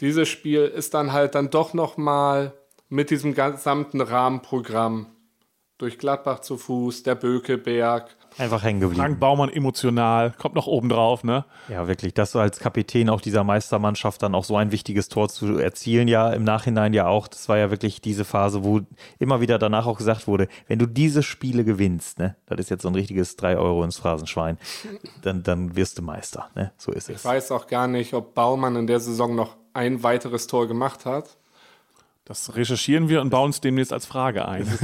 dieses 0.00 0.28
Spiel 0.28 0.62
ist 0.62 0.94
dann 0.94 1.12
halt 1.12 1.34
dann 1.34 1.50
doch 1.50 1.74
noch 1.74 1.96
mal 1.96 2.52
mit 2.88 3.10
diesem 3.10 3.34
gesamten 3.34 4.00
Rahmenprogramm 4.00 5.06
durch 5.78 5.98
Gladbach 5.98 6.40
zu 6.40 6.56
Fuß, 6.56 7.04
der 7.04 7.14
Bökeberg, 7.14 8.16
Einfach 8.36 8.62
hängen 8.62 8.78
geblieben. 8.80 9.00
Frank 9.00 9.20
Baumann 9.20 9.48
emotional, 9.48 10.32
kommt 10.38 10.54
noch 10.54 10.66
oben 10.66 10.88
drauf, 10.88 11.24
ne? 11.24 11.44
Ja, 11.68 11.88
wirklich, 11.88 12.14
dass 12.14 12.32
du 12.32 12.38
als 12.38 12.60
Kapitän 12.60 13.08
auch 13.08 13.20
dieser 13.20 13.42
Meistermannschaft 13.42 14.22
dann 14.22 14.34
auch 14.34 14.44
so 14.44 14.56
ein 14.56 14.70
wichtiges 14.70 15.08
Tor 15.08 15.28
zu 15.28 15.56
erzielen, 15.58 16.06
ja, 16.08 16.30
im 16.32 16.44
Nachhinein 16.44 16.92
ja 16.92 17.08
auch. 17.08 17.26
Das 17.26 17.48
war 17.48 17.58
ja 17.58 17.70
wirklich 17.70 18.00
diese 18.00 18.24
Phase, 18.24 18.62
wo 18.64 18.80
immer 19.18 19.40
wieder 19.40 19.58
danach 19.58 19.86
auch 19.86 19.96
gesagt 19.98 20.26
wurde, 20.28 20.46
wenn 20.68 20.78
du 20.78 20.86
diese 20.86 21.22
Spiele 21.24 21.64
gewinnst, 21.64 22.18
ne, 22.18 22.36
das 22.46 22.60
ist 22.60 22.70
jetzt 22.70 22.82
so 22.82 22.88
ein 22.88 22.94
richtiges 22.94 23.34
3 23.36 23.56
Euro 23.56 23.82
ins 23.82 23.96
Phrasenschwein, 23.96 24.58
dann, 25.22 25.42
dann 25.42 25.74
wirst 25.74 25.98
du 25.98 26.02
Meister, 26.02 26.48
ne? 26.54 26.72
So 26.76 26.92
ist 26.92 27.08
Ich 27.08 27.16
es. 27.16 27.24
weiß 27.24 27.50
auch 27.50 27.66
gar 27.66 27.88
nicht, 27.88 28.14
ob 28.14 28.34
Baumann 28.34 28.76
in 28.76 28.86
der 28.86 29.00
Saison 29.00 29.34
noch 29.34 29.56
ein 29.72 30.02
weiteres 30.02 30.46
Tor 30.46 30.68
gemacht 30.68 31.06
hat. 31.06 31.38
Das 32.28 32.54
recherchieren 32.54 33.08
wir 33.08 33.22
und 33.22 33.30
bauen 33.30 33.50
es 33.50 33.60
demnächst 33.60 33.92
als 33.92 34.06
Frage 34.06 34.46
ein. 34.46 34.66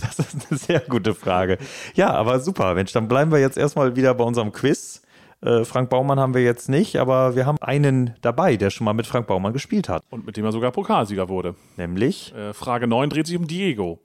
Das 0.00 0.18
ist 0.18 0.50
eine 0.50 0.58
sehr 0.58 0.80
gute 0.80 1.14
Frage. 1.14 1.58
Ja, 1.94 2.10
aber 2.12 2.40
super, 2.40 2.74
Mensch, 2.74 2.90
dann 2.92 3.06
bleiben 3.06 3.30
wir 3.30 3.38
jetzt 3.38 3.58
erstmal 3.58 3.96
wieder 3.96 4.14
bei 4.14 4.24
unserem 4.24 4.50
Quiz. 4.50 5.02
Äh, 5.42 5.64
Frank 5.64 5.90
Baumann 5.90 6.18
haben 6.18 6.32
wir 6.32 6.42
jetzt 6.42 6.70
nicht, 6.70 6.96
aber 6.96 7.36
wir 7.36 7.44
haben 7.44 7.58
einen 7.60 8.14
dabei, 8.22 8.56
der 8.56 8.70
schon 8.70 8.86
mal 8.86 8.94
mit 8.94 9.06
Frank 9.06 9.26
Baumann 9.26 9.52
gespielt 9.52 9.90
hat. 9.90 10.02
Und 10.08 10.24
mit 10.24 10.38
dem 10.38 10.44
er 10.46 10.52
sogar 10.52 10.72
Pokalsieger 10.72 11.28
wurde. 11.28 11.54
Nämlich 11.76 12.34
Äh, 12.34 12.54
Frage 12.54 12.86
9 12.86 13.10
dreht 13.10 13.26
sich 13.26 13.36
um 13.36 13.46
Diego. 13.46 14.00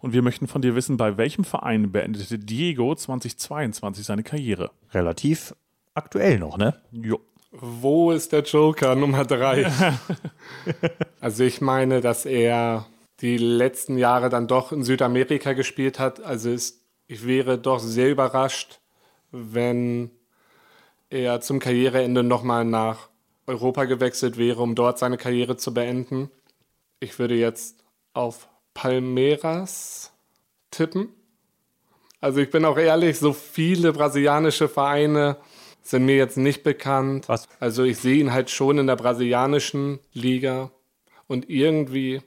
Und 0.00 0.12
wir 0.12 0.22
möchten 0.22 0.46
von 0.46 0.62
dir 0.62 0.76
wissen, 0.76 0.96
bei 0.96 1.16
welchem 1.16 1.42
Verein 1.42 1.90
beendete 1.90 2.38
Diego 2.38 2.94
2022 2.94 4.06
seine 4.06 4.22
Karriere? 4.22 4.70
relativ 4.92 5.54
aktuell 5.94 6.38
noch, 6.38 6.56
ne? 6.56 6.74
Jo. 6.92 7.20
Wo 7.52 8.12
ist 8.12 8.32
der 8.32 8.42
Joker 8.42 8.94
Nummer 8.94 9.26
drei? 9.26 9.70
also 11.20 11.44
ich 11.44 11.60
meine, 11.60 12.00
dass 12.00 12.24
er 12.24 12.86
die 13.20 13.36
letzten 13.36 13.98
Jahre 13.98 14.30
dann 14.30 14.48
doch 14.48 14.72
in 14.72 14.82
Südamerika 14.82 15.52
gespielt 15.52 15.98
hat. 15.98 16.22
Also 16.22 16.50
es, 16.50 16.80
ich 17.06 17.26
wäre 17.26 17.58
doch 17.58 17.78
sehr 17.78 18.10
überrascht, 18.10 18.80
wenn 19.30 20.10
er 21.10 21.42
zum 21.42 21.58
Karriereende 21.58 22.22
nochmal 22.22 22.64
nach 22.64 23.10
Europa 23.46 23.84
gewechselt 23.84 24.38
wäre, 24.38 24.62
um 24.62 24.74
dort 24.74 24.98
seine 24.98 25.18
Karriere 25.18 25.58
zu 25.58 25.74
beenden. 25.74 26.30
Ich 27.00 27.18
würde 27.18 27.34
jetzt 27.34 27.84
auf 28.14 28.48
Palmeiras 28.72 30.10
tippen. 30.70 31.10
Also 32.18 32.40
ich 32.40 32.50
bin 32.50 32.64
auch 32.64 32.78
ehrlich, 32.78 33.18
so 33.18 33.34
viele 33.34 33.92
brasilianische 33.92 34.68
Vereine 34.68 35.36
sind 35.82 36.06
mir 36.06 36.16
jetzt 36.16 36.36
nicht 36.36 36.62
bekannt. 36.62 37.28
Was? 37.28 37.48
Also 37.60 37.82
ich 37.84 37.98
sehe 37.98 38.16
ihn 38.16 38.32
halt 38.32 38.50
schon 38.50 38.78
in 38.78 38.86
der 38.86 38.96
brasilianischen 38.96 40.00
Liga 40.12 40.70
und 41.26 41.48
irgendwie 41.50 42.22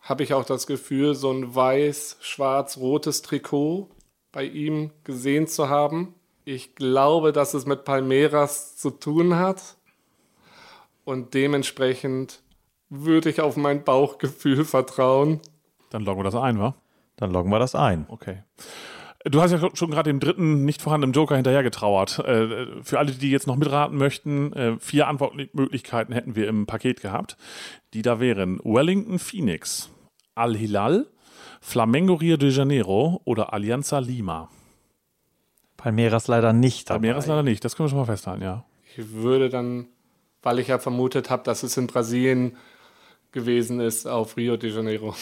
habe 0.00 0.22
ich 0.22 0.34
auch 0.34 0.44
das 0.44 0.66
Gefühl, 0.66 1.14
so 1.14 1.30
ein 1.30 1.54
weiß-schwarz-rotes 1.54 3.22
Trikot 3.22 3.88
bei 4.32 4.44
ihm 4.44 4.90
gesehen 5.02 5.46
zu 5.46 5.68
haben. 5.68 6.14
Ich 6.44 6.74
glaube, 6.74 7.32
dass 7.32 7.54
es 7.54 7.64
mit 7.64 7.84
Palmeiras 7.84 8.76
zu 8.76 8.90
tun 8.90 9.36
hat 9.36 9.76
und 11.04 11.34
dementsprechend 11.34 12.42
würde 12.90 13.30
ich 13.30 13.40
auf 13.40 13.56
mein 13.56 13.82
Bauchgefühl 13.82 14.64
vertrauen. 14.64 15.40
Dann 15.90 16.02
loggen 16.02 16.20
wir 16.20 16.24
das 16.24 16.34
ein, 16.34 16.58
wa? 16.58 16.74
Dann 17.16 17.30
loggen 17.30 17.50
wir 17.50 17.58
das 17.58 17.74
ein. 17.74 18.06
Okay. 18.08 18.42
Du 19.24 19.40
hast 19.40 19.52
ja 19.52 19.70
schon 19.74 19.90
gerade 19.90 20.10
dem 20.10 20.20
dritten 20.20 20.66
nicht 20.66 20.82
vorhandenen 20.82 21.14
Joker 21.14 21.34
hinterher 21.34 21.62
getrauert. 21.62 22.18
Äh, 22.18 22.82
Für 22.82 22.98
alle, 22.98 23.12
die 23.12 23.30
jetzt 23.30 23.46
noch 23.46 23.56
mitraten 23.56 23.96
möchten, 23.96 24.52
äh, 24.52 24.76
vier 24.78 25.08
Antwortmöglichkeiten 25.08 26.14
hätten 26.14 26.36
wir 26.36 26.46
im 26.46 26.66
Paket 26.66 27.00
gehabt, 27.00 27.38
die 27.94 28.02
da 28.02 28.20
wären 28.20 28.60
Wellington 28.64 29.18
Phoenix, 29.18 29.90
Al-Hilal, 30.34 31.06
Flamengo 31.62 32.14
Rio 32.14 32.36
de 32.36 32.50
Janeiro 32.50 33.22
oder 33.24 33.54
Alianza 33.54 33.98
Lima. 33.98 34.50
Palmeiras 35.78 36.28
leider 36.28 36.52
nicht 36.52 36.90
dabei. 36.90 36.98
Palmeiras 36.98 37.26
leider 37.26 37.42
nicht, 37.42 37.64
das 37.64 37.76
können 37.76 37.86
wir 37.86 37.90
schon 37.90 37.98
mal 37.98 38.04
festhalten, 38.04 38.42
ja. 38.42 38.66
Ich 38.94 39.12
würde 39.12 39.48
dann, 39.48 39.86
weil 40.42 40.58
ich 40.58 40.68
ja 40.68 40.78
vermutet 40.78 41.30
habe, 41.30 41.42
dass 41.44 41.62
es 41.62 41.78
in 41.78 41.86
Brasilien 41.86 42.58
gewesen 43.32 43.80
ist, 43.80 44.06
auf 44.06 44.36
Rio 44.36 44.58
de 44.58 44.70
Janeiro. 44.70 45.14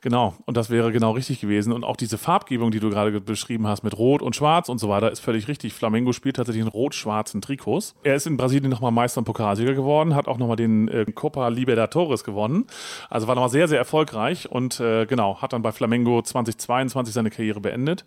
Genau, 0.00 0.34
und 0.46 0.56
das 0.56 0.70
wäre 0.70 0.92
genau 0.92 1.10
richtig 1.10 1.40
gewesen. 1.40 1.72
Und 1.72 1.82
auch 1.82 1.96
diese 1.96 2.18
Farbgebung, 2.18 2.70
die 2.70 2.78
du 2.78 2.88
gerade 2.88 3.20
beschrieben 3.20 3.66
hast 3.66 3.82
mit 3.82 3.98
Rot 3.98 4.22
und 4.22 4.36
Schwarz 4.36 4.68
und 4.68 4.78
so 4.78 4.88
weiter, 4.88 5.10
ist 5.10 5.18
völlig 5.18 5.48
richtig. 5.48 5.74
Flamengo 5.74 6.12
spielt 6.12 6.36
tatsächlich 6.36 6.62
in 6.62 6.68
rot-schwarzen 6.68 7.40
Trikots. 7.40 7.96
Er 8.04 8.14
ist 8.14 8.26
in 8.28 8.36
Brasilien 8.36 8.70
nochmal 8.70 8.92
Meister 8.92 9.18
und 9.18 9.24
Pokalsieger 9.24 9.74
geworden, 9.74 10.14
hat 10.14 10.28
auch 10.28 10.38
nochmal 10.38 10.54
den 10.54 10.86
äh, 10.86 11.04
Copa 11.12 11.48
Libertadores 11.48 12.22
gewonnen. 12.22 12.66
Also 13.10 13.26
war 13.26 13.34
nochmal 13.34 13.50
sehr, 13.50 13.66
sehr 13.66 13.78
erfolgreich 13.78 14.48
und 14.48 14.78
äh, 14.78 15.06
genau, 15.06 15.42
hat 15.42 15.52
dann 15.52 15.62
bei 15.62 15.72
Flamengo 15.72 16.22
2022 16.22 17.12
seine 17.12 17.30
Karriere 17.30 17.60
beendet. 17.60 18.04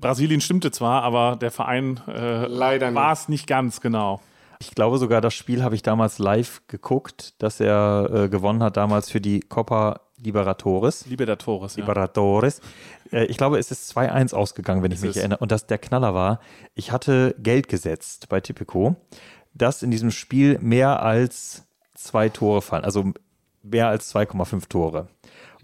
Brasilien 0.00 0.40
stimmte 0.40 0.72
zwar, 0.72 1.04
aber 1.04 1.36
der 1.36 1.52
Verein 1.52 2.00
äh, 2.08 2.48
war 2.94 3.12
es 3.12 3.28
nicht 3.28 3.46
ganz 3.46 3.80
genau. 3.80 4.20
Ich 4.60 4.76
glaube 4.76 4.98
sogar, 4.98 5.20
das 5.20 5.34
Spiel 5.34 5.62
habe 5.64 5.74
ich 5.74 5.82
damals 5.82 6.18
live 6.18 6.62
geguckt, 6.68 7.34
dass 7.42 7.58
er 7.58 8.08
äh, 8.12 8.28
gewonnen 8.28 8.62
hat 8.62 8.76
damals 8.76 9.10
für 9.10 9.20
die 9.20 9.40
Copa 9.40 10.00
Liberatores. 10.22 11.06
Liberatores, 11.06 11.76
ja. 11.76 11.82
Liberatores. 11.82 12.60
Äh, 13.10 13.24
ich 13.24 13.36
glaube, 13.36 13.58
es 13.58 13.70
ist 13.70 13.96
2-1 13.96 14.34
ausgegangen, 14.34 14.82
wenn 14.82 14.92
ich 14.92 15.00
mich 15.00 15.16
erinnere. 15.16 15.38
Und 15.38 15.52
das 15.52 15.66
der 15.66 15.78
Knaller 15.78 16.14
war, 16.14 16.40
ich 16.74 16.92
hatte 16.92 17.34
Geld 17.38 17.68
gesetzt 17.68 18.28
bei 18.28 18.40
Tipico, 18.40 18.96
dass 19.54 19.82
in 19.82 19.90
diesem 19.90 20.10
Spiel 20.10 20.58
mehr 20.60 21.02
als 21.02 21.66
zwei 21.94 22.28
Tore 22.28 22.62
fallen. 22.62 22.84
Also 22.84 23.12
mehr 23.62 23.88
als 23.88 24.14
2,5 24.14 24.68
Tore. 24.68 25.08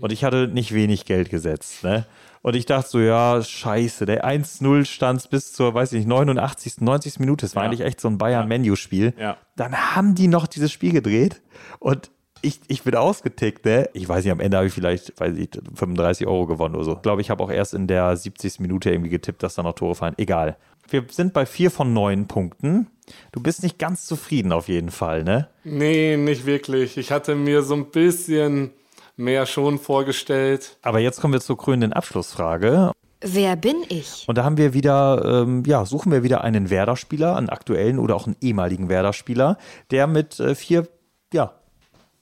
Und 0.01 0.13
ich 0.13 0.25
hatte 0.25 0.49
nicht 0.49 0.73
wenig 0.73 1.05
Geld 1.05 1.31
gesetzt. 1.31 1.83
Ne? 1.83 2.07
Und 2.43 2.55
ich 2.55 2.67
dachte 2.67 2.89
so, 2.89 3.01
ja, 3.01 3.43
scheiße, 3.43 4.07
der 4.07 4.25
1-0 4.25 4.85
stand 4.85 5.29
bis 5.31 5.53
zur, 5.53 5.75
weiß 5.75 5.93
ich 5.93 5.99
nicht, 5.99 6.09
89., 6.09 6.81
90. 6.81 7.19
Minute. 7.19 7.47
Es 7.47 7.57
war 7.57 7.65
ja. 7.65 7.69
eigentlich 7.69 7.81
echt 7.81 8.01
so 8.01 8.09
ein 8.09 8.19
Bayern-Menu-Spiel. 8.19 9.15
Ja. 9.19 9.37
Dann 9.57 9.75
haben 9.95 10.15
die 10.15 10.29
noch 10.29 10.47
dieses 10.47 10.71
Spiel 10.71 10.93
gedreht 10.93 11.43
und 11.81 12.11
ich, 12.43 12.61
ich 12.69 12.83
bin 12.83 12.95
ausgetickt, 12.95 13.65
ne? 13.65 13.89
Ich 13.93 14.09
weiß 14.09 14.25
nicht, 14.25 14.33
am 14.33 14.41
Ende 14.41 14.57
habe 14.57 14.67
ich 14.67 14.73
vielleicht, 14.73 15.19
weiß 15.21 15.37
ich, 15.37 15.51
35 15.75 16.27
Euro 16.27 16.47
gewonnen 16.47 16.75
oder 16.75 16.85
so. 16.85 16.93
Ich 16.95 17.03
glaube, 17.03 17.21
ich 17.21 17.31
habe 17.31 17.43
auch 17.43 17.51
erst 17.51 17.75
in 17.75 17.87
der 17.87 18.17
70. 18.17 18.61
Minute 18.61 18.91
irgendwie 18.91 19.11
getippt, 19.11 19.43
dass 19.43 19.55
da 19.55 19.63
noch 19.63 19.75
Tore 19.75 19.95
fallen. 19.95 20.15
Egal. 20.19 20.57
Wir 20.89 21.05
sind 21.11 21.33
bei 21.33 21.45
vier 21.45 21.71
von 21.71 21.93
neun 21.93 22.29
Punkten. 22.29 22.89
Du 23.33 23.43
bist 23.43 23.63
nicht 23.63 23.79
ganz 23.79 24.07
zufrieden 24.07 24.53
auf 24.53 24.69
jeden 24.69 24.91
Fall, 24.91 25.25
ne? 25.25 25.49
Nee, 25.65 26.17
nicht 26.17 26.47
wirklich. 26.47 26.97
Ich 26.97 27.11
hatte 27.11 27.35
mir 27.35 27.63
so 27.63 27.75
ein 27.75 27.91
bisschen 27.91 28.71
mehr 29.17 29.47
schon 29.47 29.79
vorgestellt. 29.79 30.79
Aber 30.83 31.01
jetzt 31.01 31.21
kommen 31.21 31.35
wir 31.35 31.41
zur 31.41 31.59
krönenden 31.59 31.93
Abschlussfrage. 31.93 32.93
Wer 33.21 33.57
bin 33.57 33.77
ich? 33.89 34.25
Und 34.29 34.39
da 34.39 34.45
haben 34.45 34.57
wir 34.57 34.75
wieder, 34.75 35.43
ähm, 35.43 35.65
ja, 35.67 35.85
suchen 35.85 36.13
wir 36.13 36.23
wieder 36.23 36.45
einen 36.45 36.71
Werder-Spieler, 36.71 37.37
einen 37.37 37.49
aktuellen 37.49 37.99
oder 37.99 38.15
auch 38.15 38.27
einen 38.27 38.37
ehemaligen 38.41 38.89
Werder-Spieler, 38.89 39.59
der 39.91 40.07
mit 40.07 40.39
äh, 40.39 40.55
vier, 40.55 40.87
ja, 41.33 41.58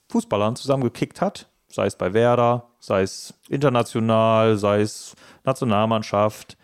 Fußballern 0.08 0.56
zusammengekickt 0.56 1.20
hat, 1.20 1.48
sei 1.68 1.86
es 1.86 1.96
bei 1.96 2.14
Werder, 2.14 2.68
sei 2.78 3.02
es 3.02 3.34
international, 3.48 4.56
sei 4.56 4.80
es 4.80 5.14
Nationalmannschaft, 5.44 6.56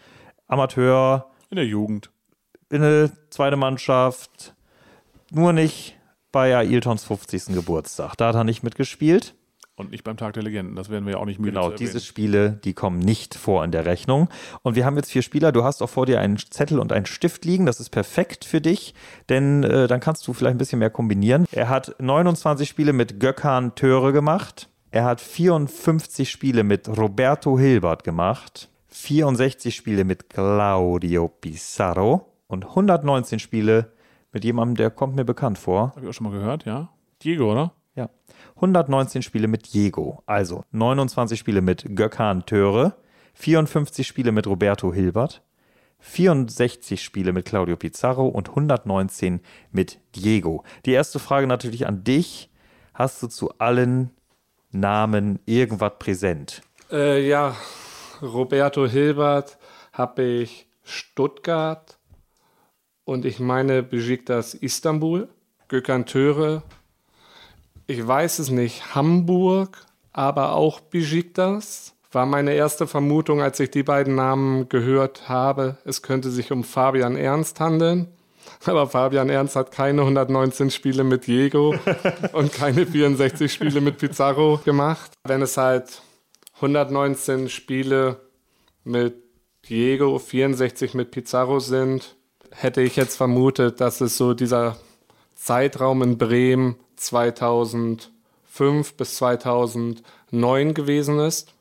Amateur. 0.46 1.30
In 1.50 1.56
der 1.56 1.66
Jugend. 1.66 2.10
In 2.68 2.82
der 2.82 3.10
zweiten 3.30 3.58
Mannschaft. 3.58 4.54
Nur 5.30 5.52
nicht 5.52 5.96
bei 6.30 6.54
Ailtons 6.54 7.04
50. 7.04 7.54
Geburtstag. 7.54 8.16
Da 8.16 8.28
hat 8.28 8.34
er 8.34 8.44
nicht 8.44 8.62
mitgespielt. 8.62 9.34
Und 9.82 9.90
nicht 9.90 10.04
beim 10.04 10.16
Tag 10.16 10.34
der 10.34 10.42
Legenden, 10.42 10.76
das 10.76 10.88
werden 10.90 11.04
wir 11.04 11.12
ja 11.12 11.18
auch 11.18 11.26
nicht 11.26 11.38
müde 11.38 11.52
Genau, 11.52 11.70
diese 11.70 12.00
Spiele, 12.00 12.58
die 12.64 12.72
kommen 12.72 12.98
nicht 12.98 13.34
vor 13.34 13.64
in 13.64 13.70
der 13.70 13.84
Rechnung. 13.84 14.28
Und 14.62 14.76
wir 14.76 14.84
haben 14.84 14.96
jetzt 14.96 15.10
vier 15.10 15.22
Spieler. 15.22 15.52
Du 15.52 15.64
hast 15.64 15.82
auch 15.82 15.90
vor 15.90 16.06
dir 16.06 16.20
einen 16.20 16.38
Zettel 16.38 16.78
und 16.78 16.92
einen 16.92 17.06
Stift 17.06 17.44
liegen. 17.44 17.66
Das 17.66 17.80
ist 17.80 17.90
perfekt 17.90 18.44
für 18.44 18.60
dich, 18.60 18.94
denn 19.28 19.62
äh, 19.62 19.86
dann 19.86 20.00
kannst 20.00 20.26
du 20.26 20.32
vielleicht 20.32 20.54
ein 20.54 20.58
bisschen 20.58 20.78
mehr 20.78 20.90
kombinieren. 20.90 21.46
Er 21.52 21.68
hat 21.68 21.94
29 21.98 22.68
Spiele 22.68 22.92
mit 22.92 23.20
Gökhan 23.20 23.74
Töre 23.74 24.12
gemacht. 24.12 24.68
Er 24.90 25.04
hat 25.04 25.20
54 25.20 26.30
Spiele 26.30 26.64
mit 26.64 26.88
Roberto 26.88 27.58
Hilbert 27.58 28.04
gemacht. 28.04 28.68
64 28.88 29.74
Spiele 29.74 30.04
mit 30.04 30.28
Claudio 30.28 31.28
Pizarro 31.28 32.32
und 32.46 32.66
119 32.66 33.38
Spiele 33.38 33.92
mit 34.32 34.44
jemandem, 34.44 34.76
der 34.76 34.90
kommt 34.90 35.16
mir 35.16 35.24
bekannt 35.24 35.58
vor. 35.58 35.90
Habe 35.90 36.02
ich 36.02 36.08
auch 36.08 36.12
schon 36.12 36.30
mal 36.30 36.38
gehört, 36.38 36.64
ja. 36.64 36.90
Diego, 37.22 37.52
oder? 37.52 37.72
119 38.62 39.22
Spiele 39.22 39.48
mit 39.48 39.74
Diego, 39.74 40.22
also 40.24 40.64
29 40.70 41.36
Spiele 41.36 41.60
mit 41.60 41.84
Gökhan 41.96 42.46
Töre, 42.46 42.94
54 43.34 44.06
Spiele 44.06 44.30
mit 44.30 44.46
Roberto 44.46 44.94
Hilbert, 44.94 45.42
64 45.98 47.02
Spiele 47.02 47.32
mit 47.32 47.44
Claudio 47.44 47.76
Pizarro 47.76 48.28
und 48.28 48.50
119 48.50 49.40
mit 49.72 49.98
Diego. 50.14 50.62
Die 50.86 50.92
erste 50.92 51.18
Frage 51.18 51.48
natürlich 51.48 51.88
an 51.88 52.04
dich. 52.04 52.50
Hast 52.94 53.20
du 53.24 53.26
zu 53.26 53.50
allen 53.58 54.10
Namen 54.70 55.40
irgendwas 55.44 55.94
präsent? 55.98 56.62
Äh, 56.92 57.26
ja, 57.26 57.56
Roberto 58.20 58.86
Hilbert 58.86 59.58
habe 59.92 60.22
ich 60.22 60.68
Stuttgart 60.84 61.98
und 63.04 63.24
ich 63.24 63.40
meine 63.40 63.82
Besiktas 63.82 64.54
Istanbul. 64.54 65.28
Gökhan 65.66 66.06
Töre 66.06 66.62
ich 67.86 68.06
weiß 68.06 68.38
es 68.38 68.50
nicht, 68.50 68.94
Hamburg, 68.94 69.86
aber 70.12 70.54
auch 70.54 70.80
Besiktas. 70.80 71.94
War 72.10 72.26
meine 72.26 72.52
erste 72.52 72.86
Vermutung, 72.86 73.40
als 73.40 73.58
ich 73.60 73.70
die 73.70 73.82
beiden 73.82 74.14
Namen 74.14 74.68
gehört 74.68 75.28
habe, 75.28 75.78
es 75.84 76.02
könnte 76.02 76.30
sich 76.30 76.52
um 76.52 76.62
Fabian 76.62 77.16
Ernst 77.16 77.58
handeln. 77.58 78.08
Aber 78.64 78.86
Fabian 78.86 79.30
Ernst 79.30 79.56
hat 79.56 79.72
keine 79.72 80.02
119 80.02 80.70
Spiele 80.70 81.04
mit 81.04 81.26
Diego 81.26 81.74
und 82.32 82.52
keine 82.52 82.86
64 82.86 83.52
Spiele 83.52 83.80
mit 83.80 83.98
Pizarro 83.98 84.60
gemacht. 84.64 85.12
Wenn 85.24 85.42
es 85.42 85.56
halt 85.56 86.02
119 86.56 87.48
Spiele 87.48 88.20
mit 88.84 89.14
Diego, 89.68 90.18
64 90.18 90.94
mit 90.94 91.12
Pizarro 91.12 91.60
sind, 91.60 92.16
hätte 92.50 92.82
ich 92.82 92.96
jetzt 92.96 93.16
vermutet, 93.16 93.80
dass 93.80 94.00
es 94.00 94.16
so 94.16 94.34
dieser 94.34 94.76
Zeitraum 95.34 96.02
in 96.02 96.18
Bremen 96.18 96.76
2005 97.04 98.94
bis 98.96 99.16
2009 99.16 100.74
gewesen 100.74 101.18
ist. 101.18 101.52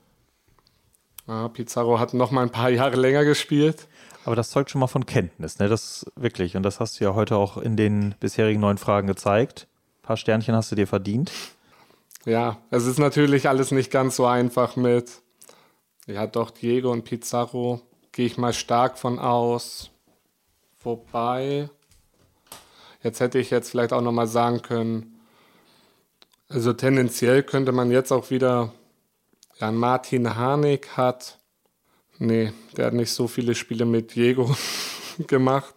Ja, 1.27 1.47
Pizarro 1.47 1.99
hat 1.99 2.13
noch 2.13 2.31
mal 2.31 2.43
ein 2.43 2.51
paar 2.51 2.69
Jahre 2.71 2.95
länger 2.95 3.23
gespielt. 3.25 3.87
Aber 4.25 4.35
das 4.35 4.51
zeugt 4.51 4.69
schon 4.69 4.79
mal 4.79 4.87
von 4.87 5.05
Kenntnis, 5.05 5.59
ne? 5.59 5.67
Das 5.67 6.05
wirklich. 6.15 6.55
Und 6.55 6.63
das 6.63 6.79
hast 6.79 6.99
du 6.99 7.03
ja 7.05 7.15
heute 7.15 7.37
auch 7.37 7.57
in 7.57 7.75
den 7.75 8.15
bisherigen 8.19 8.59
neun 8.59 8.77
Fragen 8.77 9.07
gezeigt. 9.07 9.67
Ein 10.01 10.07
paar 10.07 10.17
Sternchen 10.17 10.55
hast 10.55 10.71
du 10.71 10.75
dir 10.75 10.87
verdient. 10.87 11.31
Ja, 12.25 12.57
es 12.69 12.85
ist 12.85 12.99
natürlich 12.99 13.49
alles 13.49 13.71
nicht 13.71 13.89
ganz 13.89 14.15
so 14.15 14.27
einfach 14.27 14.75
mit, 14.75 15.21
ja, 16.05 16.27
doch, 16.27 16.51
Diego 16.51 16.91
und 16.91 17.03
Pizarro 17.03 17.81
gehe 18.11 18.27
ich 18.27 18.37
mal 18.37 18.53
stark 18.53 18.99
von 18.99 19.17
aus. 19.17 19.89
Wobei, 20.83 21.69
jetzt 23.01 23.19
hätte 23.21 23.39
ich 23.39 23.49
jetzt 23.49 23.71
vielleicht 23.71 23.93
auch 23.93 24.01
noch 24.01 24.11
mal 24.11 24.27
sagen 24.27 24.61
können, 24.61 25.10
also 26.51 26.73
tendenziell 26.73 27.43
könnte 27.43 27.71
man 27.71 27.91
jetzt 27.91 28.11
auch 28.11 28.29
wieder, 28.29 28.73
ja, 29.59 29.71
Martin 29.71 30.35
Harnik 30.35 30.97
hat, 30.97 31.39
nee, 32.19 32.51
der 32.75 32.87
hat 32.87 32.93
nicht 32.93 33.11
so 33.11 33.27
viele 33.27 33.55
Spiele 33.55 33.85
mit 33.85 34.15
Diego 34.15 34.53
gemacht. 35.27 35.75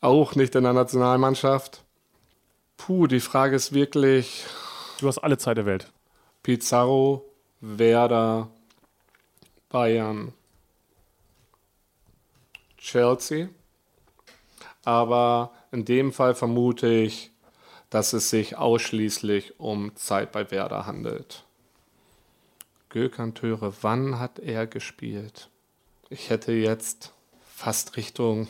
Auch 0.00 0.34
nicht 0.34 0.54
in 0.56 0.64
der 0.64 0.72
Nationalmannschaft. 0.72 1.84
Puh, 2.76 3.06
die 3.06 3.20
Frage 3.20 3.54
ist 3.54 3.72
wirklich. 3.72 4.44
Du 4.98 5.06
hast 5.06 5.18
alle 5.18 5.38
Zeit 5.38 5.56
der 5.56 5.66
Welt. 5.66 5.92
Pizarro, 6.42 7.24
Werder, 7.60 8.50
Bayern, 9.68 10.32
Chelsea. 12.76 13.48
Aber 14.84 15.52
in 15.70 15.84
dem 15.84 16.12
Fall 16.12 16.34
vermute 16.34 16.88
ich 16.88 17.31
dass 17.92 18.14
es 18.14 18.30
sich 18.30 18.56
ausschließlich 18.56 19.60
um 19.60 19.94
Zeit 19.96 20.32
bei 20.32 20.50
Werder 20.50 20.86
handelt. 20.86 21.44
Gökhan 22.88 23.34
Töre, 23.34 23.74
wann 23.82 24.18
hat 24.18 24.38
er 24.38 24.66
gespielt? 24.66 25.50
Ich 26.08 26.30
hätte 26.30 26.52
jetzt 26.52 27.12
fast 27.54 27.98
Richtung, 27.98 28.48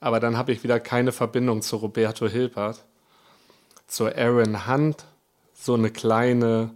aber 0.00 0.20
dann 0.20 0.36
habe 0.36 0.52
ich 0.52 0.64
wieder 0.64 0.80
keine 0.80 1.12
Verbindung 1.12 1.62
zu 1.62 1.76
Roberto 1.76 2.28
Hilbert. 2.28 2.84
Zu 3.86 4.14
Aaron 4.14 4.68
Hunt 4.68 5.06
so 5.54 5.72
eine 5.72 5.90
kleine 5.90 6.74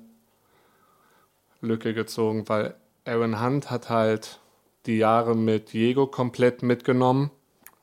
Lücke 1.61 1.92
gezogen, 1.92 2.48
weil 2.48 2.74
Aaron 3.04 3.38
Hunt 3.38 3.70
hat 3.70 3.90
halt 3.90 4.40
die 4.86 4.96
Jahre 4.96 5.36
mit 5.36 5.74
Diego 5.74 6.06
komplett 6.06 6.62
mitgenommen. 6.62 7.30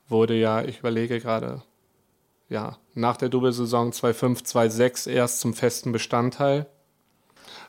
Wurde 0.10 0.34
ja, 0.34 0.64
ich 0.64 0.80
überlege 0.80 1.20
gerade, 1.20 1.62
ja, 2.50 2.78
nach 2.94 3.18
der 3.18 3.30
Doppelsaison 3.30 3.92
2.5, 3.92 4.46
2.6 4.46 5.10
erst 5.10 5.40
zum 5.40 5.54
festen 5.54 5.92
Bestandteil. 5.92 6.68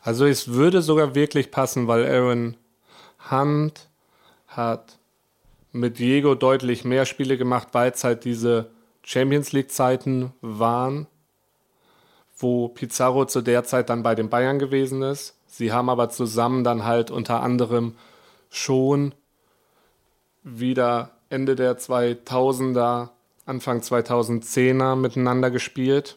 Also 0.03 0.27
es 0.27 0.49
würde 0.49 0.83
sogar 0.83 1.15
wirklich 1.15 1.51
passen, 1.51 1.89
weil 1.89 2.07
Aaron 2.07 2.57
Hunt 3.31 3.89
hat 4.47 4.99
mit 5.73 5.99
Diego 5.99 6.35
deutlich 6.35 6.85
mehr 6.85 7.07
Spiele 7.07 7.37
gemacht, 7.37 7.69
weil 7.73 7.91
es 7.91 8.05
halt 8.05 8.25
diese 8.25 8.71
Champions 9.03 9.53
League-Zeiten 9.53 10.33
waren, 10.41 11.07
wo 12.39 12.69
Pizarro 12.69 13.27
zu 13.27 13.41
der 13.41 13.65
Zeit 13.65 13.89
dann 13.91 14.03
bei 14.03 14.15
den 14.15 14.31
Bayern 14.31 14.59
gewesen 14.59 15.03
ist. 15.03 15.37
Sie 15.47 15.73
haben 15.73 15.89
aber 15.89 16.11
zusammen 16.11 16.65
dann 16.65 16.85
halt 16.85 17.11
unter 17.11 17.43
anderem 17.43 17.95
schon 18.51 19.15
wieder 20.43 21.11
Ende 21.29 21.57
der 21.57 21.79
2000er, 21.79 23.09
Anfang 23.47 23.81
2010er 23.81 24.97
miteinander 24.97 25.51
gespielt. 25.51 26.17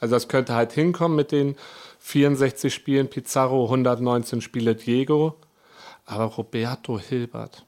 Also 0.00 0.14
das 0.14 0.28
könnte 0.28 0.54
halt 0.54 0.72
hinkommen 0.72 1.16
mit 1.16 1.32
den 1.32 1.56
64 2.00 2.72
Spielen 2.72 3.10
Pizarro, 3.10 3.64
119 3.64 4.40
Spiele 4.40 4.74
Diego. 4.74 5.34
Aber 6.04 6.24
Roberto 6.24 7.00
Hilbert, 7.00 7.66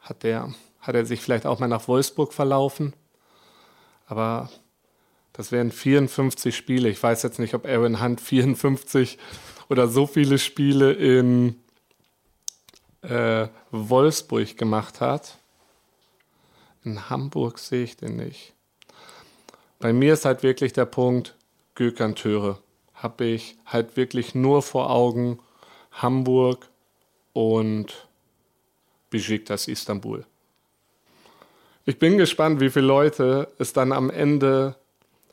hat, 0.00 0.22
der, 0.22 0.54
hat 0.80 0.94
er 0.94 1.04
sich 1.04 1.20
vielleicht 1.20 1.46
auch 1.46 1.58
mal 1.58 1.66
nach 1.66 1.88
Wolfsburg 1.88 2.32
verlaufen? 2.32 2.94
Aber 4.06 4.48
das 5.32 5.52
wären 5.52 5.70
54 5.70 6.56
Spiele. 6.56 6.88
Ich 6.88 7.02
weiß 7.02 7.22
jetzt 7.22 7.38
nicht, 7.38 7.54
ob 7.54 7.66
Aaron 7.66 8.00
Hunt 8.00 8.20
54 8.20 9.18
oder 9.68 9.88
so 9.88 10.06
viele 10.06 10.38
Spiele 10.38 10.92
in 10.92 11.56
äh, 13.02 13.48
Wolfsburg 13.70 14.56
gemacht 14.56 15.00
hat. 15.00 15.38
In 16.84 17.10
Hamburg 17.10 17.58
sehe 17.58 17.84
ich 17.84 17.96
den 17.96 18.16
nicht. 18.16 18.54
Bei 19.78 19.92
mir 19.92 20.14
ist 20.14 20.24
halt 20.24 20.42
wirklich 20.42 20.72
der 20.72 20.86
Punkt, 20.86 21.36
Gökhan 21.74 22.14
Töre. 22.14 22.58
Habe 22.94 23.24
ich 23.24 23.56
halt 23.64 23.96
wirklich 23.96 24.34
nur 24.34 24.62
vor 24.62 24.90
Augen 24.90 25.38
Hamburg 25.92 26.68
und 27.32 28.08
Besiktas 29.10 29.68
Istanbul. 29.68 30.24
Ich 31.84 31.98
bin 31.98 32.18
gespannt, 32.18 32.60
wie 32.60 32.70
viele 32.70 32.86
Leute 32.86 33.48
es 33.58 33.72
dann 33.72 33.92
am 33.92 34.10
Ende 34.10 34.76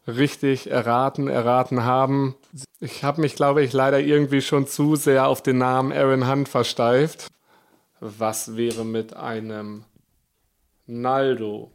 richtig 0.07 0.69
erraten, 0.69 1.27
erraten 1.27 1.83
haben. 1.83 2.35
Ich 2.79 3.03
habe 3.03 3.21
mich, 3.21 3.35
glaube 3.35 3.63
ich, 3.63 3.73
leider 3.73 3.99
irgendwie 3.99 4.41
schon 4.41 4.67
zu 4.67 4.95
sehr 4.95 5.27
auf 5.27 5.41
den 5.41 5.57
Namen 5.57 5.91
Aaron 5.91 6.29
Hunt 6.29 6.47
versteift. 6.47 7.27
Was 7.99 8.55
wäre 8.55 8.85
mit 8.85 9.15
einem 9.15 9.83
Naldo? 10.87 11.71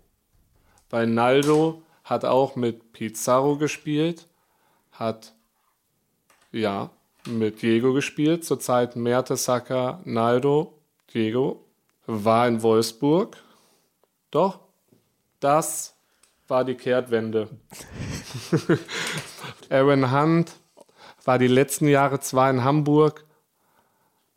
Weil 0.88 1.06
Naldo 1.06 1.82
hat 2.04 2.24
auch 2.24 2.56
mit 2.56 2.92
Pizarro 2.92 3.56
gespielt, 3.56 4.26
hat 4.92 5.34
ja 6.52 6.90
mit 7.26 7.62
Diego 7.62 7.92
gespielt, 7.92 8.44
zurzeit 8.44 8.96
Mertesacker, 8.96 10.00
Naldo, 10.04 10.78
Diego, 11.12 11.64
war 12.06 12.48
in 12.48 12.62
Wolfsburg. 12.62 13.36
Doch, 14.30 14.60
das 15.38 15.94
war 16.48 16.64
die 16.64 16.74
Kehrtwende. 16.74 17.48
Aaron 19.70 20.12
Hunt 20.12 20.52
war 21.24 21.38
die 21.38 21.48
letzten 21.48 21.86
Jahre 21.86 22.20
zwar 22.20 22.50
in 22.50 22.64
Hamburg, 22.64 23.24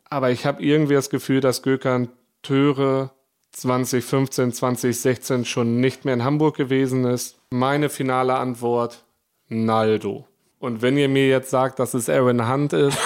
aber 0.08 0.30
ich 0.30 0.46
habe 0.46 0.62
irgendwie 0.62 0.94
das 0.94 1.10
Gefühl, 1.10 1.40
dass 1.40 1.62
Gökhan 1.62 2.08
Töre 2.42 3.10
2015, 3.54 4.52
2016 4.52 5.44
schon 5.44 5.80
nicht 5.80 6.04
mehr 6.04 6.14
in 6.14 6.24
Hamburg 6.24 6.56
gewesen 6.56 7.04
ist. 7.04 7.38
Meine 7.50 7.88
finale 7.88 8.34
Antwort, 8.34 9.04
Naldo. 9.48 10.26
Und 10.58 10.82
wenn 10.82 10.96
ihr 10.96 11.08
mir 11.08 11.28
jetzt 11.28 11.50
sagt, 11.50 11.78
dass 11.78 11.94
es 11.94 12.08
Aaron 12.08 12.50
Hunt 12.50 12.72
ist, 12.72 12.98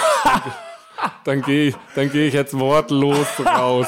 dann 1.23 1.41
gehe 1.41 1.73
dann 1.95 2.11
geh 2.11 2.27
ich 2.27 2.33
jetzt 2.33 2.57
wortlos 2.57 3.27
raus. 3.45 3.87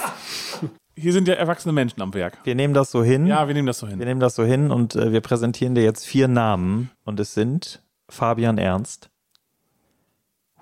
Hier 0.95 1.13
sind 1.13 1.27
ja 1.27 1.33
erwachsene 1.33 1.71
Menschen 1.71 2.01
am 2.01 2.13
Werk. 2.13 2.37
Wir 2.43 2.53
nehmen 2.53 2.73
das 2.73 2.91
so 2.91 3.03
hin. 3.03 3.25
Ja, 3.25 3.47
wir 3.47 3.55
nehmen 3.55 3.65
das 3.65 3.79
so 3.79 3.87
hin. 3.87 3.97
Wir 3.97 4.05
nehmen 4.05 4.19
das 4.19 4.35
so 4.35 4.43
hin 4.43 4.71
und 4.71 4.95
äh, 4.95 5.11
wir 5.11 5.21
präsentieren 5.21 5.73
dir 5.73 5.83
jetzt 5.83 6.05
vier 6.05 6.27
Namen. 6.27 6.91
Und 7.05 7.19
es 7.19 7.33
sind 7.33 7.81
Fabian 8.07 8.57
Ernst, 8.57 9.09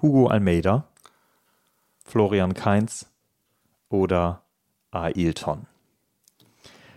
Hugo 0.02 0.28
Almeida, 0.28 0.88
Florian 2.06 2.54
Kainz 2.54 3.12
oder 3.90 4.44
Ailton. 4.92 5.69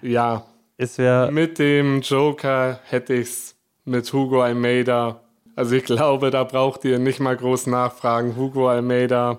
Ja. 0.02 0.44
Es 0.76 0.98
wäre. 0.98 1.30
Mit 1.30 1.58
dem 1.58 2.00
Joker 2.00 2.80
hätte 2.84 3.14
ich 3.14 3.28
es 3.28 3.56
mit 3.84 4.12
Hugo 4.12 4.42
Almeida. 4.42 5.20
Also 5.54 5.74
ich 5.74 5.84
glaube, 5.84 6.30
da 6.30 6.44
braucht 6.44 6.84
ihr 6.84 6.98
nicht 6.98 7.20
mal 7.20 7.36
groß 7.36 7.66
nachfragen. 7.66 8.36
Hugo 8.36 8.68
Almeida 8.68 9.38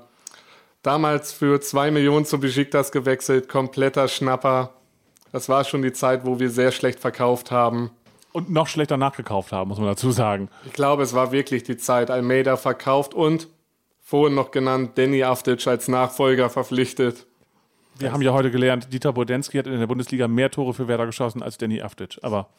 Damals 0.83 1.31
für 1.31 1.61
zwei 1.61 1.91
Millionen 1.91 2.25
zu 2.25 2.41
Besiktas 2.41 2.91
gewechselt, 2.91 3.47
kompletter 3.47 4.09
Schnapper. 4.09 4.73
Das 5.31 5.47
war 5.47 5.63
schon 5.63 5.81
die 5.81 5.93
Zeit, 5.93 6.25
wo 6.25 6.41
wir 6.41 6.49
sehr 6.49 6.73
schlecht 6.73 6.99
verkauft 6.99 7.51
haben. 7.51 7.91
Und 8.33 8.51
noch 8.51 8.67
schlechter 8.67 8.97
nachgekauft 8.97 9.53
haben, 9.53 9.69
muss 9.69 9.77
man 9.77 9.87
dazu 9.87 10.11
sagen. 10.11 10.49
Ich 10.65 10.73
glaube, 10.73 11.03
es 11.03 11.13
war 11.13 11.31
wirklich 11.31 11.63
die 11.63 11.77
Zeit. 11.77 12.11
Almeida 12.11 12.57
verkauft 12.57 13.13
und 13.13 13.47
vorhin 14.01 14.35
noch 14.35 14.51
genannt 14.51 14.91
Danny 14.95 15.23
Aftic 15.23 15.65
als 15.67 15.87
Nachfolger 15.87 16.49
verpflichtet. 16.49 17.27
Wir 17.99 18.11
haben 18.11 18.21
ja 18.21 18.33
heute 18.33 18.51
gelernt, 18.51 18.91
Dieter 18.91 19.13
Bodensky 19.13 19.57
hat 19.57 19.67
in 19.67 19.79
der 19.79 19.87
Bundesliga 19.87 20.27
mehr 20.27 20.49
Tore 20.51 20.73
für 20.73 20.87
Werder 20.87 21.05
geschossen 21.05 21.43
als 21.43 21.57
Danny 21.57 21.81
Aftic. 21.81 22.19
Aber 22.21 22.49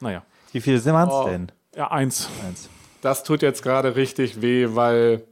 naja. 0.00 0.24
Wie 0.52 0.60
viele 0.60 0.78
sind 0.78 0.94
es 0.94 1.08
Oh. 1.10 1.26
denn? 1.28 1.50
Ja, 1.74 1.90
eins. 1.90 2.28
Eins. 2.46 2.68
Das 3.02 3.24
tut 3.24 3.42
jetzt 3.42 3.62
gerade 3.62 3.96
richtig 3.96 4.40
weh, 4.40 4.68
weil 4.70 5.24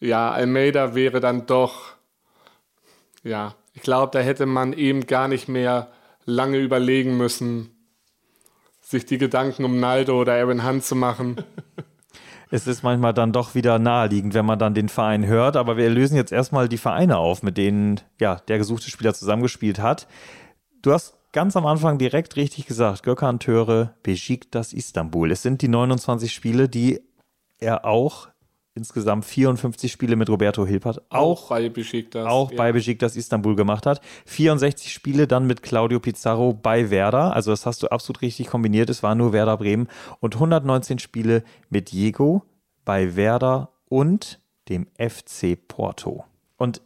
ja, 0.00 0.30
Almeida 0.30 0.94
wäre 0.94 1.20
dann 1.20 1.46
doch, 1.46 1.92
ja, 3.22 3.54
ich 3.74 3.82
glaube, 3.82 4.12
da 4.12 4.20
hätte 4.20 4.46
man 4.46 4.72
eben 4.72 5.06
gar 5.06 5.28
nicht 5.28 5.48
mehr 5.48 5.90
lange 6.24 6.58
überlegen 6.58 7.16
müssen, 7.16 7.70
sich 8.80 9.04
die 9.04 9.18
Gedanken 9.18 9.64
um 9.64 9.80
Naldo 9.80 10.20
oder 10.20 10.34
Aaron 10.34 10.64
Hunt 10.66 10.84
zu 10.84 10.94
machen. 10.94 11.36
Es 12.50 12.66
ist 12.66 12.82
manchmal 12.82 13.12
dann 13.12 13.32
doch 13.32 13.54
wieder 13.54 13.78
naheliegend, 13.78 14.34
wenn 14.34 14.46
man 14.46 14.58
dann 14.58 14.74
den 14.74 14.88
Verein 14.88 15.26
hört. 15.26 15.56
Aber 15.56 15.76
wir 15.76 15.90
lösen 15.90 16.16
jetzt 16.16 16.32
erstmal 16.32 16.68
die 16.68 16.78
Vereine 16.78 17.18
auf, 17.18 17.42
mit 17.42 17.56
denen 17.56 18.00
ja, 18.20 18.36
der 18.48 18.58
gesuchte 18.58 18.90
Spieler 18.90 19.14
zusammengespielt 19.14 19.80
hat. 19.80 20.06
Du 20.82 20.92
hast 20.92 21.16
ganz 21.32 21.56
am 21.56 21.66
Anfang 21.66 21.98
direkt 21.98 22.36
richtig 22.36 22.66
gesagt, 22.66 23.02
Gökhan 23.02 23.40
Töre, 23.40 23.94
Besiktas 24.02 24.72
Istanbul. 24.72 25.32
Es 25.32 25.42
sind 25.42 25.60
die 25.60 25.68
29 25.68 26.32
Spiele, 26.32 26.68
die 26.68 27.00
er 27.58 27.84
auch 27.84 28.28
insgesamt 28.76 29.24
54 29.24 29.90
Spiele 29.90 30.16
mit 30.16 30.28
Roberto 30.28 30.66
Hilpert 30.66 31.02
auch, 31.10 31.48
bei 31.48 31.68
Besiktas. 31.68 32.26
auch 32.26 32.50
ja. 32.50 32.56
bei 32.56 32.72
Besiktas 32.72 33.16
Istanbul 33.16 33.56
gemacht 33.56 33.86
hat. 33.86 34.00
64 34.26 34.92
Spiele 34.92 35.26
dann 35.26 35.46
mit 35.46 35.62
Claudio 35.62 35.98
Pizarro 36.00 36.52
bei 36.52 36.90
Werder. 36.90 37.34
Also 37.34 37.50
das 37.50 37.66
hast 37.66 37.82
du 37.82 37.88
absolut 37.88 38.22
richtig 38.22 38.48
kombiniert. 38.48 38.90
Es 38.90 39.02
war 39.02 39.14
nur 39.14 39.32
Werder 39.32 39.56
Bremen. 39.56 39.88
Und 40.20 40.34
119 40.34 40.98
Spiele 40.98 41.42
mit 41.70 41.92
Diego 41.92 42.42
bei 42.84 43.16
Werder 43.16 43.70
und 43.88 44.40
dem 44.68 44.86
FC 44.98 45.56
Porto. 45.66 46.24
Und 46.56 46.82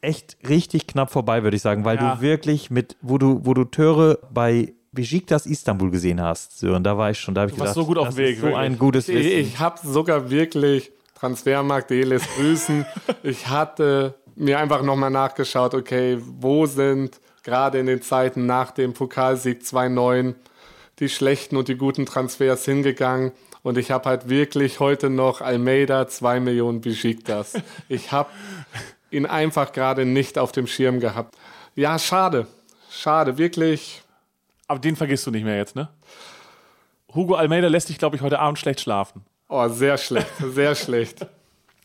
echt 0.00 0.36
richtig 0.48 0.86
knapp 0.86 1.10
vorbei, 1.10 1.42
würde 1.42 1.56
ich 1.56 1.62
sagen, 1.62 1.84
weil 1.84 1.96
Ja. 1.96 2.14
du 2.16 2.20
wirklich 2.20 2.70
mit, 2.70 2.96
wo 3.02 3.18
du, 3.18 3.40
wo 3.44 3.54
du 3.54 3.64
Töre 3.64 4.18
bei 4.32 4.74
Besiktas 4.92 5.46
Istanbul 5.46 5.90
gesehen 5.90 6.20
hast, 6.20 6.58
Sören, 6.58 6.82
da 6.82 6.96
war 6.96 7.10
ich 7.10 7.18
schon, 7.18 7.34
da 7.34 7.42
habe 7.42 7.50
ich 7.50 7.56
Du 7.56 7.60
warst 7.60 7.74
gedacht, 7.74 7.86
so 7.86 7.86
gut 7.86 7.98
auf 7.98 8.06
das 8.06 8.14
dem 8.14 8.24
Weg, 8.24 8.34
ist 8.34 8.40
so 8.40 8.46
wirklich. 8.46 8.64
ein 8.64 8.78
gutes 8.78 9.08
Ich, 9.08 9.14
Wissen. 9.16 9.38
ich 9.40 9.58
habe 9.58 9.78
sogar 9.86 10.30
wirklich 10.30 10.90
Transfermarkt 11.14 11.90
Deles 11.90 12.22
grüßen. 12.36 12.86
ich 13.22 13.48
hatte 13.48 14.14
mir 14.36 14.58
einfach 14.58 14.82
nochmal 14.82 15.10
nachgeschaut, 15.10 15.74
okay, 15.74 16.18
wo 16.22 16.66
sind 16.66 17.20
gerade 17.42 17.78
in 17.78 17.86
den 17.86 18.02
Zeiten 18.02 18.46
nach 18.46 18.70
dem 18.70 18.92
Pokalsieg 18.92 19.62
2-9 19.62 20.34
die 21.00 21.08
schlechten 21.08 21.56
und 21.56 21.68
die 21.68 21.76
guten 21.76 22.06
Transfers 22.06 22.64
hingegangen. 22.64 23.32
Und 23.62 23.78
ich 23.78 23.90
habe 23.90 24.08
halt 24.08 24.28
wirklich 24.28 24.80
heute 24.80 25.10
noch 25.10 25.40
Almeida 25.40 26.08
2 26.08 26.40
Millionen 26.40 26.80
Besiktas. 26.80 27.54
Ich 27.88 28.12
habe 28.12 28.30
ihn 29.10 29.26
einfach 29.26 29.72
gerade 29.72 30.04
nicht 30.04 30.38
auf 30.38 30.52
dem 30.52 30.66
Schirm 30.66 31.00
gehabt. 31.00 31.36
Ja, 31.74 31.98
schade. 31.98 32.46
Schade, 32.90 33.38
wirklich. 33.38 34.02
Aber 34.68 34.78
den 34.78 34.96
vergisst 34.96 35.26
du 35.26 35.30
nicht 35.30 35.44
mehr 35.44 35.56
jetzt, 35.56 35.74
ne? 35.74 35.88
Hugo 37.14 37.34
Almeida 37.34 37.68
lässt 37.68 37.88
dich, 37.88 37.98
glaube 37.98 38.16
ich, 38.16 38.22
heute 38.22 38.38
Abend 38.38 38.58
schlecht 38.58 38.80
schlafen. 38.80 39.24
Oh, 39.48 39.66
sehr 39.68 39.96
schlecht, 39.96 40.30
sehr 40.52 40.74
schlecht. 40.74 41.26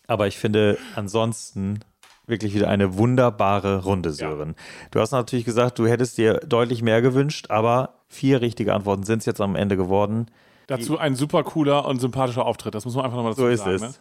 Aber 0.05 0.27
ich 0.27 0.37
finde 0.37 0.77
ansonsten 0.95 1.79
wirklich 2.27 2.53
wieder 2.53 2.67
eine 2.67 2.97
wunderbare 2.97 3.83
Runde, 3.83 4.11
Sören. 4.11 4.55
Du 4.91 4.99
hast 4.99 5.11
natürlich 5.11 5.45
gesagt, 5.45 5.79
du 5.79 5.87
hättest 5.87 6.17
dir 6.17 6.35
deutlich 6.45 6.81
mehr 6.81 7.01
gewünscht, 7.01 7.47
aber 7.49 7.99
vier 8.09 8.41
richtige 8.41 8.73
Antworten 8.73 9.03
sind 9.03 9.19
es 9.19 9.25
jetzt 9.25 9.41
am 9.41 9.55
Ende 9.55 9.77
geworden. 9.77 10.29
Dazu 10.67 10.97
ein 10.97 11.15
super 11.15 11.43
cooler 11.43 11.85
und 11.85 11.99
sympathischer 11.99 12.45
Auftritt. 12.45 12.75
Das 12.75 12.85
muss 12.85 12.95
man 12.95 13.05
einfach 13.05 13.17
nochmal 13.17 13.31
dazu 13.33 13.43
So 13.43 13.47
ist 13.47 13.59
sagen. 13.61 13.75
es. 13.75 13.81
Ne? 13.81 13.93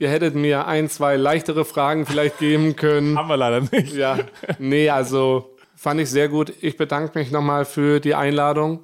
Ihr 0.00 0.10
hättet 0.10 0.36
mir 0.36 0.66
ein, 0.66 0.88
zwei 0.88 1.16
leichtere 1.16 1.64
Fragen 1.64 2.06
vielleicht 2.06 2.38
geben 2.38 2.76
können. 2.76 3.18
Haben 3.18 3.28
wir 3.28 3.36
leider 3.36 3.60
nicht. 3.60 3.94
Ja, 3.94 4.18
nee, 4.60 4.90
also 4.90 5.56
fand 5.78 6.00
ich 6.00 6.10
sehr 6.10 6.28
gut. 6.28 6.52
Ich 6.60 6.76
bedanke 6.76 7.18
mich 7.18 7.30
nochmal 7.30 7.64
für 7.64 8.00
die 8.00 8.14
Einladung. 8.14 8.80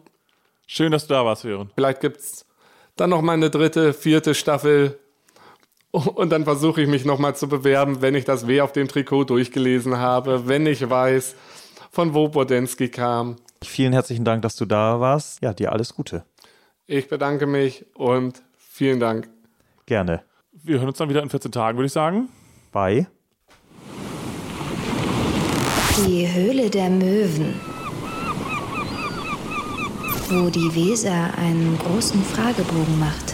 Schön, 0.67 0.93
dass 0.93 1.07
du 1.07 1.15
da 1.15 1.25
warst, 1.25 1.43
Sören. 1.43 1.71
Vielleicht 1.75 2.01
gibt 2.01 2.19
es 2.19 2.47
dann 2.97 3.11
noch 3.11 3.21
mal 3.21 3.33
eine 3.33 3.51
dritte, 3.51 3.93
vierte 3.93 4.35
Staffel. 4.35 4.99
Und 5.91 6.31
dann 6.31 6.45
versuche 6.45 6.83
ich 6.83 6.89
mich 6.89 7.05
nochmal 7.05 7.37
zu 7.37 7.49
bewerben, 7.49 8.01
wenn 8.01 8.15
ich 8.15 8.25
das 8.25 8.47
W 8.47 8.61
auf 8.61 8.73
dem 8.73 8.89
Trikot 8.89 9.25
durchgelesen 9.25 9.99
habe, 9.99 10.49
wenn 10.49 10.67
ich 10.67 10.89
weiß, 10.89 11.37
von 11.91 12.15
wo 12.15 12.29
Bodensky 12.29 12.89
kam. 12.89 13.37
Vielen 13.63 13.93
herzlichen 13.93 14.25
Dank, 14.25 14.43
dass 14.43 14.57
du 14.57 14.65
da 14.65 15.01
warst. 15.01 15.41
Ja, 15.43 15.53
dir 15.53 15.73
alles 15.73 15.95
Gute. 15.95 16.25
Ich 16.87 17.09
bedanke 17.09 17.47
mich 17.47 17.87
und 17.95 18.43
vielen 18.57 19.01
Dank. 19.01 19.29
Gerne. 19.87 20.23
Wir 20.53 20.79
hören 20.79 20.89
uns 20.89 20.99
dann 20.99 21.09
wieder 21.09 21.23
in 21.23 21.31
14 21.31 21.53
Tagen, 21.53 21.79
würde 21.79 21.87
ich 21.87 21.93
sagen. 21.93 22.29
Bei 22.73 23.07
Die 25.97 26.27
Höhle 26.27 26.69
der 26.71 26.91
Möwen. 26.91 27.55
Wo 30.29 30.51
die 30.51 30.75
Weser 30.75 31.31
einen 31.39 31.79
großen 31.79 32.21
Fragebogen 32.25 32.99
macht. 32.99 33.33